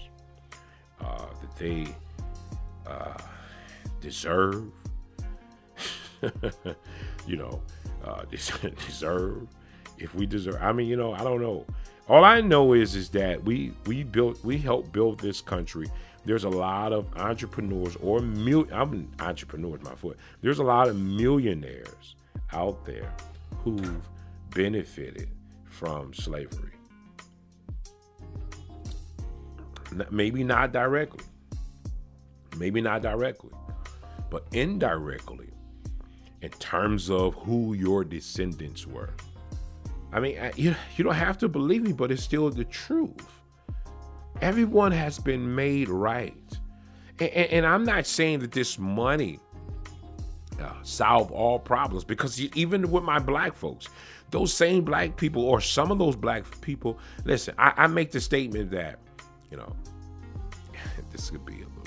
uh, 1.01 1.27
that 1.41 1.57
they 1.59 1.89
uh, 2.91 3.17
deserve. 4.01 4.71
you 7.27 7.37
know, 7.37 7.63
uh, 8.05 8.23
deserve 8.31 9.49
if 9.99 10.15
we 10.15 10.27
deserve. 10.27 10.59
I 10.61 10.73
mean, 10.73 10.89
you 10.89 10.97
know, 10.97 11.13
I 11.13 11.23
don't 11.23 11.41
know. 11.41 11.67
All 12.09 12.25
I 12.25 12.41
know 12.41 12.73
is 12.73 12.97
is 12.97 13.09
that 13.11 13.43
we 13.45 13.73
we 13.87 14.03
built 14.03 14.43
we 14.45 14.59
helped 14.59 14.93
build 14.93 15.21
this 15.21 15.41
country. 15.41 15.87
There's 16.25 16.45
a 16.45 16.51
lot 16.51 16.93
of 16.93 17.07
entrepreneurs 17.17 17.97
or 17.97 18.21
mil- 18.21 18.67
I'm 18.73 18.93
an 18.93 19.15
entrepreneur 19.21 19.71
with 19.71 19.85
my 19.85 19.95
foot. 19.95 20.19
There's 20.43 20.59
a 20.59 20.65
lot 20.65 20.89
of 20.89 20.97
millionaires 20.97 22.17
out 22.53 22.85
there 22.85 23.15
who've 23.63 24.03
benefited 24.51 25.31
from 25.65 26.13
slavery. 26.13 26.73
Maybe 30.11 30.45
not 30.45 30.73
directly. 30.73 31.25
Maybe 32.61 32.83
not 32.83 33.01
directly, 33.01 33.55
but 34.29 34.45
indirectly 34.53 35.49
in 36.43 36.51
terms 36.51 37.09
of 37.09 37.35
who 37.37 37.73
your 37.73 38.05
descendants 38.05 38.87
were. 38.87 39.09
I 40.13 40.21
mean, 40.21 40.39
you, 40.57 40.75
you 40.95 41.03
don't 41.03 41.15
have 41.15 41.39
to 41.39 41.49
believe 41.49 41.83
me, 41.83 41.93
but 41.93 42.13
it's 42.13 42.23
still 42.23 42.51
the 42.51 42.65
truth. 42.65 43.27
Everyone 44.43 44.93
has 44.93 45.19
been 45.19 45.55
made 45.55 45.89
right. 45.89 46.37
And, 47.19 47.31
and 47.31 47.67
I'm 47.67 47.85
not 47.85 48.07
saying 48.07 48.41
that 48.41 48.53
this 48.53 48.79
money 48.79 49.41
uh, 50.61 50.75
solve 50.83 51.33
all 51.33 51.59
problems 51.59 52.05
because 52.05 52.39
even 52.55 52.91
with 52.91 53.05
my 53.05 53.19
black 53.19 53.55
folks, 53.55 53.89
those 54.33 54.53
same 54.53 54.85
black 54.85 55.17
people 55.17 55.43
or 55.43 55.63
some 55.63 55.91
of 55.91 55.99
those 55.99 56.15
black 56.15 56.45
people, 56.61 56.99
listen, 57.25 57.55
I, 57.57 57.73
I 57.79 57.87
make 57.87 58.11
the 58.11 58.21
statement 58.21 58.71
that, 58.73 58.99
you 59.51 59.57
know, 59.57 59.75
this 61.11 61.31
could 61.31 61.47
be 61.47 61.63
a 61.63 61.80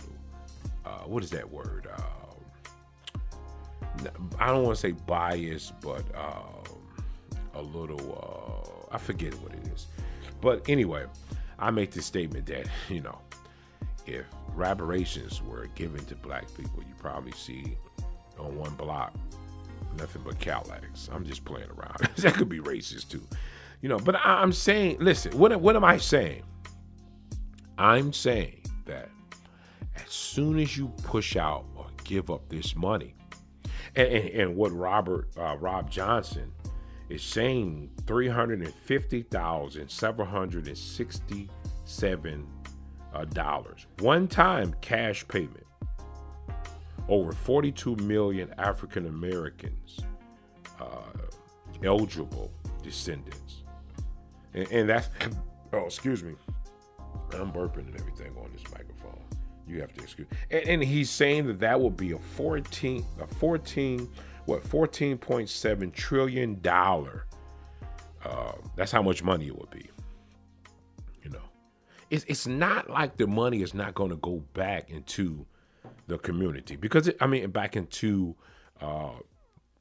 uh, 0.85 0.99
what 1.05 1.23
is 1.23 1.29
that 1.31 1.49
word? 1.49 1.87
Uh, 1.91 2.01
I 4.39 4.47
don't 4.47 4.63
want 4.63 4.75
to 4.75 4.81
say 4.81 4.91
biased, 4.91 5.79
but 5.81 6.03
uh, 6.15 6.41
a 7.53 7.61
little 7.61 8.83
uh, 8.91 8.95
I 8.95 8.97
forget 8.97 9.33
what 9.35 9.53
it 9.53 9.67
is. 9.73 9.87
But 10.41 10.67
anyway, 10.69 11.05
I 11.59 11.71
make 11.71 11.91
the 11.91 12.01
statement 12.01 12.45
that, 12.47 12.67
you 12.89 13.01
know, 13.01 13.19
if 14.05 14.25
reparations 14.53 15.41
were 15.41 15.67
given 15.75 16.03
to 16.05 16.15
black 16.15 16.45
people, 16.55 16.83
you 16.87 16.93
probably 16.97 17.31
see 17.31 17.77
on 18.37 18.55
one 18.57 18.73
block 18.75 19.13
nothing 19.97 20.21
but 20.25 20.39
Cadillacs. 20.39 21.09
I'm 21.11 21.25
just 21.25 21.45
playing 21.45 21.69
around. 21.77 21.97
that 22.17 22.33
could 22.33 22.49
be 22.49 22.59
racist 22.59 23.09
too. 23.09 23.25
You 23.81 23.89
know, 23.89 23.97
but 23.97 24.15
I'm 24.23 24.53
saying, 24.53 24.97
listen, 24.99 25.37
what, 25.37 25.59
what 25.59 25.75
am 25.75 25.83
I 25.83 25.97
saying? 25.97 26.43
I'm 27.77 28.13
saying 28.13 28.61
that 28.85 29.09
as 29.95 30.11
soon 30.11 30.59
as 30.59 30.77
you 30.77 30.87
push 31.03 31.35
out 31.35 31.65
or 31.75 31.87
give 32.03 32.29
up 32.29 32.47
this 32.49 32.75
money, 32.75 33.15
and, 33.95 34.07
and, 34.07 34.29
and 34.29 34.55
what 34.55 34.71
Robert 34.71 35.29
uh, 35.37 35.55
Rob 35.59 35.89
Johnson 35.89 36.51
is 37.09 37.21
saying 37.21 37.91
three 38.07 38.27
hundred 38.27 38.61
and 38.61 38.73
fifty 38.73 39.21
thousand 39.23 39.89
seven 39.89 40.25
hundred 40.25 40.67
and 40.67 40.77
sixty-seven 40.77 42.47
uh, 43.13 43.25
dollars 43.25 43.85
one-time 43.99 44.73
cash 44.81 45.27
payment. 45.27 45.65
Over 47.09 47.33
42 47.33 47.97
million 47.97 48.53
African 48.57 49.07
Americans 49.07 49.99
uh, 50.79 50.85
eligible 51.83 52.49
descendants, 52.81 53.63
and, 54.53 54.71
and 54.71 54.89
that's 54.89 55.09
oh 55.73 55.85
excuse 55.85 56.23
me, 56.23 56.33
I'm 57.33 57.51
burping 57.51 57.87
and 57.87 57.99
everything 57.99 58.33
on 58.37 58.51
this 58.53 58.63
microphone. 58.71 59.21
You 59.67 59.81
have 59.81 59.93
to 59.93 60.03
excuse. 60.03 60.27
And, 60.51 60.63
and 60.67 60.83
he's 60.83 61.09
saying 61.09 61.47
that 61.47 61.59
that 61.59 61.79
will 61.79 61.89
be 61.89 62.11
a 62.11 62.19
14 62.19 63.05
a 63.19 63.27
14 63.27 64.09
what 64.45 64.63
14.7 64.63 65.93
trillion 65.93 66.59
dollar 66.61 67.25
uh, 68.25 68.53
that's 68.75 68.91
how 68.91 69.01
much 69.01 69.23
money 69.23 69.47
it 69.47 69.57
would 69.57 69.69
be 69.69 69.89
you 71.23 71.29
know 71.29 71.41
it's, 72.09 72.25
it's 72.27 72.47
not 72.47 72.89
like 72.89 73.17
the 73.17 73.27
money 73.27 73.61
is 73.61 73.73
not 73.73 73.93
going 73.93 74.09
to 74.09 74.17
go 74.17 74.43
back 74.53 74.89
into 74.89 75.45
the 76.07 76.17
community 76.17 76.75
because 76.75 77.07
it, 77.07 77.17
i 77.21 77.27
mean 77.27 77.49
back 77.51 77.77
into 77.77 78.35
uh, 78.81 79.11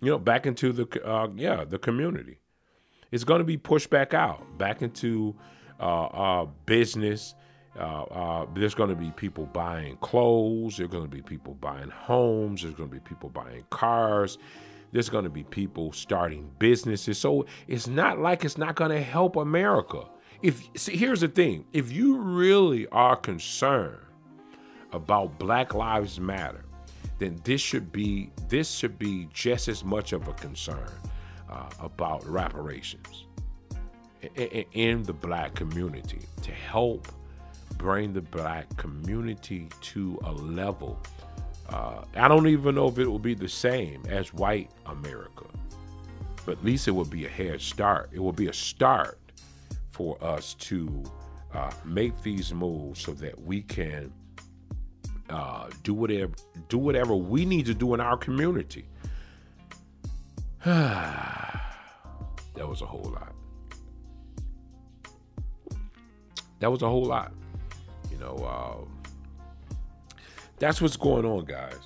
you 0.00 0.10
know 0.10 0.18
back 0.18 0.46
into 0.46 0.72
the 0.72 1.04
uh, 1.04 1.28
yeah 1.34 1.64
the 1.64 1.78
community 1.78 2.38
it's 3.10 3.24
going 3.24 3.40
to 3.40 3.44
be 3.44 3.56
pushed 3.56 3.90
back 3.90 4.14
out 4.14 4.58
back 4.58 4.82
into 4.82 5.34
uh, 5.80 6.04
uh, 6.04 6.46
business 6.66 7.34
uh, 7.78 8.02
uh, 8.02 8.46
there's 8.54 8.74
going 8.74 8.90
to 8.90 8.96
be 8.96 9.10
people 9.12 9.46
buying 9.46 9.96
clothes. 9.98 10.76
There's 10.76 10.90
going 10.90 11.04
to 11.04 11.08
be 11.08 11.22
people 11.22 11.54
buying 11.54 11.88
homes. 11.88 12.62
There's 12.62 12.74
going 12.74 12.90
to 12.90 12.94
be 12.94 13.00
people 13.00 13.30
buying 13.30 13.64
cars. 13.70 14.38
There's 14.92 15.08
going 15.08 15.24
to 15.24 15.30
be 15.30 15.44
people 15.44 15.92
starting 15.92 16.50
businesses. 16.58 17.18
So 17.18 17.46
it's 17.66 17.86
not 17.86 18.18
like 18.18 18.44
it's 18.44 18.58
not 18.58 18.74
going 18.74 18.90
to 18.90 19.00
help 19.00 19.36
America. 19.36 20.04
if 20.42 20.68
see, 20.76 20.96
here's 20.96 21.22
the 21.22 21.28
thing: 21.28 21.64
if 21.72 21.90
you 21.90 22.18
really 22.18 22.86
are 22.88 23.16
concerned 23.16 23.98
about 24.92 25.38
Black 25.38 25.72
Lives 25.72 26.20
Matter, 26.20 26.66
then 27.18 27.40
this 27.44 27.62
should 27.62 27.90
be 27.90 28.30
this 28.48 28.70
should 28.70 28.98
be 28.98 29.28
just 29.32 29.68
as 29.68 29.82
much 29.82 30.12
of 30.12 30.28
a 30.28 30.34
concern 30.34 30.90
uh, 31.48 31.70
about 31.80 32.22
reparations 32.28 33.26
in, 34.34 34.64
in 34.72 35.02
the 35.04 35.12
black 35.12 35.54
community 35.54 36.26
to 36.42 36.50
help 36.50 37.08
bring 37.76 38.12
the 38.12 38.22
black 38.22 38.74
community 38.76 39.68
to 39.80 40.18
a 40.24 40.32
level. 40.32 41.00
Uh, 41.68 42.02
I 42.14 42.28
don't 42.28 42.46
even 42.48 42.74
know 42.74 42.88
if 42.88 42.98
it 42.98 43.06
will 43.06 43.18
be 43.18 43.34
the 43.34 43.48
same 43.48 44.02
as 44.08 44.32
white 44.34 44.70
America, 44.86 45.46
but 46.44 46.58
at 46.58 46.64
least 46.64 46.88
it 46.88 46.90
will 46.90 47.04
be 47.04 47.26
a 47.26 47.28
head 47.28 47.60
start. 47.60 48.10
It 48.12 48.20
will 48.20 48.32
be 48.32 48.48
a 48.48 48.52
start 48.52 49.18
for 49.90 50.22
us 50.22 50.54
to 50.54 51.02
uh, 51.54 51.70
make 51.84 52.20
these 52.22 52.52
moves 52.52 53.00
so 53.00 53.12
that 53.12 53.40
we 53.42 53.62
can 53.62 54.12
uh, 55.30 55.70
do 55.82 55.94
whatever 55.94 56.32
do 56.68 56.78
whatever 56.78 57.14
we 57.14 57.44
need 57.44 57.66
to 57.66 57.74
do 57.74 57.94
in 57.94 58.00
our 58.00 58.16
community. 58.16 58.84
that 60.64 61.60
was 62.56 62.82
a 62.82 62.86
whole 62.86 63.10
lot. 63.14 63.32
That 66.60 66.70
was 66.70 66.82
a 66.82 66.88
whole 66.88 67.04
lot. 67.04 67.32
You 68.12 68.18
know, 68.18 68.36
um, 68.46 69.02
that's 70.58 70.82
what's 70.82 70.96
going 70.96 71.24
on, 71.24 71.46
guys. 71.46 71.80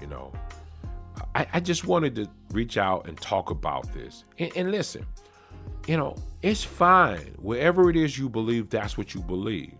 You 0.00 0.06
know, 0.06 0.32
I, 1.34 1.46
I, 1.54 1.60
just 1.60 1.84
wanted 1.84 2.14
to 2.14 2.30
reach 2.52 2.78
out 2.78 3.08
and 3.08 3.20
talk 3.20 3.50
about 3.50 3.92
this. 3.92 4.22
And, 4.38 4.56
and 4.56 4.70
listen, 4.70 5.04
you 5.88 5.96
know, 5.96 6.16
it's 6.40 6.62
fine. 6.62 7.34
Wherever 7.38 7.90
it 7.90 7.96
is 7.96 8.16
you 8.16 8.28
believe, 8.28 8.70
that's 8.70 8.96
what 8.96 9.14
you 9.14 9.20
believe. 9.20 9.74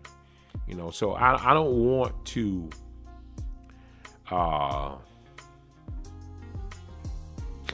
You 0.67 0.75
know, 0.75 0.91
so 0.91 1.13
I, 1.13 1.51
I 1.51 1.53
don't 1.53 1.71
want 1.71 2.25
to 2.27 2.69
uh 4.29 4.97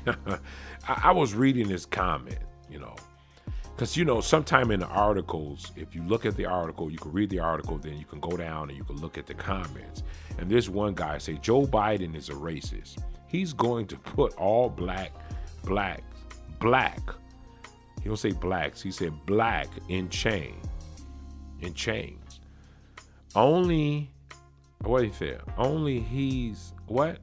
I, 0.08 0.38
I 0.88 1.12
was 1.12 1.34
reading 1.34 1.68
this 1.68 1.86
comment, 1.86 2.38
you 2.70 2.80
know, 2.80 2.96
because 3.76 3.98
you 3.98 4.06
know 4.06 4.22
sometime 4.22 4.72
in 4.72 4.80
the 4.80 4.88
articles 4.88 5.74
if 5.76 5.94
you 5.94 6.02
look 6.04 6.26
at 6.26 6.38
the 6.38 6.46
article 6.46 6.90
you 6.90 6.98
can 6.98 7.12
read 7.12 7.30
the 7.30 7.40
article 7.40 7.78
then 7.78 7.98
you 7.98 8.06
can 8.06 8.22
go 8.22 8.38
down 8.38 8.70
and 8.70 8.78
you 8.78 8.84
can 8.86 8.96
look 9.02 9.18
at 9.18 9.26
the 9.26 9.34
comments. 9.34 10.04
And 10.38 10.50
this 10.50 10.70
one 10.70 10.94
guy 10.94 11.18
say 11.18 11.38
joe 11.42 11.66
biden 11.66 12.16
is 12.16 12.30
a 12.30 12.34
racist. 12.34 13.00
He's 13.28 13.52
going 13.54 13.88
to 13.88 13.98
put 13.98 14.34
all 14.36 14.70
black 14.70 15.12
black 15.66 16.04
black 16.60 17.00
he 18.02 18.08
don't 18.08 18.18
say 18.18 18.32
blacks 18.32 18.82
he 18.82 18.92
said 18.92 19.14
black 19.26 19.68
in 19.90 20.10
chain 20.10 20.56
in 21.62 21.74
chains. 21.74 22.40
Only 23.36 24.10
what 24.84 25.04
he 25.04 25.12
said 25.12 25.42
only 25.58 26.00
he's 26.00 26.74
what 26.88 27.18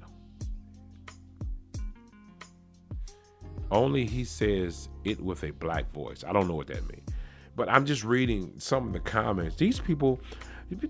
Only 3.73 4.05
he 4.05 4.25
says 4.25 4.91
it 5.03 5.18
with 5.18 5.43
a 5.45 5.51
black 5.51 5.91
voice. 5.93 6.25
I 6.29 6.33
don't 6.33 6.47
know 6.47 6.55
what 6.55 6.66
that 6.66 6.87
means. 6.89 7.09
But 7.57 7.70
I'm 7.70 7.87
just 7.87 8.05
reading 8.05 8.53
some 8.59 8.87
of 8.87 8.93
the 8.93 9.01
comments. 9.01 9.57
These 9.57 9.81
people, 9.81 10.20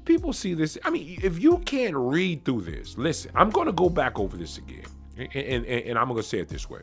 people 0.04 0.32
see 0.32 0.54
this. 0.54 0.76
I 0.84 0.90
mean, 0.90 1.20
if 1.22 1.40
you 1.40 1.58
can't 1.58 1.94
read 1.96 2.44
through 2.44 2.62
this, 2.62 2.98
listen, 2.98 3.30
I'm 3.36 3.50
going 3.50 3.66
to 3.66 3.72
go 3.72 3.88
back 3.88 4.18
over 4.18 4.36
this 4.36 4.58
again. 4.58 4.84
And, 5.16 5.34
and, 5.34 5.64
and 5.66 5.98
I'm 5.98 6.08
going 6.08 6.20
to 6.20 6.26
say 6.26 6.38
it 6.38 6.48
this 6.48 6.68
way. 6.68 6.80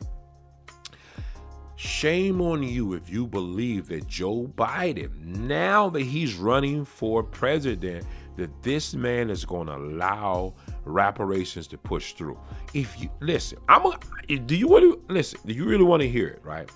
Shame 1.75 2.41
on 2.41 2.63
you 2.63 2.93
if 2.93 3.09
you 3.09 3.27
believe 3.27 3.87
that 3.89 4.07
Joe 4.07 4.49
Biden, 4.55 5.25
now 5.25 5.89
that 5.89 6.01
he's 6.01 6.35
running 6.35 6.85
for 6.85 7.23
president, 7.23 8.05
that 8.39 8.63
this 8.63 8.93
man 8.93 9.29
is 9.29 9.45
going 9.45 9.67
to 9.67 9.75
allow 9.75 10.53
reparations 10.85 11.67
to 11.67 11.77
push 11.77 12.13
through. 12.13 12.39
If 12.73 12.99
you 12.99 13.09
listen, 13.19 13.59
I'm 13.67 13.85
a, 13.85 14.37
do 14.37 14.55
you 14.55 14.67
want 14.67 15.09
listen? 15.09 15.39
Do 15.45 15.53
you 15.53 15.65
really 15.65 15.83
want 15.83 16.01
to 16.01 16.09
hear 16.09 16.27
it, 16.27 16.41
right? 16.43 16.69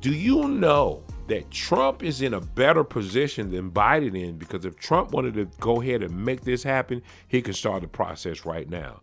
Do 0.00 0.12
you 0.12 0.48
know 0.48 1.02
that 1.28 1.50
Trump 1.50 2.02
is 2.02 2.22
in 2.22 2.34
a 2.34 2.40
better 2.40 2.82
position 2.82 3.50
than 3.50 3.70
Biden 3.70 4.20
in 4.20 4.36
because 4.36 4.64
if 4.64 4.76
Trump 4.76 5.12
wanted 5.12 5.34
to 5.34 5.44
go 5.60 5.80
ahead 5.80 6.02
and 6.02 6.24
make 6.24 6.40
this 6.40 6.62
happen, 6.62 7.02
he 7.28 7.40
can 7.40 7.54
start 7.54 7.82
the 7.82 7.88
process 7.88 8.44
right 8.44 8.68
now. 8.68 9.00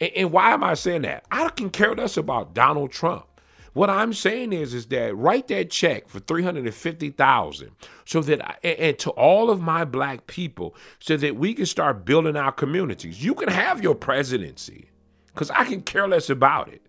And, 0.00 0.10
and 0.16 0.32
why 0.32 0.52
am 0.52 0.64
I 0.64 0.74
saying 0.74 1.02
that? 1.02 1.24
I 1.30 1.48
can 1.50 1.70
care 1.70 1.94
less 1.94 2.16
about 2.16 2.52
Donald 2.52 2.90
Trump. 2.90 3.26
What 3.72 3.88
I'm 3.88 4.12
saying 4.12 4.52
is, 4.52 4.74
is 4.74 4.86
that 4.86 5.16
write 5.16 5.48
that 5.48 5.70
check 5.70 6.08
for 6.08 6.18
three 6.18 6.42
hundred 6.42 6.64
and 6.64 6.74
fifty 6.74 7.10
thousand, 7.10 7.70
so 8.04 8.20
that 8.22 8.44
I, 8.44 8.66
and 8.66 8.98
to 9.00 9.10
all 9.10 9.50
of 9.50 9.60
my 9.60 9.84
black 9.84 10.26
people, 10.26 10.74
so 10.98 11.16
that 11.16 11.36
we 11.36 11.54
can 11.54 11.66
start 11.66 12.04
building 12.04 12.36
our 12.36 12.52
communities. 12.52 13.24
You 13.24 13.34
can 13.34 13.48
have 13.48 13.82
your 13.82 13.94
presidency, 13.94 14.90
because 15.32 15.50
I 15.50 15.64
can 15.64 15.82
care 15.82 16.08
less 16.08 16.28
about 16.28 16.68
it. 16.68 16.82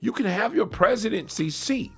You 0.00 0.12
can 0.12 0.26
have 0.26 0.54
your 0.54 0.66
presidency 0.66 1.50
seat, 1.50 1.92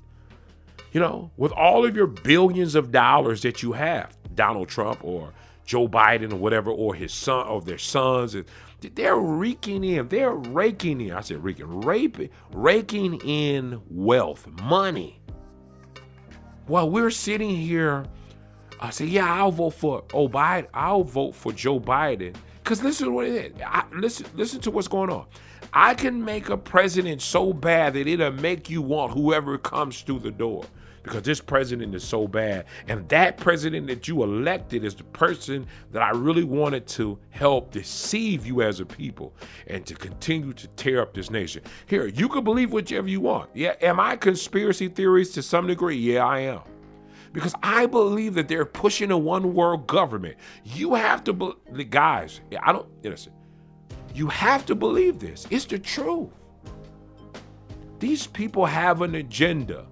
you 0.93 1.01
know, 1.01 1.31
with 1.37 1.53
all 1.53 1.85
of 1.85 1.95
your 1.95 2.07
billions 2.07 2.75
of 2.75 2.93
dollars 2.93 3.43
that 3.43 3.63
you 3.63 3.73
have, 3.73 4.17
Donald 4.35 4.69
Trump 4.69 5.05
or 5.05 5.33
Joe 5.65 5.89
Biden 5.89 6.33
or 6.33 6.37
whatever, 6.37 6.71
or 6.71 6.95
his 6.95 7.13
son 7.13 7.47
or 7.47 7.61
their 7.61 7.79
sons. 7.79 8.37
They're 8.81 9.17
raking 9.17 9.83
in, 9.83 10.09
they're 10.09 10.35
raking 10.35 11.01
in. 11.01 11.13
I 11.13 11.23
said 11.23 11.43
raking, 11.43 11.81
raping, 11.81 12.31
raking 12.53 13.21
in 13.25 13.81
wealth, 13.89 14.47
money. 14.63 15.21
While 16.67 16.91
we're 16.91 17.11
sitting 17.11 17.51
here, 17.51 18.05
I 18.81 18.91
say, 18.91 19.07
yeah, 19.07 19.33
I'll 19.33 19.53
vote 19.53 19.71
for 19.71 20.03
Biden. 20.03 20.67
I'll 20.75 21.05
vote 21.05 21.35
for 21.35 21.53
Joe 21.53 21.81
Biden. 21.81 22.35
Cause 22.65 22.83
listen 22.83 23.07
to 23.07 23.13
what 23.13 23.27
it 23.27 23.53
is. 23.53 23.63
I, 23.65 23.85
listen, 23.93 24.27
listen 24.35 24.61
to 24.63 24.71
what's 24.71 24.89
going 24.89 25.11
on. 25.11 25.27
I 25.73 25.95
can 25.95 26.25
make 26.25 26.49
a 26.49 26.57
president 26.57 27.21
so 27.21 27.53
bad 27.53 27.95
that 27.95 28.07
it'll 28.07 28.33
make 28.33 28.71
you 28.71 28.81
want 28.81 29.13
whoever 29.13 29.59
comes 29.59 30.01
through 30.03 30.21
the 30.21 30.31
door 30.31 30.65
because 31.05 31.23
this 31.23 31.41
president 31.41 31.95
is 31.95 32.03
so 32.03 32.27
bad. 32.27 32.65
And 32.89 33.09
that 33.11 33.37
president 33.37 33.87
that 33.87 34.09
you 34.09 34.25
elected 34.25 34.85
is 34.85 34.95
the 34.95 35.05
person 35.05 35.67
that 35.93 36.03
I 36.03 36.11
really 36.11 36.45
wanted 36.45 36.87
to 36.89 37.19
help 37.31 37.71
deceive 37.71 38.47
you 38.47 38.63
as 38.63 38.81
a 38.81 38.87
people 38.87 39.35
and 39.67 39.87
to 39.87 39.95
continue 39.95 40.55
to 40.55 40.67
tear 40.69 41.03
up 41.03 41.15
this 41.15 41.31
nation. 41.31 41.63
Here, 41.87 42.07
you 42.07 42.29
can 42.29 42.43
believe 42.43 42.73
whichever 42.73 43.07
you 43.07 43.21
want. 43.21 43.51
Yeah, 43.55 43.75
am 43.83 44.01
I 44.01 44.17
conspiracy 44.17 44.89
theories 44.89 45.31
to 45.33 45.43
some 45.43 45.67
degree? 45.67 45.97
Yeah, 45.97 46.25
I 46.25 46.41
am 46.41 46.63
because 47.35 47.55
I 47.63 47.85
believe 47.85 48.35
that 48.35 48.49
they're 48.49 48.65
pushing 48.65 49.11
a 49.11 49.19
one 49.19 49.53
world 49.53 49.87
government. 49.87 50.37
You 50.65 50.95
have 50.95 51.23
to, 51.25 51.35
be- 51.35 51.85
guys, 51.85 52.41
I 52.63 52.73
don't, 52.73 52.89
listen, 53.05 53.33
you 54.15 54.29
have 54.29 54.65
to 54.67 54.75
believe 54.75 55.19
this. 55.19 55.47
It's 55.51 55.67
the 55.67 55.79
truth. 55.79 56.31
These 57.99 58.27
people 58.27 58.65
have 58.65 59.03
an 59.03 59.17
agenda 59.17 59.87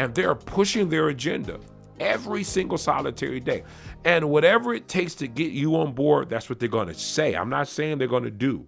and 0.00 0.14
they're 0.14 0.34
pushing 0.34 0.88
their 0.88 1.08
agenda 1.08 1.60
every 2.00 2.42
single 2.42 2.78
solitary 2.78 3.38
day. 3.38 3.62
And 4.06 4.30
whatever 4.30 4.72
it 4.72 4.88
takes 4.88 5.14
to 5.16 5.28
get 5.28 5.52
you 5.52 5.76
on 5.76 5.92
board, 5.92 6.30
that's 6.30 6.48
what 6.48 6.58
they're 6.58 6.70
going 6.70 6.88
to 6.88 6.94
say. 6.94 7.34
I'm 7.34 7.50
not 7.50 7.68
saying 7.68 7.98
they're 7.98 8.08
going 8.08 8.24
to 8.24 8.30
do. 8.30 8.66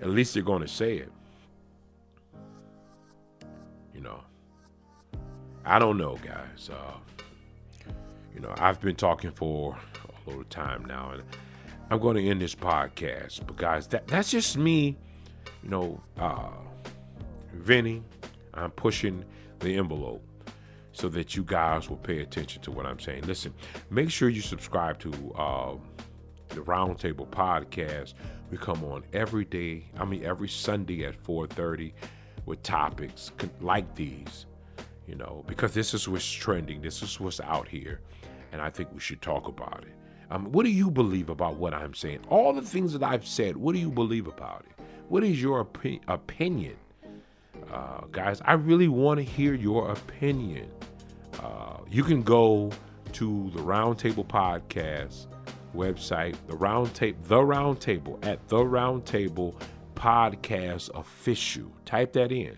At 0.00 0.08
least 0.08 0.32
they're 0.32 0.44
going 0.44 0.62
to 0.62 0.68
say 0.68 0.98
it. 0.98 1.12
You 3.92 4.00
know, 4.00 4.20
I 5.64 5.80
don't 5.80 5.98
know, 5.98 6.16
guys. 6.24 6.70
Uh, 6.72 7.92
you 8.32 8.40
know, 8.40 8.54
I've 8.58 8.80
been 8.80 8.94
talking 8.94 9.32
for 9.32 9.76
a 10.04 10.28
little 10.30 10.44
time 10.44 10.84
now, 10.84 11.10
and 11.10 11.24
I'm 11.90 11.98
going 11.98 12.16
to 12.16 12.24
end 12.24 12.40
this 12.40 12.54
podcast. 12.54 13.44
But 13.44 13.56
guys, 13.56 13.88
that 13.88 14.06
that's 14.06 14.30
just 14.30 14.56
me. 14.56 14.96
You 15.64 15.68
know, 15.68 16.00
uh, 16.16 16.50
Vinny. 17.52 18.04
I'm 18.54 18.70
pushing 18.70 19.24
the 19.60 19.76
envelope 19.76 20.24
so 20.92 21.08
that 21.08 21.36
you 21.36 21.44
guys 21.44 21.88
will 21.88 21.96
pay 21.96 22.20
attention 22.20 22.60
to 22.62 22.70
what 22.70 22.86
I'm 22.86 22.98
saying. 22.98 23.22
Listen, 23.26 23.54
make 23.90 24.10
sure 24.10 24.28
you 24.28 24.40
subscribe 24.40 24.98
to 25.00 25.12
um, 25.36 25.80
the 26.48 26.60
Roundtable 26.62 27.28
podcast. 27.28 28.14
We 28.50 28.58
come 28.58 28.84
on 28.84 29.04
every 29.12 29.44
day, 29.44 29.84
I 29.98 30.04
mean 30.04 30.24
every 30.24 30.48
Sunday 30.48 31.04
at 31.04 31.22
4:30 31.22 31.92
with 32.46 32.62
topics 32.62 33.30
like 33.60 33.94
these, 33.94 34.46
you 35.06 35.14
know, 35.14 35.44
because 35.46 35.72
this 35.72 35.94
is 35.94 36.08
what's 36.08 36.28
trending, 36.28 36.80
this 36.80 37.02
is 37.02 37.20
what's 37.20 37.40
out 37.40 37.68
here, 37.68 38.00
and 38.50 38.60
I 38.60 38.70
think 38.70 38.92
we 38.92 38.98
should 38.98 39.22
talk 39.22 39.46
about 39.46 39.84
it. 39.86 39.94
Um, 40.32 40.50
what 40.52 40.64
do 40.64 40.70
you 40.70 40.90
believe 40.90 41.28
about 41.28 41.56
what 41.56 41.74
I'm 41.74 41.94
saying? 41.94 42.20
All 42.28 42.52
the 42.52 42.62
things 42.62 42.92
that 42.92 43.02
I've 43.02 43.26
said, 43.26 43.56
what 43.56 43.74
do 43.74 43.80
you 43.80 43.90
believe 43.90 44.26
about 44.26 44.64
it? 44.68 44.84
What 45.08 45.24
is 45.24 45.40
your 45.42 45.64
opi- 45.64 46.00
opinion? 46.08 46.76
Uh, 47.72 48.02
guys, 48.12 48.40
I 48.44 48.54
really 48.54 48.88
want 48.88 49.18
to 49.18 49.24
hear 49.24 49.54
your 49.54 49.90
opinion. 49.90 50.70
Uh, 51.42 51.78
you 51.88 52.02
can 52.02 52.22
go 52.22 52.70
to 53.12 53.50
the 53.54 53.60
Roundtable 53.60 54.26
Podcast 54.26 55.26
website, 55.74 56.36
the 56.46 56.54
Roundtable, 56.54 57.22
the 57.24 57.36
Roundtable 57.36 58.24
at 58.24 58.46
the 58.48 58.58
Roundtable 58.58 59.54
Podcast 59.94 60.90
Official. 60.98 61.70
Type 61.84 62.12
that 62.14 62.32
in 62.32 62.56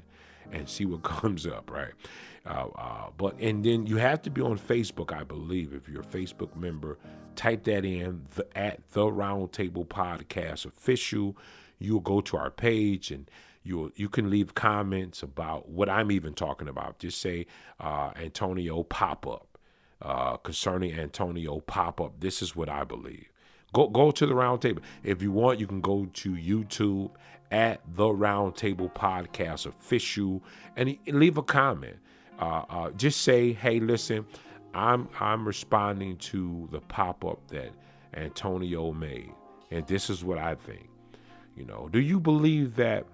and 0.51 0.68
see 0.68 0.84
what 0.84 1.03
comes 1.03 1.47
up. 1.47 1.70
Right. 1.70 1.93
Uh, 2.45 2.66
uh, 2.76 3.11
but 3.16 3.38
and 3.38 3.64
then 3.64 3.86
you 3.86 3.97
have 3.99 4.22
to 4.22 4.30
be 4.30 4.40
on 4.40 4.59
Facebook, 4.59 5.12
I 5.12 5.22
believe. 5.24 5.72
If 5.72 5.88
you're 5.88 6.03
a 6.03 6.05
Facebook 6.05 6.57
member, 6.57 6.99
type 7.36 7.64
that 7.64 7.84
in 7.84 8.22
the, 8.34 8.47
at 8.57 8.80
the 8.90 9.03
Roundtable 9.03 9.86
Podcast 9.86 10.66
official. 10.66 11.36
You'll 11.78 12.01
go 12.01 12.20
to 12.20 12.36
our 12.36 12.51
page 12.51 13.11
and 13.11 13.28
you 13.64 13.92
you 13.96 14.08
can 14.08 14.30
leave 14.30 14.54
comments 14.54 15.22
about 15.22 15.68
what 15.68 15.88
I'm 15.88 16.10
even 16.10 16.34
talking 16.34 16.68
about. 16.68 16.98
Just 16.98 17.20
say 17.20 17.46
uh, 17.80 18.10
Antonio 18.16 18.82
pop 18.82 19.26
up 19.26 19.58
uh, 20.00 20.36
concerning 20.38 20.98
Antonio 20.98 21.60
pop 21.60 22.00
up. 22.00 22.20
This 22.20 22.42
is 22.42 22.56
what 22.56 22.68
I 22.68 22.84
believe. 22.84 23.26
Go 23.72 23.88
go 23.88 24.10
to 24.10 24.26
the 24.26 24.34
roundtable. 24.34 24.80
If 25.02 25.22
you 25.22 25.32
want, 25.32 25.60
you 25.60 25.66
can 25.66 25.80
go 25.80 26.06
to 26.06 26.32
YouTube 26.32 27.10
at 27.50 27.80
the 27.94 28.04
Roundtable 28.04 28.92
Podcast 28.92 29.66
official 29.66 30.42
and 30.76 30.96
leave 31.06 31.36
a 31.36 31.42
comment. 31.42 31.96
Uh, 32.38 32.64
uh, 32.68 32.90
just 32.92 33.22
say, 33.22 33.52
"Hey, 33.52 33.78
listen, 33.78 34.26
I'm 34.74 35.08
I'm 35.20 35.46
responding 35.46 36.16
to 36.18 36.68
the 36.72 36.80
pop 36.80 37.24
up 37.24 37.46
that 37.48 37.72
Antonio 38.14 38.92
made, 38.92 39.32
and 39.70 39.86
this 39.86 40.10
is 40.10 40.24
what 40.24 40.38
I 40.38 40.54
think." 40.56 40.88
You 41.56 41.66
know, 41.66 41.88
do 41.92 42.00
you 42.00 42.18
believe 42.18 42.76
that 42.76 43.06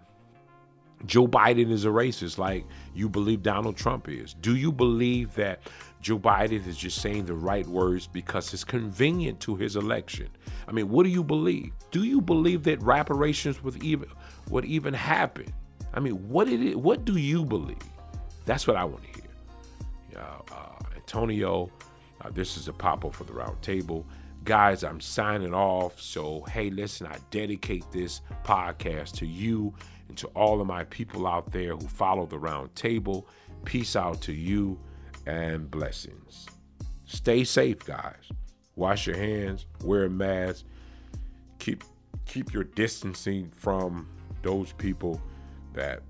Joe 1.06 1.28
Biden 1.28 1.70
is 1.70 1.84
a 1.84 1.88
racist 1.88 2.38
like 2.38 2.64
you 2.94 3.08
believe 3.08 3.42
Donald 3.42 3.76
Trump 3.76 4.08
is? 4.08 4.34
Do 4.34 4.56
you 4.56 4.72
believe 4.72 5.34
that 5.36 5.60
Joe 6.00 6.18
Biden 6.18 6.66
is 6.66 6.76
just 6.76 7.00
saying 7.00 7.26
the 7.26 7.34
right 7.34 7.66
words 7.66 8.06
because 8.06 8.52
it's 8.52 8.64
convenient 8.64 9.40
to 9.40 9.56
his 9.56 9.76
election? 9.76 10.28
I 10.66 10.72
mean, 10.72 10.88
what 10.88 11.04
do 11.04 11.10
you 11.10 11.22
believe? 11.22 11.72
Do 11.90 12.04
you 12.04 12.20
believe 12.20 12.64
that 12.64 12.82
reparations 12.82 13.62
would 13.62 13.82
even 13.82 14.08
would 14.50 14.64
even 14.64 14.92
happen? 14.92 15.46
I 15.94 16.00
mean, 16.00 16.14
what 16.28 16.48
it 16.48 16.60
is, 16.60 16.76
what 16.76 17.04
do 17.04 17.16
you 17.16 17.44
believe? 17.44 17.78
That's 18.44 18.66
what 18.66 18.76
I 18.76 18.84
want 18.84 19.02
to 19.04 19.08
hear. 19.08 20.20
Uh, 20.20 20.54
uh, 20.54 20.96
Antonio, 20.96 21.70
uh, 22.20 22.30
this 22.30 22.56
is 22.56 22.68
a 22.68 22.72
pop 22.72 23.04
up 23.04 23.14
for 23.14 23.24
the 23.24 23.32
round 23.32 23.60
table. 23.62 24.06
Guys, 24.44 24.84
I'm 24.84 25.00
signing 25.00 25.54
off. 25.54 26.00
So, 26.00 26.42
hey, 26.50 26.70
listen, 26.70 27.06
I 27.06 27.18
dedicate 27.30 27.84
this 27.92 28.22
podcast 28.44 29.12
to 29.16 29.26
you 29.26 29.74
and 30.08 30.16
to 30.18 30.26
all 30.28 30.60
of 30.60 30.66
my 30.66 30.84
people 30.84 31.26
out 31.26 31.52
there 31.52 31.76
who 31.76 31.86
follow 31.86 32.26
the 32.26 32.38
round 32.38 32.74
table. 32.74 33.26
Peace 33.64 33.96
out 33.96 34.20
to 34.22 34.32
you 34.32 34.78
and 35.26 35.70
blessings. 35.70 36.46
Stay 37.04 37.44
safe, 37.44 37.84
guys. 37.84 38.30
Wash 38.76 39.06
your 39.06 39.16
hands, 39.16 39.66
wear 39.82 40.04
a 40.04 40.10
mask, 40.10 40.64
keep 41.58 41.82
keep 42.26 42.52
your 42.52 42.64
distancing 42.64 43.50
from 43.50 44.06
those 44.42 44.72
people 44.72 45.20
that 45.72 46.02